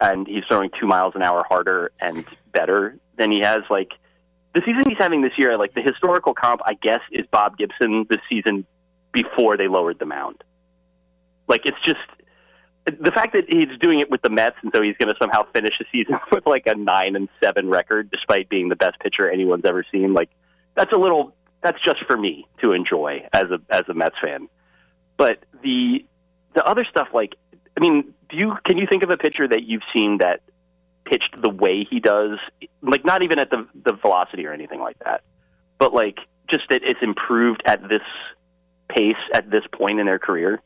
and 0.00 0.26
he's 0.26 0.44
throwing 0.48 0.70
two 0.80 0.86
miles 0.86 1.14
an 1.14 1.22
hour 1.22 1.44
harder 1.48 1.92
and 2.00 2.24
better 2.52 2.96
than 3.16 3.30
he 3.30 3.40
has 3.40 3.62
like 3.70 3.92
the 4.54 4.60
season 4.66 4.82
he's 4.86 4.98
having 4.98 5.22
this 5.22 5.32
year, 5.38 5.56
like 5.56 5.74
the 5.74 5.80
historical 5.80 6.34
comp, 6.34 6.60
I 6.64 6.74
guess, 6.74 7.00
is 7.10 7.26
Bob 7.30 7.56
Gibson 7.56 8.06
the 8.10 8.18
season 8.30 8.66
before 9.12 9.56
they 9.56 9.68
lowered 9.68 9.98
the 9.98 10.06
mound. 10.06 10.42
Like 11.48 11.62
it's 11.64 11.80
just 11.84 12.00
the 12.84 13.12
fact 13.12 13.32
that 13.34 13.44
he's 13.48 13.78
doing 13.80 14.00
it 14.00 14.10
with 14.10 14.22
the 14.22 14.30
Mets, 14.30 14.56
and 14.62 14.72
so 14.74 14.82
he's 14.82 14.96
going 14.96 15.08
to 15.08 15.14
somehow 15.20 15.44
finish 15.52 15.74
the 15.78 15.84
season 15.92 16.18
with 16.32 16.46
like 16.46 16.66
a 16.66 16.74
nine 16.74 17.16
and 17.16 17.28
seven 17.42 17.68
record, 17.68 18.10
despite 18.10 18.48
being 18.48 18.68
the 18.68 18.76
best 18.76 18.98
pitcher 19.00 19.30
anyone's 19.30 19.64
ever 19.64 19.84
seen. 19.92 20.14
Like 20.14 20.30
that's 20.74 20.92
a 20.92 20.96
little 20.96 21.34
that's 21.62 21.80
just 21.82 22.04
for 22.06 22.16
me 22.16 22.46
to 22.60 22.72
enjoy 22.72 23.26
as 23.32 23.44
a 23.50 23.60
as 23.70 23.82
a 23.88 23.94
Mets 23.94 24.16
fan. 24.22 24.48
But 25.16 25.44
the 25.62 26.04
the 26.54 26.64
other 26.64 26.84
stuff, 26.88 27.08
like 27.14 27.36
I 27.76 27.80
mean, 27.80 28.14
do 28.28 28.36
you 28.36 28.54
can 28.64 28.78
you 28.78 28.86
think 28.88 29.04
of 29.04 29.10
a 29.10 29.16
pitcher 29.16 29.46
that 29.46 29.62
you've 29.62 29.82
seen 29.94 30.18
that 30.18 30.40
pitched 31.04 31.40
the 31.40 31.50
way 31.50 31.86
he 31.88 32.00
does, 32.00 32.38
like 32.82 33.04
not 33.04 33.22
even 33.22 33.38
at 33.38 33.50
the 33.50 33.66
the 33.84 33.92
velocity 33.92 34.46
or 34.46 34.52
anything 34.52 34.80
like 34.80 34.98
that, 35.04 35.22
but 35.78 35.94
like 35.94 36.18
just 36.50 36.64
that 36.70 36.82
it's 36.84 37.00
improved 37.02 37.62
at 37.64 37.88
this 37.88 38.02
pace 38.88 39.14
at 39.32 39.50
this 39.50 39.62
point 39.72 40.00
in 40.00 40.06
their 40.06 40.18
career? 40.18 40.60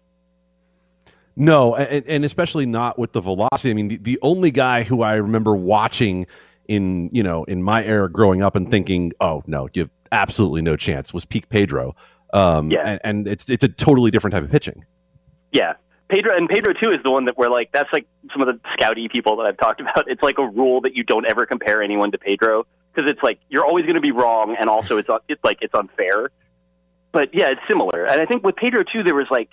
No, 1.36 1.76
and, 1.76 2.04
and 2.06 2.24
especially 2.24 2.64
not 2.66 2.98
with 2.98 3.12
the 3.12 3.20
velocity. 3.20 3.70
I 3.70 3.74
mean, 3.74 3.88
the, 3.88 3.96
the 3.98 4.18
only 4.22 4.50
guy 4.50 4.82
who 4.84 5.02
I 5.02 5.16
remember 5.16 5.54
watching 5.54 6.26
in 6.66 7.10
you 7.12 7.22
know 7.22 7.44
in 7.44 7.62
my 7.62 7.84
era 7.84 8.10
growing 8.10 8.42
up 8.42 8.56
and 8.56 8.70
thinking, 8.70 9.12
oh 9.20 9.42
no, 9.46 9.68
you 9.74 9.82
have 9.82 9.90
absolutely 10.12 10.62
no 10.62 10.76
chance 10.76 11.12
was 11.12 11.24
peak 11.24 11.48
Pedro. 11.48 11.94
Um, 12.32 12.70
Yeah. 12.70 12.82
and, 12.88 13.00
and 13.04 13.28
it's 13.28 13.48
it's 13.50 13.62
a 13.64 13.68
totally 13.68 14.10
different 14.10 14.32
type 14.32 14.42
of 14.42 14.50
pitching. 14.50 14.84
Yeah. 15.52 15.74
Pedro 16.08 16.36
and 16.36 16.48
Pedro 16.48 16.72
too 16.72 16.92
is 16.92 17.02
the 17.04 17.10
one 17.10 17.24
that 17.26 17.36
we're 17.36 17.48
like 17.50 17.70
that's 17.72 17.92
like 17.92 18.06
some 18.32 18.40
of 18.40 18.46
the 18.46 18.60
scouty 18.78 19.10
people 19.10 19.36
that 19.36 19.46
I've 19.46 19.58
talked 19.58 19.80
about. 19.82 20.08
It's 20.08 20.22
like 20.22 20.38
a 20.38 20.46
rule 20.46 20.80
that 20.82 20.94
you 20.96 21.04
don't 21.04 21.26
ever 21.28 21.44
compare 21.46 21.82
anyone 21.82 22.12
to 22.12 22.18
Pedro 22.18 22.64
because 22.94 23.10
it's 23.10 23.22
like 23.22 23.38
you're 23.48 23.64
always 23.64 23.84
going 23.84 23.96
to 23.96 24.00
be 24.00 24.12
wrong 24.12 24.56
and 24.58 24.68
also 24.70 24.96
it's 24.98 25.08
it's 25.28 25.44
like 25.44 25.58
it's 25.60 25.74
unfair. 25.74 26.30
But 27.12 27.30
yeah, 27.34 27.48
it's 27.48 27.60
similar. 27.68 28.04
And 28.06 28.20
I 28.20 28.26
think 28.26 28.44
with 28.44 28.56
Pedro 28.56 28.82
too 28.84 29.02
there 29.02 29.14
was 29.14 29.26
like 29.30 29.50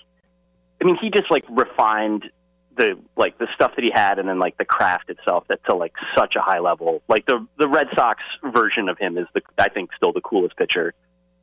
I 0.82 0.86
mean 0.86 0.98
he 1.02 1.10
just 1.10 1.32
like 1.32 1.46
refined 1.50 2.30
the 2.76 2.98
like 3.16 3.38
the 3.38 3.48
stuff 3.54 3.74
that 3.76 3.84
he 3.84 3.92
had 3.92 4.20
and 4.20 4.28
then 4.28 4.40
like 4.40 4.58
the 4.58 4.66
craft 4.66 5.10
itself 5.10 5.46
that 5.48 5.64
to 5.66 5.76
like 5.76 5.94
such 6.18 6.36
a 6.36 6.42
high 6.42 6.60
level. 6.60 7.02
Like 7.08 7.26
the 7.26 7.46
the 7.58 7.68
Red 7.68 7.88
Sox 7.96 8.22
version 8.44 8.90
of 8.90 8.98
him 8.98 9.18
is 9.18 9.28
the 9.34 9.42
I 9.58 9.70
think 9.70 9.92
still 9.96 10.14
the 10.14 10.22
coolest 10.22 10.56
pitcher 10.58 10.94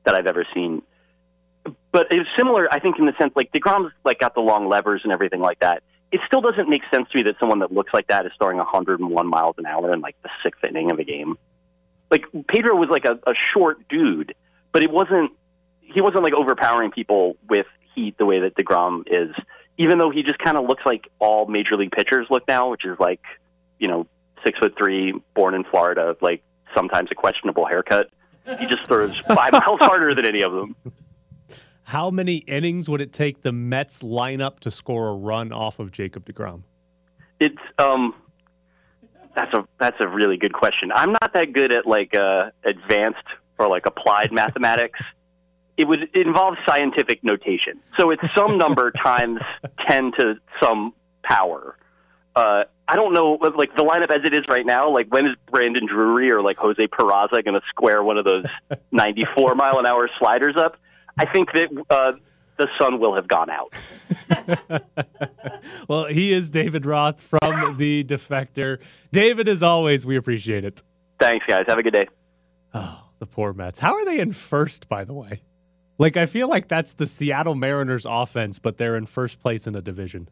that 0.04 0.14
I've 0.14 0.26
ever 0.26 0.46
seen 0.54 0.82
but 1.92 2.06
it's 2.10 2.28
similar, 2.36 2.72
I 2.72 2.78
think, 2.78 2.98
in 2.98 3.06
the 3.06 3.12
sense 3.18 3.32
like 3.36 3.52
Degrom's 3.52 3.92
like 4.04 4.20
got 4.20 4.34
the 4.34 4.40
long 4.40 4.68
levers 4.68 5.02
and 5.04 5.12
everything 5.12 5.40
like 5.40 5.60
that. 5.60 5.82
It 6.12 6.20
still 6.26 6.40
doesn't 6.40 6.68
make 6.68 6.82
sense 6.92 7.08
to 7.10 7.18
me 7.18 7.22
that 7.24 7.36
someone 7.38 7.60
that 7.60 7.72
looks 7.72 7.94
like 7.94 8.08
that 8.08 8.26
is 8.26 8.32
throwing 8.38 8.56
101 8.56 9.26
miles 9.26 9.54
an 9.58 9.66
hour 9.66 9.92
in 9.92 10.00
like 10.00 10.16
the 10.22 10.30
sixth 10.42 10.64
inning 10.64 10.90
of 10.90 10.98
a 10.98 11.04
game. 11.04 11.38
Like 12.10 12.24
Pedro 12.48 12.74
was 12.74 12.88
like 12.90 13.04
a, 13.04 13.18
a 13.28 13.34
short 13.54 13.88
dude, 13.88 14.34
but 14.72 14.82
it 14.82 14.90
wasn't. 14.90 15.32
He 15.80 16.00
wasn't 16.00 16.22
like 16.22 16.34
overpowering 16.34 16.92
people 16.92 17.36
with 17.48 17.66
heat 18.00 18.18
the 18.18 18.26
way 18.26 18.40
that 18.40 18.54
Degrom 18.54 19.02
is. 19.06 19.34
Even 19.78 19.98
though 19.98 20.10
he 20.10 20.22
just 20.22 20.38
kind 20.38 20.56
of 20.56 20.66
looks 20.66 20.82
like 20.84 21.08
all 21.18 21.46
major 21.46 21.76
league 21.76 21.92
pitchers 21.92 22.26
look 22.30 22.46
now, 22.46 22.70
which 22.70 22.84
is 22.84 22.98
like, 22.98 23.20
you 23.78 23.88
know, 23.88 24.06
six 24.44 24.58
foot 24.58 24.74
three, 24.76 25.14
born 25.34 25.54
in 25.54 25.64
Florida, 25.64 26.16
like 26.20 26.42
sometimes 26.74 27.08
a 27.10 27.14
questionable 27.14 27.66
haircut. 27.66 28.10
He 28.58 28.66
just 28.66 28.84
throws 28.86 29.16
five 29.34 29.52
miles 29.52 29.80
harder 29.80 30.14
than 30.14 30.26
any 30.26 30.42
of 30.42 30.52
them. 30.52 30.74
How 31.84 32.10
many 32.10 32.36
innings 32.36 32.88
would 32.88 33.00
it 33.00 33.12
take 33.12 33.42
the 33.42 33.52
Mets 33.52 34.00
lineup 34.00 34.60
to 34.60 34.70
score 34.70 35.08
a 35.08 35.14
run 35.14 35.52
off 35.52 35.78
of 35.78 35.90
Jacob 35.90 36.24
DeGrom? 36.24 36.62
It's 37.40 37.56
um 37.78 38.14
that's 39.34 39.52
a 39.54 39.66
that's 39.78 39.96
a 40.00 40.08
really 40.08 40.36
good 40.36 40.52
question. 40.52 40.92
I'm 40.92 41.12
not 41.12 41.32
that 41.34 41.52
good 41.52 41.72
at 41.72 41.86
like 41.86 42.14
uh 42.14 42.50
advanced 42.64 43.26
or 43.58 43.68
like 43.68 43.86
applied 43.86 44.30
mathematics. 44.32 45.00
It 45.80 45.88
would 45.88 46.02
it 46.02 46.26
involves 46.26 46.58
scientific 46.66 47.24
notation. 47.24 47.80
So 47.98 48.10
it's 48.10 48.22
some 48.34 48.58
number 48.58 48.90
times 49.02 49.40
10 49.88 50.12
to 50.18 50.34
some 50.62 50.92
power. 51.22 51.76
Uh 52.36 52.64
I 52.86 52.96
don't 52.96 53.12
know 53.14 53.38
like 53.56 53.74
the 53.76 53.82
lineup 53.84 54.10
as 54.10 54.24
it 54.24 54.34
is 54.34 54.44
right 54.50 54.66
now, 54.66 54.90
like 54.90 55.06
when 55.12 55.26
is 55.26 55.36
Brandon 55.50 55.86
Drury 55.86 56.30
or 56.30 56.42
like 56.42 56.56
Jose 56.58 56.86
Peraza 56.88 57.42
going 57.44 57.54
to 57.54 57.62
square 57.68 58.02
one 58.02 58.18
of 58.18 58.24
those 58.24 58.44
94 58.92 59.54
mile 59.54 59.78
an 59.78 59.86
hour 59.86 60.08
sliders 60.18 60.56
up? 60.56 60.76
I 61.18 61.24
think 61.32 61.52
that 61.52 61.68
uh 61.88 62.12
the 62.58 62.68
sun 62.78 63.00
will 63.00 63.14
have 63.14 63.26
gone 63.26 63.48
out. 63.48 63.72
Well, 65.88 66.04
he 66.06 66.32
is 66.32 66.50
David 66.50 66.86
Roth 66.86 67.20
from 67.20 67.76
The 67.76 68.04
Defector. 68.04 68.78
David, 69.12 69.48
as 69.48 69.62
always, 69.62 70.06
we 70.06 70.16
appreciate 70.16 70.64
it. 70.64 70.82
Thanks 71.18 71.44
guys. 71.46 71.64
Have 71.68 71.78
a 71.78 71.82
good 71.82 71.92
day. 71.92 72.06
Oh, 72.74 73.04
the 73.18 73.26
poor 73.26 73.52
Mets. 73.52 73.78
How 73.80 73.94
are 73.94 74.04
they 74.04 74.20
in 74.20 74.32
first, 74.32 74.88
by 74.88 75.04
the 75.04 75.12
way? 75.12 75.42
Like, 76.00 76.16
I 76.16 76.24
feel 76.24 76.48
like 76.48 76.66
that's 76.66 76.94
the 76.94 77.06
Seattle 77.06 77.54
Mariners 77.54 78.06
offense, 78.08 78.58
but 78.58 78.78
they're 78.78 78.96
in 78.96 79.04
first 79.04 79.38
place 79.38 79.66
in 79.66 79.76
a 79.76 79.82
division. 79.82 80.28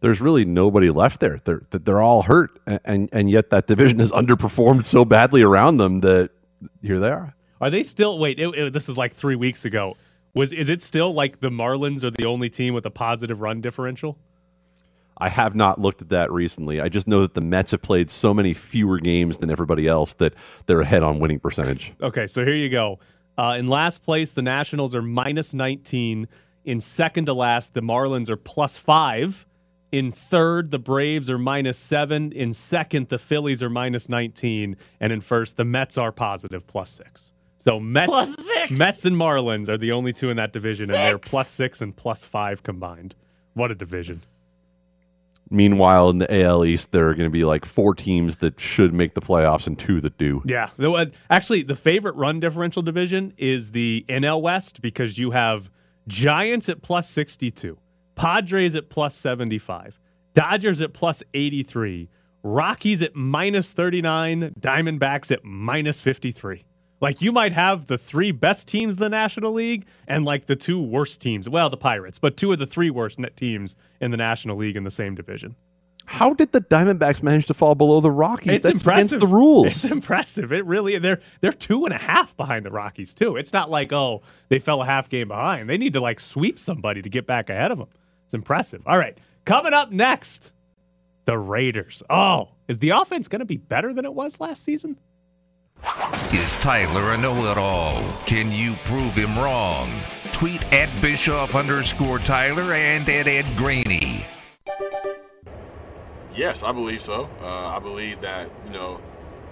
there's 0.00 0.20
really 0.22 0.46
nobody 0.46 0.88
left 0.88 1.20
there. 1.20 1.38
They're 1.44 1.62
they're 1.70 2.00
all 2.00 2.22
hurt, 2.22 2.58
and 2.66 3.10
and 3.12 3.30
yet 3.30 3.50
that 3.50 3.66
division 3.66 3.98
has 3.98 4.12
underperformed 4.22 4.84
so 4.84 5.04
badly 5.04 5.42
around 5.42 5.76
them 5.76 5.98
that 5.98 6.30
here 6.82 6.98
they 7.00 7.10
are. 7.10 7.34
Are 7.60 7.70
they 7.70 7.82
still? 7.82 8.18
Wait, 8.18 8.38
it, 8.38 8.48
it, 8.54 8.72
this 8.72 8.88
is 8.88 8.96
like 8.96 9.12
three 9.14 9.36
weeks 9.36 9.66
ago. 9.66 9.96
Was 10.34 10.54
is 10.54 10.70
it 10.70 10.80
still 10.80 11.12
like 11.12 11.40
the 11.40 11.50
Marlins 11.50 12.04
are 12.04 12.10
the 12.10 12.24
only 12.26 12.48
team 12.50 12.72
with 12.74 12.86
a 12.86 12.90
positive 12.90 13.42
run 13.42 13.60
differential? 13.60 14.18
I 15.18 15.30
have 15.30 15.54
not 15.54 15.80
looked 15.80 16.02
at 16.02 16.10
that 16.10 16.32
recently. 16.32 16.80
I 16.80 16.88
just 16.90 17.08
know 17.08 17.22
that 17.22 17.34
the 17.34 17.40
Mets 17.42 17.72
have 17.72 17.82
played 17.82 18.10
so 18.10 18.34
many 18.34 18.54
fewer 18.54 18.98
games 19.00 19.38
than 19.38 19.50
everybody 19.50 19.86
else 19.88 20.14
that 20.14 20.34
they're 20.66 20.82
ahead 20.82 21.02
on 21.02 21.20
winning 21.20 21.40
percentage. 21.40 21.94
Okay, 22.02 22.26
so 22.26 22.44
here 22.44 22.54
you 22.54 22.68
go. 22.68 22.98
Uh, 23.38 23.56
in 23.58 23.66
last 23.66 24.02
place, 24.02 24.32
the 24.32 24.42
Nationals 24.42 24.94
are 24.94 25.02
minus 25.02 25.52
19. 25.54 26.28
In 26.64 26.80
second 26.80 27.26
to 27.26 27.34
last, 27.34 27.74
the 27.74 27.82
Marlins 27.82 28.28
are 28.28 28.36
plus 28.36 28.76
five. 28.78 29.46
In 29.92 30.10
third, 30.10 30.70
the 30.70 30.78
Braves 30.78 31.30
are 31.30 31.38
minus 31.38 31.78
seven. 31.78 32.32
In 32.32 32.52
second, 32.52 33.08
the 33.08 33.18
Phillies 33.18 33.62
are 33.62 33.70
minus 33.70 34.08
19. 34.08 34.76
And 35.00 35.12
in 35.12 35.20
first, 35.20 35.56
the 35.56 35.64
Mets 35.64 35.96
are 35.96 36.12
positive 36.12 36.66
plus 36.66 36.90
six. 36.90 37.32
So 37.58 37.80
Mets, 37.80 38.06
Plus 38.06 38.34
six. 38.36 38.70
Mets 38.78 39.04
and 39.04 39.16
Marlins 39.16 39.68
are 39.68 39.78
the 39.78 39.92
only 39.92 40.12
two 40.12 40.30
in 40.30 40.36
that 40.36 40.52
division, 40.52 40.88
and 40.90 40.94
they're 40.94 41.18
plus 41.18 41.48
six 41.48 41.82
and 41.82 41.94
plus 41.96 42.24
five 42.24 42.62
combined. 42.62 43.16
What 43.54 43.70
a 43.70 43.74
division! 43.74 44.22
Meanwhile, 45.50 46.10
in 46.10 46.18
the 46.18 46.42
AL 46.42 46.64
East, 46.64 46.90
there 46.90 47.08
are 47.08 47.14
going 47.14 47.28
to 47.28 47.32
be 47.32 47.44
like 47.44 47.64
four 47.64 47.94
teams 47.94 48.38
that 48.38 48.58
should 48.58 48.92
make 48.92 49.14
the 49.14 49.20
playoffs 49.20 49.66
and 49.66 49.78
two 49.78 50.00
that 50.00 50.18
do. 50.18 50.42
Yeah. 50.44 50.70
Actually, 51.30 51.62
the 51.62 51.76
favorite 51.76 52.16
run 52.16 52.40
differential 52.40 52.82
division 52.82 53.32
is 53.38 53.70
the 53.70 54.04
NL 54.08 54.42
West 54.42 54.82
because 54.82 55.18
you 55.18 55.30
have 55.30 55.70
Giants 56.08 56.68
at 56.68 56.82
plus 56.82 57.08
62, 57.10 57.78
Padres 58.16 58.74
at 58.74 58.90
plus 58.90 59.14
75, 59.14 60.00
Dodgers 60.34 60.80
at 60.80 60.92
plus 60.92 61.22
83, 61.32 62.08
Rockies 62.42 63.02
at 63.02 63.14
minus 63.14 63.72
39, 63.72 64.54
Diamondbacks 64.58 65.32
at 65.32 65.44
minus 65.44 66.00
53. 66.00 66.64
Like 67.00 67.20
you 67.20 67.30
might 67.30 67.52
have 67.52 67.86
the 67.86 67.98
three 67.98 68.30
best 68.32 68.68
teams 68.68 68.94
in 68.94 69.00
the 69.00 69.08
National 69.08 69.52
League 69.52 69.86
and 70.08 70.24
like 70.24 70.46
the 70.46 70.56
two 70.56 70.80
worst 70.80 71.20
teams. 71.20 71.48
Well, 71.48 71.68
the 71.68 71.76
Pirates, 71.76 72.18
but 72.18 72.36
two 72.36 72.52
of 72.52 72.58
the 72.58 72.66
three 72.66 72.90
worst 72.90 73.18
net 73.18 73.36
teams 73.36 73.76
in 74.00 74.10
the 74.10 74.16
National 74.16 74.56
League 74.56 74.76
in 74.76 74.84
the 74.84 74.90
same 74.90 75.14
division. 75.14 75.56
How 76.08 76.32
did 76.32 76.52
the 76.52 76.60
Diamondbacks 76.60 77.20
manage 77.22 77.46
to 77.46 77.54
fall 77.54 77.74
below 77.74 78.00
the 78.00 78.12
Rockies? 78.12 78.52
It's 78.54 78.62
That's 78.62 78.80
impressive. 78.80 79.16
against 79.16 79.20
the 79.20 79.26
rules. 79.26 79.66
It's 79.66 79.84
impressive. 79.86 80.52
It 80.52 80.64
really 80.64 80.98
they're 80.98 81.20
they're 81.40 81.52
two 81.52 81.84
and 81.84 81.92
a 81.92 81.98
half 81.98 82.36
behind 82.36 82.64
the 82.64 82.70
Rockies 82.70 83.12
too. 83.14 83.36
It's 83.36 83.52
not 83.52 83.70
like 83.70 83.92
oh 83.92 84.22
they 84.48 84.58
fell 84.60 84.80
a 84.82 84.86
half 84.86 85.08
game 85.08 85.28
behind. 85.28 85.68
They 85.68 85.76
need 85.76 85.92
to 85.94 86.00
like 86.00 86.20
sweep 86.20 86.58
somebody 86.58 87.02
to 87.02 87.10
get 87.10 87.26
back 87.26 87.50
ahead 87.50 87.72
of 87.72 87.78
them. 87.78 87.88
It's 88.24 88.34
impressive. 88.34 88.82
All 88.86 88.98
right, 88.98 89.18
coming 89.44 89.74
up 89.74 89.90
next, 89.90 90.52
the 91.24 91.36
Raiders. 91.36 92.02
Oh, 92.08 92.50
is 92.68 92.78
the 92.78 92.90
offense 92.90 93.26
going 93.28 93.40
to 93.40 93.44
be 93.44 93.56
better 93.56 93.92
than 93.92 94.04
it 94.04 94.14
was 94.14 94.40
last 94.40 94.62
season? 94.62 94.98
Is 96.32 96.54
Tyler 96.56 97.12
a 97.12 97.16
know-it-all? 97.16 98.02
Can 98.26 98.52
you 98.52 98.74
prove 98.84 99.14
him 99.14 99.38
wrong? 99.38 99.90
Tweet 100.32 100.62
at 100.72 100.88
Bischoff 101.00 101.54
underscore 101.54 102.18
Tyler 102.18 102.74
and 102.74 103.08
at 103.08 103.26
Ed 103.26 103.46
Graney. 103.56 104.24
Yes, 106.34 106.62
I 106.62 106.72
believe 106.72 107.00
so. 107.00 107.28
Uh, 107.40 107.68
I 107.68 107.78
believe 107.78 108.20
that 108.20 108.50
you 108.66 108.72
know 108.72 109.00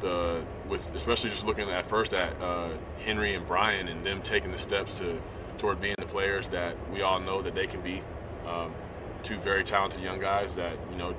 the 0.01 0.45
with 0.69 0.89
especially 0.95 1.31
just 1.31 1.47
looking 1.47 1.71
at 1.71 1.87
first 1.87 2.13
at 2.13 2.41
uh, 2.41 2.69
Henry 3.01 3.35
and 3.35 3.47
Bryan 3.47 3.89
and 3.89 4.05
them 4.05 4.21
taking 4.21 4.53
the 4.53 4.59
steps 4.59 4.95
to 4.95 5.21
toward 5.59 5.81
being 5.81 5.97
the 5.99 6.07
players 6.07 6.49
that 6.49 6.77
we 6.93 7.03
all 7.03 7.19
know 7.19 7.41
that 7.41 7.55
they 7.55 7.67
can 7.67 7.81
be. 7.81 8.03
Um, 8.47 8.75
two 9.23 9.39
very 9.39 9.65
talented 9.65 10.03
young 10.03 10.21
guys 10.21 10.55
that 10.57 10.77
you 10.91 10.99
know 10.99 11.15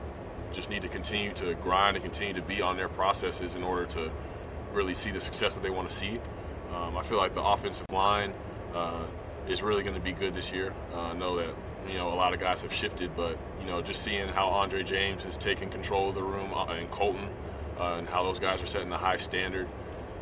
just 0.51 0.69
need 0.69 0.83
to 0.83 0.87
continue 0.87 1.33
to 1.33 1.55
grind 1.55 1.97
and 1.97 2.03
continue 2.03 2.33
to 2.33 2.41
be 2.41 2.61
on 2.61 2.77
their 2.77 2.89
processes 2.89 3.55
in 3.55 3.63
order 3.63 3.85
to 3.87 4.11
really 4.75 4.93
see 4.93 5.11
the 5.11 5.21
success 5.21 5.53
that 5.55 5.63
they 5.63 5.69
want 5.69 5.89
to 5.89 5.95
see. 5.95 6.19
Um, 6.73 6.97
I 6.97 7.03
feel 7.03 7.17
like 7.17 7.33
the 7.33 7.43
offensive 7.43 7.89
line 7.91 8.33
uh, 8.73 9.05
is 9.47 9.63
really 9.63 9.83
going 9.83 9.95
to 9.95 10.01
be 10.01 10.11
good 10.11 10.33
this 10.33 10.51
year. 10.51 10.73
Uh, 10.93 10.99
I 10.99 11.13
know 11.13 11.37
that 11.37 11.53
you 11.87 11.95
know 11.95 12.09
a 12.09 12.15
lot 12.15 12.33
of 12.33 12.39
guys 12.39 12.61
have 12.61 12.73
shifted, 12.73 13.15
but 13.15 13.37
you 13.59 13.67
know 13.67 13.81
just 13.81 14.01
seeing 14.03 14.27
how 14.27 14.47
Andre 14.47 14.83
James 14.83 15.23
has 15.23 15.37
taken 15.37 15.69
control 15.69 16.09
of 16.09 16.15
the 16.15 16.23
room 16.23 16.53
uh, 16.53 16.65
and 16.65 16.89
Colton 16.91 17.29
uh, 17.79 17.95
and 17.95 18.07
how 18.07 18.23
those 18.23 18.39
guys 18.39 18.61
are 18.61 18.67
setting 18.67 18.91
a 18.91 18.97
high 18.97 19.17
standard. 19.17 19.67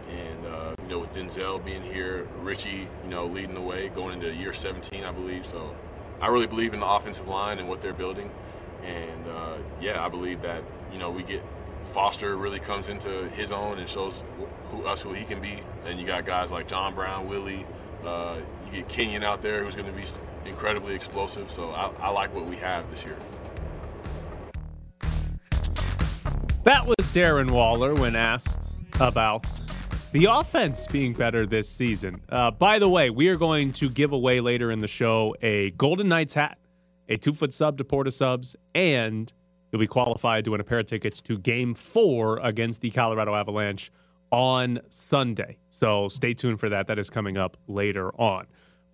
And 0.09 0.45
uh, 0.45 0.75
you 0.83 0.89
know 0.89 0.99
with 0.99 1.13
Denzelle 1.13 1.63
being 1.63 1.81
here, 1.81 2.27
Richie, 2.41 2.87
you 3.03 3.09
know 3.09 3.25
leading 3.25 3.55
the 3.55 3.61
way 3.61 3.89
going 3.89 4.13
into 4.13 4.33
year 4.33 4.53
17, 4.53 5.03
I 5.03 5.11
believe. 5.11 5.45
So 5.45 5.75
I 6.21 6.27
really 6.27 6.47
believe 6.47 6.73
in 6.73 6.81
the 6.81 6.87
offensive 6.87 7.27
line 7.27 7.59
and 7.59 7.67
what 7.67 7.81
they're 7.81 7.93
building. 7.93 8.29
And 8.83 9.27
uh, 9.27 9.57
yeah, 9.81 10.05
I 10.05 10.09
believe 10.09 10.41
that 10.41 10.61
you 10.91 10.99
know 10.99 11.09
we 11.09 11.23
get 11.23 11.41
Foster 11.93 12.35
really 12.37 12.59
comes 12.59 12.87
into 12.87 13.29
his 13.35 13.51
own 13.51 13.77
and 13.77 13.87
shows 13.87 14.23
who 14.69 14.83
us 14.83 14.99
who 14.99 15.13
he 15.13 15.23
can 15.23 15.39
be. 15.39 15.59
And 15.85 15.99
you 15.99 16.07
got 16.07 16.25
guys 16.25 16.49
like 16.49 16.67
John 16.67 16.95
Brown, 16.95 17.29
Willie. 17.29 17.67
Uh, 18.03 18.37
you 18.65 18.79
get 18.79 18.89
Kenyon 18.89 19.23
out 19.23 19.43
there 19.43 19.63
who's 19.63 19.75
going 19.75 19.85
to 19.85 19.93
be 19.93 20.03
incredibly 20.49 20.95
explosive. 20.95 21.51
So 21.51 21.69
I, 21.69 21.91
I 21.99 22.09
like 22.09 22.33
what 22.33 22.47
we 22.47 22.55
have 22.55 22.89
this 22.89 23.03
year. 23.03 23.15
That 26.63 26.87
was 26.87 26.95
Darren 27.13 27.51
Waller 27.51 27.93
when 27.93 28.15
asked 28.15 28.71
about 28.99 29.45
the 30.13 30.25
offense 30.25 30.87
being 30.87 31.13
better 31.13 31.45
this 31.45 31.69
season. 31.69 32.21
Uh, 32.27 32.49
by 32.49 32.79
the 32.79 32.89
way, 32.89 33.11
we 33.11 33.27
are 33.27 33.35
going 33.35 33.71
to 33.73 33.87
give 33.87 34.13
away 34.13 34.39
later 34.39 34.71
in 34.71 34.79
the 34.79 34.87
show 34.87 35.35
a 35.43 35.69
Golden 35.71 36.07
Knights 36.07 36.33
hat, 36.33 36.57
a 37.07 37.17
two 37.17 37.33
foot 37.33 37.53
sub 37.53 37.77
to 37.77 37.83
Port 37.83 38.07
of 38.07 38.15
Subs, 38.15 38.55
and 38.73 39.31
you'll 39.73 39.79
be 39.79 39.87
qualified 39.87 40.45
to 40.45 40.51
win 40.51 40.61
a 40.61 40.63
pair 40.63 40.79
of 40.79 40.85
tickets 40.85 41.19
to 41.23 41.37
game 41.37 41.73
four 41.73 42.37
against 42.37 42.81
the 42.81 42.91
Colorado 42.91 43.33
Avalanche 43.33 43.91
on 44.31 44.79
Sunday. 44.89 45.57
So 45.71 46.07
stay 46.07 46.35
tuned 46.35 46.59
for 46.59 46.69
that. 46.69 46.87
That 46.87 46.99
is 46.99 47.09
coming 47.09 47.37
up 47.37 47.57
later 47.67 48.09
on. 48.21 48.45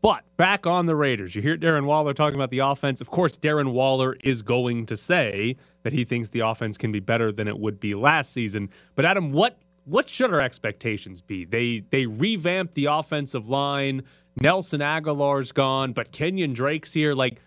But 0.01 0.23
back 0.37 0.65
on 0.65 0.85
the 0.85 0.95
Raiders, 0.95 1.35
you 1.35 1.41
hear 1.41 1.57
Darren 1.57 1.83
Waller 1.83 2.13
talking 2.13 2.35
about 2.35 2.51
the 2.51 2.59
offense. 2.59 3.01
Of 3.01 3.09
course, 3.09 3.37
Darren 3.37 3.73
Waller 3.73 4.15
is 4.23 4.41
going 4.41 4.85
to 4.85 4.95
say 4.95 5.57
that 5.83 5.91
he 5.91 6.05
thinks 6.05 6.29
the 6.29 6.39
offense 6.39 6.77
can 6.77 6.93
be 6.93 7.01
better 7.01 7.33
than 7.33 7.49
it 7.49 7.59
would 7.59 7.81
be 7.81 7.93
last 7.95 8.31
season. 8.31 8.69
But 8.95 9.03
Adam, 9.03 9.33
what 9.33 9.59
what 9.83 10.07
should 10.07 10.31
our 10.33 10.39
expectations 10.39 11.19
be? 11.19 11.43
They 11.43 11.83
they 11.89 12.05
revamped 12.05 12.75
the 12.75 12.85
offensive 12.85 13.49
line. 13.49 14.03
Nelson 14.39 14.79
Agholor's 14.79 15.51
gone, 15.51 15.91
but 15.91 16.13
Kenyon 16.13 16.53
Drake's 16.53 16.93
here. 16.93 17.13
Like, 17.13 17.41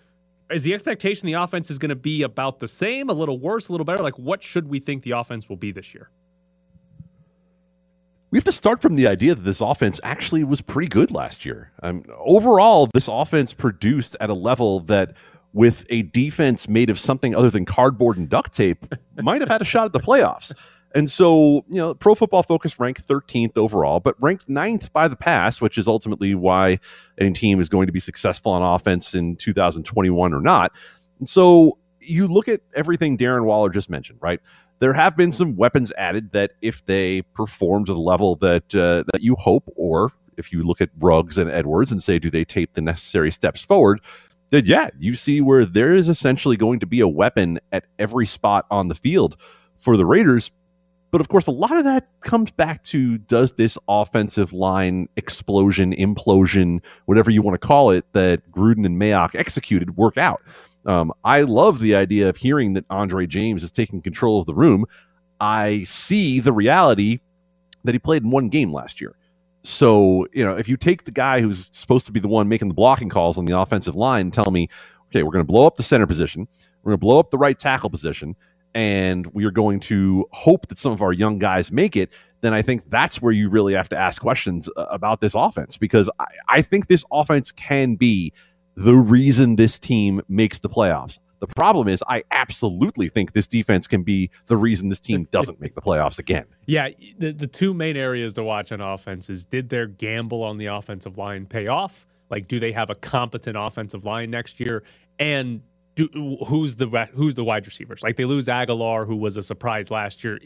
is 0.51 0.63
the 0.63 0.75
expectation 0.75 1.27
the 1.27 1.35
offense 1.35 1.71
is 1.71 1.79
going 1.79 1.91
to 1.91 1.97
be 1.97 2.23
about 2.23 2.61
the 2.61 2.69
same, 2.69 3.09
a 3.09 3.13
little 3.13 3.39
worse, 3.39 3.69
a 3.69 3.73
little 3.73 3.85
better? 3.85 4.03
Like, 4.03 4.19
what 4.19 4.43
should 4.43 4.69
we 4.69 4.81
think 4.81 5.03
the 5.03 5.13
offense 5.13 5.49
will 5.49 5.57
be 5.57 5.73
this 5.73 5.95
year? 5.95 6.11
we 8.33 8.39
have 8.39 8.45
to 8.45 8.53
start 8.53 8.81
from 8.81 8.97
the 8.97 9.07
idea 9.07 9.35
that 9.35 9.43
this 9.43 9.61
offense 9.61 10.01
actually 10.03 10.43
was 10.43 10.63
pretty 10.63 10.89
good 10.89 11.11
last 11.11 11.45
year. 11.45 11.71
Um, 11.83 12.03
overall, 12.17 12.89
this 12.93 13.07
offense 13.07 13.53
produced 13.53 14.17
at 14.21 14.31
a 14.31 14.35
level 14.35 14.81
that, 14.81 15.15
with 15.53 15.85
a 15.91 16.03
defense 16.03 16.67
made 16.67 16.89
of 16.89 16.99
something 16.99 17.37
other 17.37 17.51
than 17.51 17.67
cardboard 17.67 18.17
and 18.17 18.31
duct 18.31 18.55
tape, 18.55 18.87
might 19.23 19.43
have 19.43 19.51
had 19.51 19.61
a 19.61 19.67
shot 19.67 19.85
at 19.85 19.93
the 19.93 20.01
playoffs. 20.01 20.55
And 20.95 21.11
so, 21.11 21.65
you 21.69 21.79
know, 21.79 21.95
Pro 21.95 22.15
Football 22.15 22.43
Focus 22.43 22.79
ranked 22.79 23.07
13th 23.07 23.57
overall, 23.57 24.01
but 24.01 24.15
ranked 24.21 24.49
ninth 24.49 24.93
by 24.93 25.09
the 25.09 25.17
pass, 25.17 25.61
which 25.61 25.79
is 25.79 25.89
ultimately 25.89 26.35
why 26.35 26.79
any 27.19 27.33
team 27.33 27.61
is 27.61 27.69
going 27.69 27.87
to 27.87 27.93
be 27.93 28.01
successful 28.01 28.53
on 28.53 28.63
offense 28.63 29.15
in 29.15 29.37
2021 29.37 30.35
or 30.35 30.41
not. 30.41 30.73
And 31.19 31.29
so 31.29 31.79
you 32.01 32.27
look 32.27 32.49
at 32.49 32.61
everything 32.75 33.17
Darren 33.17 33.45
Waller 33.45 33.71
just 33.71 33.89
mentioned, 33.89 34.19
right? 34.21 34.41
There 34.81 34.93
have 34.93 35.17
been 35.17 35.31
some 35.31 35.57
weapons 35.57 35.93
added 35.97 36.33
that, 36.33 36.53
if 36.61 36.85
they 36.87 37.23
perform 37.23 37.85
to 37.85 37.95
the 37.95 38.01
level 38.01 38.35
that 38.37 38.75
uh, 38.75 39.05
that 39.13 39.23
you 39.23 39.37
hope, 39.37 39.69
or 39.77 40.11
if 40.37 40.53
you 40.53 40.65
look 40.65 40.81
at 40.81 40.91
Ruggs 40.99 41.39
and 41.39 41.49
Edwards 41.51 41.93
and 41.93 42.03
say, 42.03 42.19
do 42.19 42.31
they 42.31 42.45
take 42.45 42.73
the 42.73 42.81
necessary 42.81 43.31
steps 43.31 43.63
forward? 43.63 44.01
Then 44.51 44.65
yeah, 44.67 44.91
you 44.99 45.15
see 45.15 45.41
where 45.41 45.65
there 45.65 45.95
is 45.95 46.09
essentially 46.09 46.57
going 46.57 46.81
to 46.81 46.87
be 46.87 47.01
a 47.01 47.09
weapon 47.09 47.61
at 47.71 47.85
every 47.99 48.27
spot 48.27 48.67
on 48.71 48.89
the 48.89 48.95
field 48.95 49.37
for 49.79 49.97
the 49.97 50.05
Raiders. 50.05 50.51
But 51.13 51.21
of 51.21 51.29
course, 51.29 51.47
a 51.47 51.53
lot 51.53 51.77
of 51.77 51.85
that 51.85 52.09
comes 52.23 52.51
back 52.51 52.83
to 52.85 53.19
does 53.19 53.53
this 53.53 53.79
offensive 53.87 54.55
line 54.55 55.09
explosion, 55.17 55.93
implosion, 55.93 56.83
whatever 57.05 57.31
you 57.31 57.43
want 57.43 57.61
to 57.61 57.65
call 57.65 57.91
it, 57.91 58.07
that 58.15 58.51
Gruden 58.51 58.87
and 58.87 59.01
Mayock 59.01 59.35
executed 59.35 59.97
work 59.97 60.17
out? 60.17 60.43
Um, 60.87 61.13
I 61.23 61.43
love 61.43 61.81
the 61.81 61.95
idea 61.95 62.31
of 62.31 62.39
hearing 62.39 62.73
that 62.73 62.87
Andre 62.89 63.27
James 63.27 63.63
is 63.63 63.71
taking 63.71 64.01
control 64.01 64.41
of 64.41 64.47
the 64.47 64.55
room. 64.55 64.87
I 65.39 65.83
see 65.85 66.41
the 66.41 66.53
reality 66.53 67.21
that 67.85 67.95
he 67.95 67.99
played 67.99 68.23
in 68.23 68.31
one 68.31 68.49
game 68.49 68.73
last 68.73 69.01
year. 69.01 69.15
So, 69.63 70.27
you 70.33 70.45
know, 70.45 70.57
if 70.57 70.67
you 70.69 70.77
take 70.79 71.05
the 71.05 71.11
guy 71.11 71.41
who's 71.41 71.69
supposed 71.73 72.07
to 72.07 72.13
be 72.13 72.21
the 72.21 72.29
one 72.29 72.49
making 72.49 72.69
the 72.69 72.75
blocking 72.75 73.11
calls 73.11 73.39
on 73.39 73.45
the 73.45 73.59
offensive 73.59 73.95
line 73.95 74.31
tell 74.31 74.51
me, 74.51 74.69
okay, 75.09 75.23
we're 75.23 75.31
going 75.31 75.45
to 75.45 75.53
blow 75.53 75.67
up 75.67 75.77
the 75.77 75.83
center 75.83 76.07
position, 76.07 76.49
we're 76.83 76.91
going 76.91 76.99
to 76.99 77.05
blow 77.05 77.21
up 77.21 77.31
the 77.31 77.39
right 77.39 77.59
tackle 77.59 77.91
position, 77.91 78.35
and 78.75 79.27
we 79.35 79.45
are 79.45 79.51
going 79.51 79.81
to 79.81 80.27
hope 80.33 80.69
that 80.69 80.79
some 80.79 80.93
of 80.93 81.03
our 81.03 81.13
young 81.13 81.39
guys 81.39 81.71
make 81.71 81.97
it, 81.97 82.11
then 82.41 82.53
I 82.55 82.63
think 82.63 82.89
that's 82.91 83.23
where 83.23 83.33
you 83.33 83.49
really 83.49 83.75
have 83.75 83.89
to 83.91 83.97
ask 83.97 84.21
questions 84.21 84.69
uh, 84.77 84.87
about 84.91 85.21
this 85.21 85.35
offense 85.35 85.77
because 85.77 86.11
I, 86.19 86.27
I 86.49 86.63
think 86.63 86.89
this 86.89 87.05
offense 87.11 87.53
can 87.53 87.95
be 87.95 88.33
the 88.75 88.95
reason 88.95 89.57
this 89.57 89.79
team 89.79 90.21
makes 90.29 90.59
the 90.59 90.69
playoffs. 90.69 91.19
The 91.41 91.49
problem 91.49 91.89
is, 91.89 92.05
I 92.09 92.23
absolutely 92.31 93.09
think 93.09 93.33
this 93.33 93.49
defense 93.49 93.89
can 93.89 94.05
be 94.05 94.31
the 94.47 94.57
reason 94.57 94.91
this 94.91 95.01
team 95.01 95.27
doesn't 95.33 95.61
make 95.61 95.75
the 95.75 95.81
playoffs 95.81 96.19
again. 96.21 96.45
Yeah, 96.67 96.91
the 97.19 97.33
the 97.33 97.49
two 97.49 97.75
main 97.75 97.97
areas 97.97 98.35
to 98.35 98.45
watch 98.45 98.71
on 98.71 98.81
offense 98.81 99.29
is 99.29 99.45
did 99.45 99.69
their 99.69 99.87
gamble 99.87 100.45
on 100.45 100.59
the 100.59 100.67
offensive 100.67 101.19
line 101.19 101.47
pay 101.47 101.67
off? 101.67 102.07
Like, 102.31 102.47
do 102.47 102.61
they 102.61 102.71
have 102.73 102.91
a 102.91 102.95
competent 102.95 103.57
offensive 103.59 104.05
line 104.05 104.31
next 104.31 104.61
year? 104.61 104.85
And 105.19 105.63
do, 105.95 106.39
who's 106.47 106.77
the 106.77 107.09
who's 107.15 107.35
the 107.35 107.45
wide 107.45 107.67
receivers? 107.67 108.03
Like 108.03 108.17
they 108.17 108.25
lose 108.25 108.47
Agholor, 108.47 109.07
who 109.07 109.17
was 109.17 109.37
a 109.37 109.43
surprise 109.43 109.91
last 109.91 110.25
year. 110.25 110.39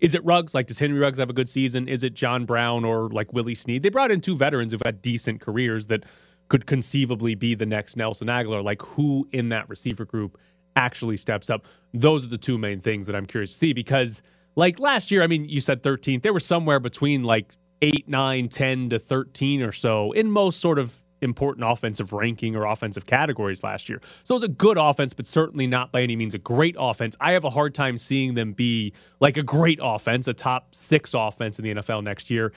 Is 0.00 0.14
it 0.14 0.24
Ruggs? 0.24 0.54
Like, 0.54 0.66
does 0.66 0.78
Henry 0.78 0.98
Ruggs 0.98 1.18
have 1.18 1.30
a 1.30 1.34
good 1.34 1.48
season? 1.48 1.88
Is 1.88 2.04
it 2.04 2.14
John 2.14 2.44
Brown 2.44 2.84
or 2.84 3.08
like 3.10 3.32
Willie 3.32 3.54
Snead? 3.54 3.82
They 3.82 3.88
brought 3.88 4.10
in 4.10 4.20
two 4.20 4.36
veterans 4.36 4.72
who've 4.72 4.82
had 4.84 5.02
decent 5.02 5.40
careers 5.40 5.86
that 5.86 6.04
could 6.48 6.66
conceivably 6.66 7.34
be 7.34 7.54
the 7.54 7.66
next 7.66 7.96
Nelson 7.96 8.28
Agholor. 8.28 8.62
Like, 8.62 8.82
who 8.82 9.28
in 9.32 9.50
that 9.50 9.68
receiver 9.68 10.04
group 10.04 10.38
actually 10.76 11.16
steps 11.16 11.48
up? 11.48 11.64
Those 11.92 12.24
are 12.24 12.28
the 12.28 12.38
two 12.38 12.58
main 12.58 12.80
things 12.80 13.06
that 13.06 13.16
I'm 13.16 13.26
curious 13.26 13.50
to 13.52 13.56
see 13.56 13.72
because, 13.72 14.22
like 14.56 14.78
last 14.78 15.10
year, 15.10 15.22
I 15.22 15.26
mean, 15.26 15.48
you 15.48 15.60
said 15.60 15.82
13th. 15.82 16.22
They 16.22 16.30
were 16.30 16.40
somewhere 16.40 16.80
between 16.80 17.22
like 17.22 17.54
8, 17.82 18.08
9, 18.08 18.48
10 18.48 18.88
to 18.90 18.98
13 18.98 19.62
or 19.62 19.72
so 19.72 20.12
in 20.12 20.30
most 20.30 20.60
sort 20.60 20.78
of 20.78 21.03
important 21.24 21.66
offensive 21.68 22.12
ranking 22.12 22.54
or 22.54 22.64
offensive 22.64 23.06
categories 23.06 23.64
last 23.64 23.88
year. 23.88 24.00
So 24.22 24.34
it 24.34 24.36
was 24.36 24.42
a 24.44 24.48
good 24.48 24.78
offense, 24.78 25.12
but 25.12 25.26
certainly 25.26 25.66
not 25.66 25.90
by 25.90 26.02
any 26.02 26.16
means 26.16 26.34
a 26.34 26.38
great 26.38 26.76
offense. 26.78 27.16
I 27.20 27.32
have 27.32 27.44
a 27.44 27.50
hard 27.50 27.74
time 27.74 27.98
seeing 27.98 28.34
them 28.34 28.52
be 28.52 28.92
like 29.20 29.36
a 29.36 29.42
great 29.42 29.80
offense, 29.82 30.28
a 30.28 30.34
top 30.34 30.74
six 30.74 31.14
offense 31.14 31.58
in 31.58 31.64
the 31.64 31.74
NFL 31.74 32.04
next 32.04 32.30
year. 32.30 32.52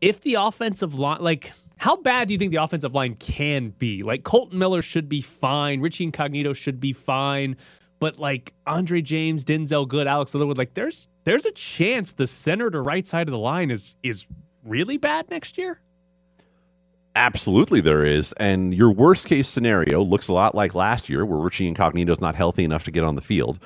If 0.00 0.20
the 0.20 0.34
offensive 0.34 0.98
line, 0.98 1.22
like, 1.22 1.52
how 1.78 1.96
bad 1.96 2.28
do 2.28 2.34
you 2.34 2.38
think 2.38 2.52
the 2.52 2.62
offensive 2.62 2.94
line 2.94 3.14
can 3.16 3.70
be? 3.70 4.02
Like, 4.02 4.24
Colton 4.24 4.58
Miller 4.58 4.82
should 4.82 5.08
be 5.08 5.20
fine. 5.20 5.80
Richie 5.80 6.04
Incognito 6.04 6.52
should 6.52 6.80
be 6.80 6.92
fine. 6.92 7.56
But 7.98 8.18
like 8.18 8.52
Andre 8.66 9.00
James, 9.00 9.44
Denzelle 9.44 9.88
Good, 9.88 10.06
Alex 10.06 10.34
Leatherwood, 10.34 10.58
like 10.58 10.74
there's 10.74 11.08
there's 11.24 11.46
a 11.46 11.52
chance 11.52 12.12
the 12.12 12.26
center 12.26 12.70
to 12.70 12.80
right 12.80 13.06
side 13.06 13.26
of 13.26 13.32
the 13.32 13.38
line 13.38 13.70
is 13.70 13.96
is 14.02 14.26
really 14.64 14.98
bad 14.98 15.30
next 15.30 15.56
year. 15.56 15.80
Absolutely, 17.16 17.80
there 17.80 18.04
is. 18.04 18.34
And 18.34 18.74
your 18.74 18.92
worst 18.92 19.26
case 19.26 19.48
scenario 19.48 20.02
looks 20.02 20.28
a 20.28 20.34
lot 20.34 20.54
like 20.54 20.74
last 20.74 21.08
year, 21.08 21.24
where 21.24 21.38
Richie 21.38 21.66
Incognito 21.66 22.12
is 22.12 22.20
not 22.20 22.34
healthy 22.34 22.62
enough 22.62 22.84
to 22.84 22.90
get 22.90 23.04
on 23.04 23.14
the 23.14 23.22
field, 23.22 23.58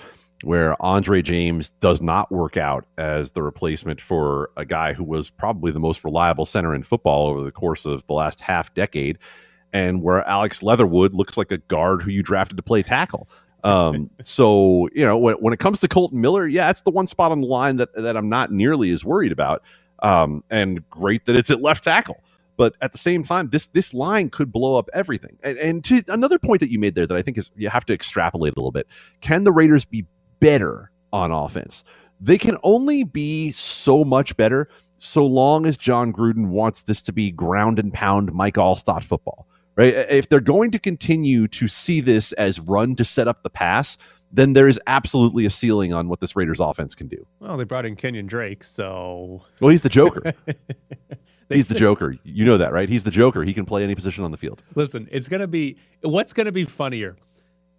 where 0.44 0.80
Andre 0.80 1.20
James 1.20 1.72
does 1.72 2.00
not 2.00 2.30
work 2.30 2.56
out 2.56 2.86
as 2.96 3.32
the 3.32 3.42
replacement 3.42 4.00
for 4.00 4.50
a 4.56 4.64
guy 4.64 4.92
who 4.92 5.02
was 5.02 5.30
probably 5.30 5.72
the 5.72 5.80
most 5.80 6.04
reliable 6.04 6.46
center 6.46 6.76
in 6.76 6.84
football 6.84 7.26
over 7.26 7.42
the 7.42 7.50
course 7.50 7.86
of 7.86 8.06
the 8.06 8.12
last 8.12 8.40
half 8.40 8.72
decade, 8.72 9.18
and 9.72 10.00
where 10.00 10.24
Alex 10.28 10.62
Leatherwood 10.62 11.12
looks 11.12 11.36
like 11.36 11.50
a 11.50 11.58
guard 11.58 12.02
who 12.02 12.12
you 12.12 12.22
drafted 12.22 12.56
to 12.56 12.62
play 12.62 12.84
tackle. 12.84 13.28
Um, 13.64 14.10
so 14.22 14.88
you 14.94 15.04
know 15.04 15.18
when, 15.18 15.34
when 15.36 15.52
it 15.52 15.58
comes 15.58 15.80
to 15.80 15.88
Colton 15.88 16.20
Miller, 16.20 16.46
yeah, 16.46 16.70
it's 16.70 16.82
the 16.82 16.92
one 16.92 17.08
spot 17.08 17.32
on 17.32 17.40
the 17.40 17.48
line 17.48 17.78
that 17.78 17.92
that 17.94 18.16
I'm 18.16 18.28
not 18.28 18.52
nearly 18.52 18.92
as 18.92 19.04
worried 19.04 19.32
about. 19.32 19.64
Um, 20.04 20.44
and 20.50 20.88
great 20.88 21.26
that 21.26 21.34
it's 21.34 21.50
at 21.50 21.60
left 21.60 21.82
tackle. 21.82 22.22
But 22.60 22.74
at 22.82 22.92
the 22.92 22.98
same 22.98 23.22
time, 23.22 23.48
this 23.48 23.68
this 23.68 23.94
line 23.94 24.28
could 24.28 24.52
blow 24.52 24.74
up 24.74 24.90
everything. 24.92 25.38
And, 25.42 25.56
and 25.56 25.84
to 25.84 26.04
another 26.08 26.38
point 26.38 26.60
that 26.60 26.70
you 26.70 26.78
made 26.78 26.94
there 26.94 27.06
that 27.06 27.16
I 27.16 27.22
think 27.22 27.38
is 27.38 27.50
you 27.56 27.70
have 27.70 27.86
to 27.86 27.94
extrapolate 27.94 28.52
a 28.52 28.60
little 28.60 28.70
bit. 28.70 28.86
Can 29.22 29.44
the 29.44 29.50
Raiders 29.50 29.86
be 29.86 30.04
better 30.40 30.90
on 31.10 31.32
offense? 31.32 31.84
They 32.20 32.36
can 32.36 32.58
only 32.62 33.02
be 33.02 33.50
so 33.50 34.04
much 34.04 34.36
better 34.36 34.68
so 34.98 35.24
long 35.24 35.64
as 35.64 35.78
Jon 35.78 36.12
Gruden 36.12 36.48
wants 36.48 36.82
this 36.82 37.00
to 37.04 37.14
be 37.14 37.30
ground 37.30 37.78
and 37.78 37.94
pound 37.94 38.30
Mike 38.34 38.56
Alstott 38.56 39.04
football. 39.04 39.46
Right? 39.74 39.94
If 39.94 40.28
they're 40.28 40.40
going 40.40 40.70
to 40.72 40.78
continue 40.78 41.48
to 41.48 41.66
see 41.66 42.02
this 42.02 42.32
as 42.32 42.60
run 42.60 42.94
to 42.96 43.06
set 43.06 43.26
up 43.26 43.42
the 43.42 43.48
pass, 43.48 43.96
then 44.30 44.52
there 44.52 44.68
is 44.68 44.78
absolutely 44.86 45.46
a 45.46 45.50
ceiling 45.50 45.94
on 45.94 46.10
what 46.10 46.20
this 46.20 46.36
Raiders 46.36 46.60
offense 46.60 46.94
can 46.94 47.08
do. 47.08 47.26
Well, 47.38 47.56
they 47.56 47.64
brought 47.64 47.86
in 47.86 47.96
Kenyon 47.96 48.26
Drake, 48.26 48.64
so 48.64 49.46
well, 49.62 49.70
he's 49.70 49.80
the 49.80 49.88
Joker. 49.88 50.34
He's 51.56 51.68
the 51.68 51.74
Joker. 51.74 52.16
You 52.22 52.44
know 52.44 52.58
that, 52.58 52.72
right? 52.72 52.88
He's 52.88 53.04
the 53.04 53.10
Joker. 53.10 53.42
He 53.42 53.52
can 53.52 53.64
play 53.64 53.82
any 53.82 53.94
position 53.94 54.24
on 54.24 54.30
the 54.30 54.36
field. 54.36 54.62
Listen, 54.74 55.08
it's 55.10 55.28
going 55.28 55.40
to 55.40 55.48
be 55.48 55.76
what's 56.02 56.32
going 56.32 56.46
to 56.46 56.52
be 56.52 56.64
funnier 56.64 57.16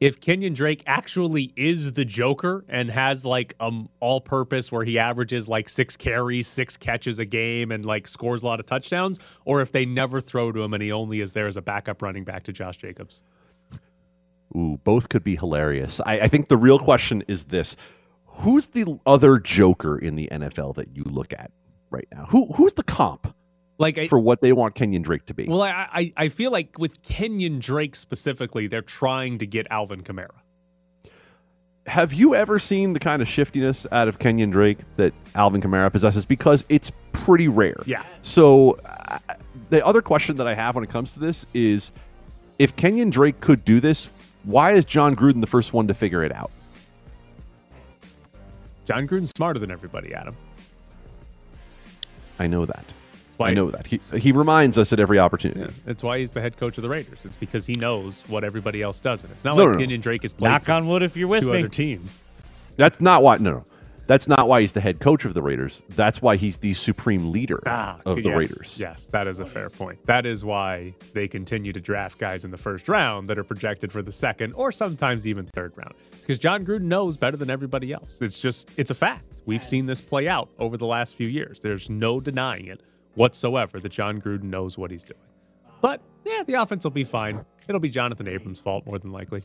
if 0.01 0.19
Kenyon 0.19 0.53
Drake 0.53 0.84
actually 0.88 1.53
is 1.55 1.93
the 1.93 2.03
Joker 2.03 2.65
and 2.67 2.89
has 2.89 3.26
like 3.26 3.53
um 3.59 3.88
all 4.01 4.19
purpose 4.19 4.72
where 4.72 4.84
he 4.84 4.99
averages 4.99 5.47
like 5.47 5.69
6 5.69 5.95
carries, 5.95 6.47
6 6.47 6.76
catches 6.78 7.19
a 7.19 7.26
game 7.26 7.72
and 7.72 7.86
like 7.86 8.07
scores 8.07 8.43
a 8.43 8.47
lot 8.47 8.59
of 8.59 8.65
touchdowns 8.65 9.19
or 9.45 9.61
if 9.61 9.72
they 9.72 9.86
never 9.86 10.19
throw 10.19 10.51
to 10.51 10.61
him 10.61 10.74
and 10.74 10.84
he 10.84 10.91
only 10.91 11.22
is 11.22 11.34
there 11.34 11.47
as 11.47 11.55
a 11.55 11.61
backup 11.61 12.01
running 12.01 12.24
back 12.24 12.43
to 12.43 12.51
Josh 12.51 12.78
Jacobs. 12.78 13.22
Ooh, 14.55 14.80
both 14.84 15.07
could 15.07 15.24
be 15.24 15.38
hilarious. 15.38 16.01
I, 16.05 16.22
I 16.22 16.28
think 16.28 16.49
the 16.49 16.57
real 16.57 16.80
question 16.80 17.24
is 17.30 17.45
this. 17.45 17.78
Who's 18.26 18.67
the 18.67 18.99
other 19.05 19.38
Joker 19.38 19.97
in 19.97 20.15
the 20.15 20.28
NFL 20.32 20.76
that 20.76 20.95
you 20.95 21.03
look 21.03 21.32
at 21.32 21.51
right 21.89 22.07
now? 22.11 22.26
Who 22.26 22.47
who's 22.53 22.74
the 22.74 22.84
comp? 22.84 23.34
Like 23.82 23.97
I, 23.97 24.07
for 24.07 24.19
what 24.19 24.41
they 24.41 24.53
want 24.53 24.75
Kenyon 24.75 25.01
Drake 25.01 25.25
to 25.25 25.34
be. 25.34 25.47
Well, 25.47 25.63
I, 25.63 25.88
I, 25.91 26.13
I 26.15 26.29
feel 26.29 26.51
like 26.51 26.77
with 26.77 27.01
Kenyon 27.01 27.57
Drake 27.57 27.95
specifically, 27.95 28.67
they're 28.67 28.84
trying 28.84 29.39
to 29.39 29.47
get 29.47 29.65
Alvin 29.71 30.03
Kamara. 30.03 30.29
Have 31.88 32.13
you 32.13 32.36
ever 32.36 32.59
seen 32.59 32.93
the 32.93 32.99
kind 32.99 33.23
of 33.23 33.27
shiftiness 33.27 33.88
out 33.91 34.07
of 34.07 34.19
Kenyon 34.19 34.51
Drake 34.51 34.77
that 34.97 35.13
Alvin 35.34 35.61
Kamara 35.61 35.91
possesses? 35.91 36.25
Because 36.25 36.63
it's 36.69 36.91
pretty 37.11 37.47
rare. 37.47 37.82
Yeah. 37.88 38.03
So 38.21 38.77
uh, 38.86 39.17
the 39.71 39.84
other 39.84 40.03
question 40.03 40.38
that 40.38 40.47
I 40.47 40.53
have 40.53 40.75
when 40.75 40.84
it 40.84 40.91
comes 40.91 41.15
to 41.15 41.19
this 41.19 41.47
is, 41.55 41.91
if 42.59 42.75
Kenyon 42.75 43.09
Drake 43.09 43.39
could 43.39 43.65
do 43.65 43.79
this, 43.79 44.11
why 44.43 44.73
is 44.73 44.86
Jon 44.86 45.15
Gruden 45.15 45.41
the 45.41 45.47
first 45.47 45.73
one 45.73 45.88
to 45.88 45.95
figure 45.95 46.23
it 46.23 46.32
out? 46.32 46.51
Jon 48.86 49.07
Gruden's 49.07 49.32
smarter 49.36 49.59
than 49.59 49.71
everybody, 49.71 50.13
Adam. 50.13 50.38
I 52.38 52.45
know 52.45 52.67
that. 52.67 52.86
Why, 53.42 53.50
I 53.50 53.54
know 53.54 53.72
that. 53.72 53.88
He 53.88 54.00
he 54.18 54.32
reminds 54.32 54.78
us 54.78 54.94
at 54.94 55.00
every 55.00 55.20
opportunity. 55.20 55.62
Yeah, 55.62 55.68
that's 55.86 56.04
why 56.04 56.20
he's 56.20 56.32
the 56.32 56.42
head 56.42 56.58
coach 56.58 56.78
of 56.78 56.84
the 56.84 56.89
Raiders. 56.89 57.20
It's 57.24 57.38
because 57.38 57.66
he 57.66 57.74
knows 57.74 58.24
what 58.28 58.44
everybody 58.44 58.82
else 58.82 59.02
doesn't. 59.02 59.30
It's 59.32 59.44
not 59.44 59.58
no, 59.58 59.66
like 59.66 59.74
no, 59.74 59.80
Kenyon 59.80 60.00
no. 60.00 60.04
Drake 60.04 60.24
is 60.24 60.34
playing. 60.34 60.54
Knock 60.54 60.70
on 60.70 60.88
wood 60.88 61.02
if 61.04 61.18
you're 61.18 61.28
with 61.28 61.42
two 61.42 61.52
me. 61.52 61.60
other 61.60 61.70
teams. 61.70 62.24
That's 62.76 63.02
not 63.02 63.24
why. 63.24 63.38
No, 63.38 63.52
no. 63.52 63.66
That's 64.12 64.28
not 64.28 64.50
why 64.50 64.60
he's 64.60 64.74
the 64.74 64.82
head 64.82 65.00
coach 65.00 65.24
of 65.24 65.34
the 65.34 65.42
Raiders. 65.42 65.84
That's 65.92 66.22
why 66.22 66.36
he's 66.36 66.58
the 66.58 66.74
supreme 66.74 67.32
leader 67.32 67.64
ah, 67.66 67.98
of 68.06 68.18
the 68.18 68.30
yes, 68.30 68.38
Raiders. 68.38 68.78
Yes, 68.78 69.06
that 69.08 69.26
is 69.26 69.39
a 69.39 69.46
fair 69.46 69.70
point. 69.70 70.06
That 70.06 70.26
is 70.26 70.44
why 70.44 70.94
they 71.14 71.30
continue 71.30 71.72
to 71.72 71.80
draft 71.80 72.18
guys 72.18 72.44
in 72.44 72.52
the 72.52 72.58
first 72.58 72.89
round 72.89 73.30
that 73.30 73.39
are 73.39 73.46
projected 73.46 73.89
for 73.89 74.02
the 74.02 74.12
second 74.12 74.52
or 74.54 74.74
sometimes 74.74 75.26
even 75.26 75.46
third 75.46 75.72
round. 75.78 75.94
It's 76.12 76.20
because 76.20 76.39
Jon 76.39 76.66
Gruden 76.66 76.82
knows 76.82 77.16
better 77.16 77.38
than 77.38 77.50
everybody 77.50 77.94
else. 77.94 78.18
It's 78.20 78.38
just, 78.38 78.70
it's 78.76 78.92
a 78.92 78.96
fact. 78.96 79.24
We've 79.46 79.64
seen 79.64 79.86
this 79.86 80.02
play 80.02 80.28
out 80.28 80.50
over 80.60 80.76
the 80.76 80.88
last 80.88 81.16
few 81.16 81.28
years. 81.28 81.62
There's 81.62 81.89
no 81.89 82.20
denying 82.20 82.68
it 82.68 82.82
whatsoever 83.16 83.80
that 83.80 83.89
Jon 83.89 84.22
Gruden 84.22 84.43
knows 84.43 84.78
what 84.78 84.91
he's 84.91 85.03
doing. 85.03 85.20
But 85.82 86.01
yeah, 86.26 86.43
the 86.43 86.53
offense 86.55 86.84
will 86.84 86.91
be 86.91 87.03
fine. 87.03 87.43
It'll 87.68 87.82
be 87.82 87.91
Johnathan 87.91 88.28
Abram's 88.28 88.59
fault 88.59 88.86
more 88.86 88.99
than 88.99 89.12
likely. 89.12 89.43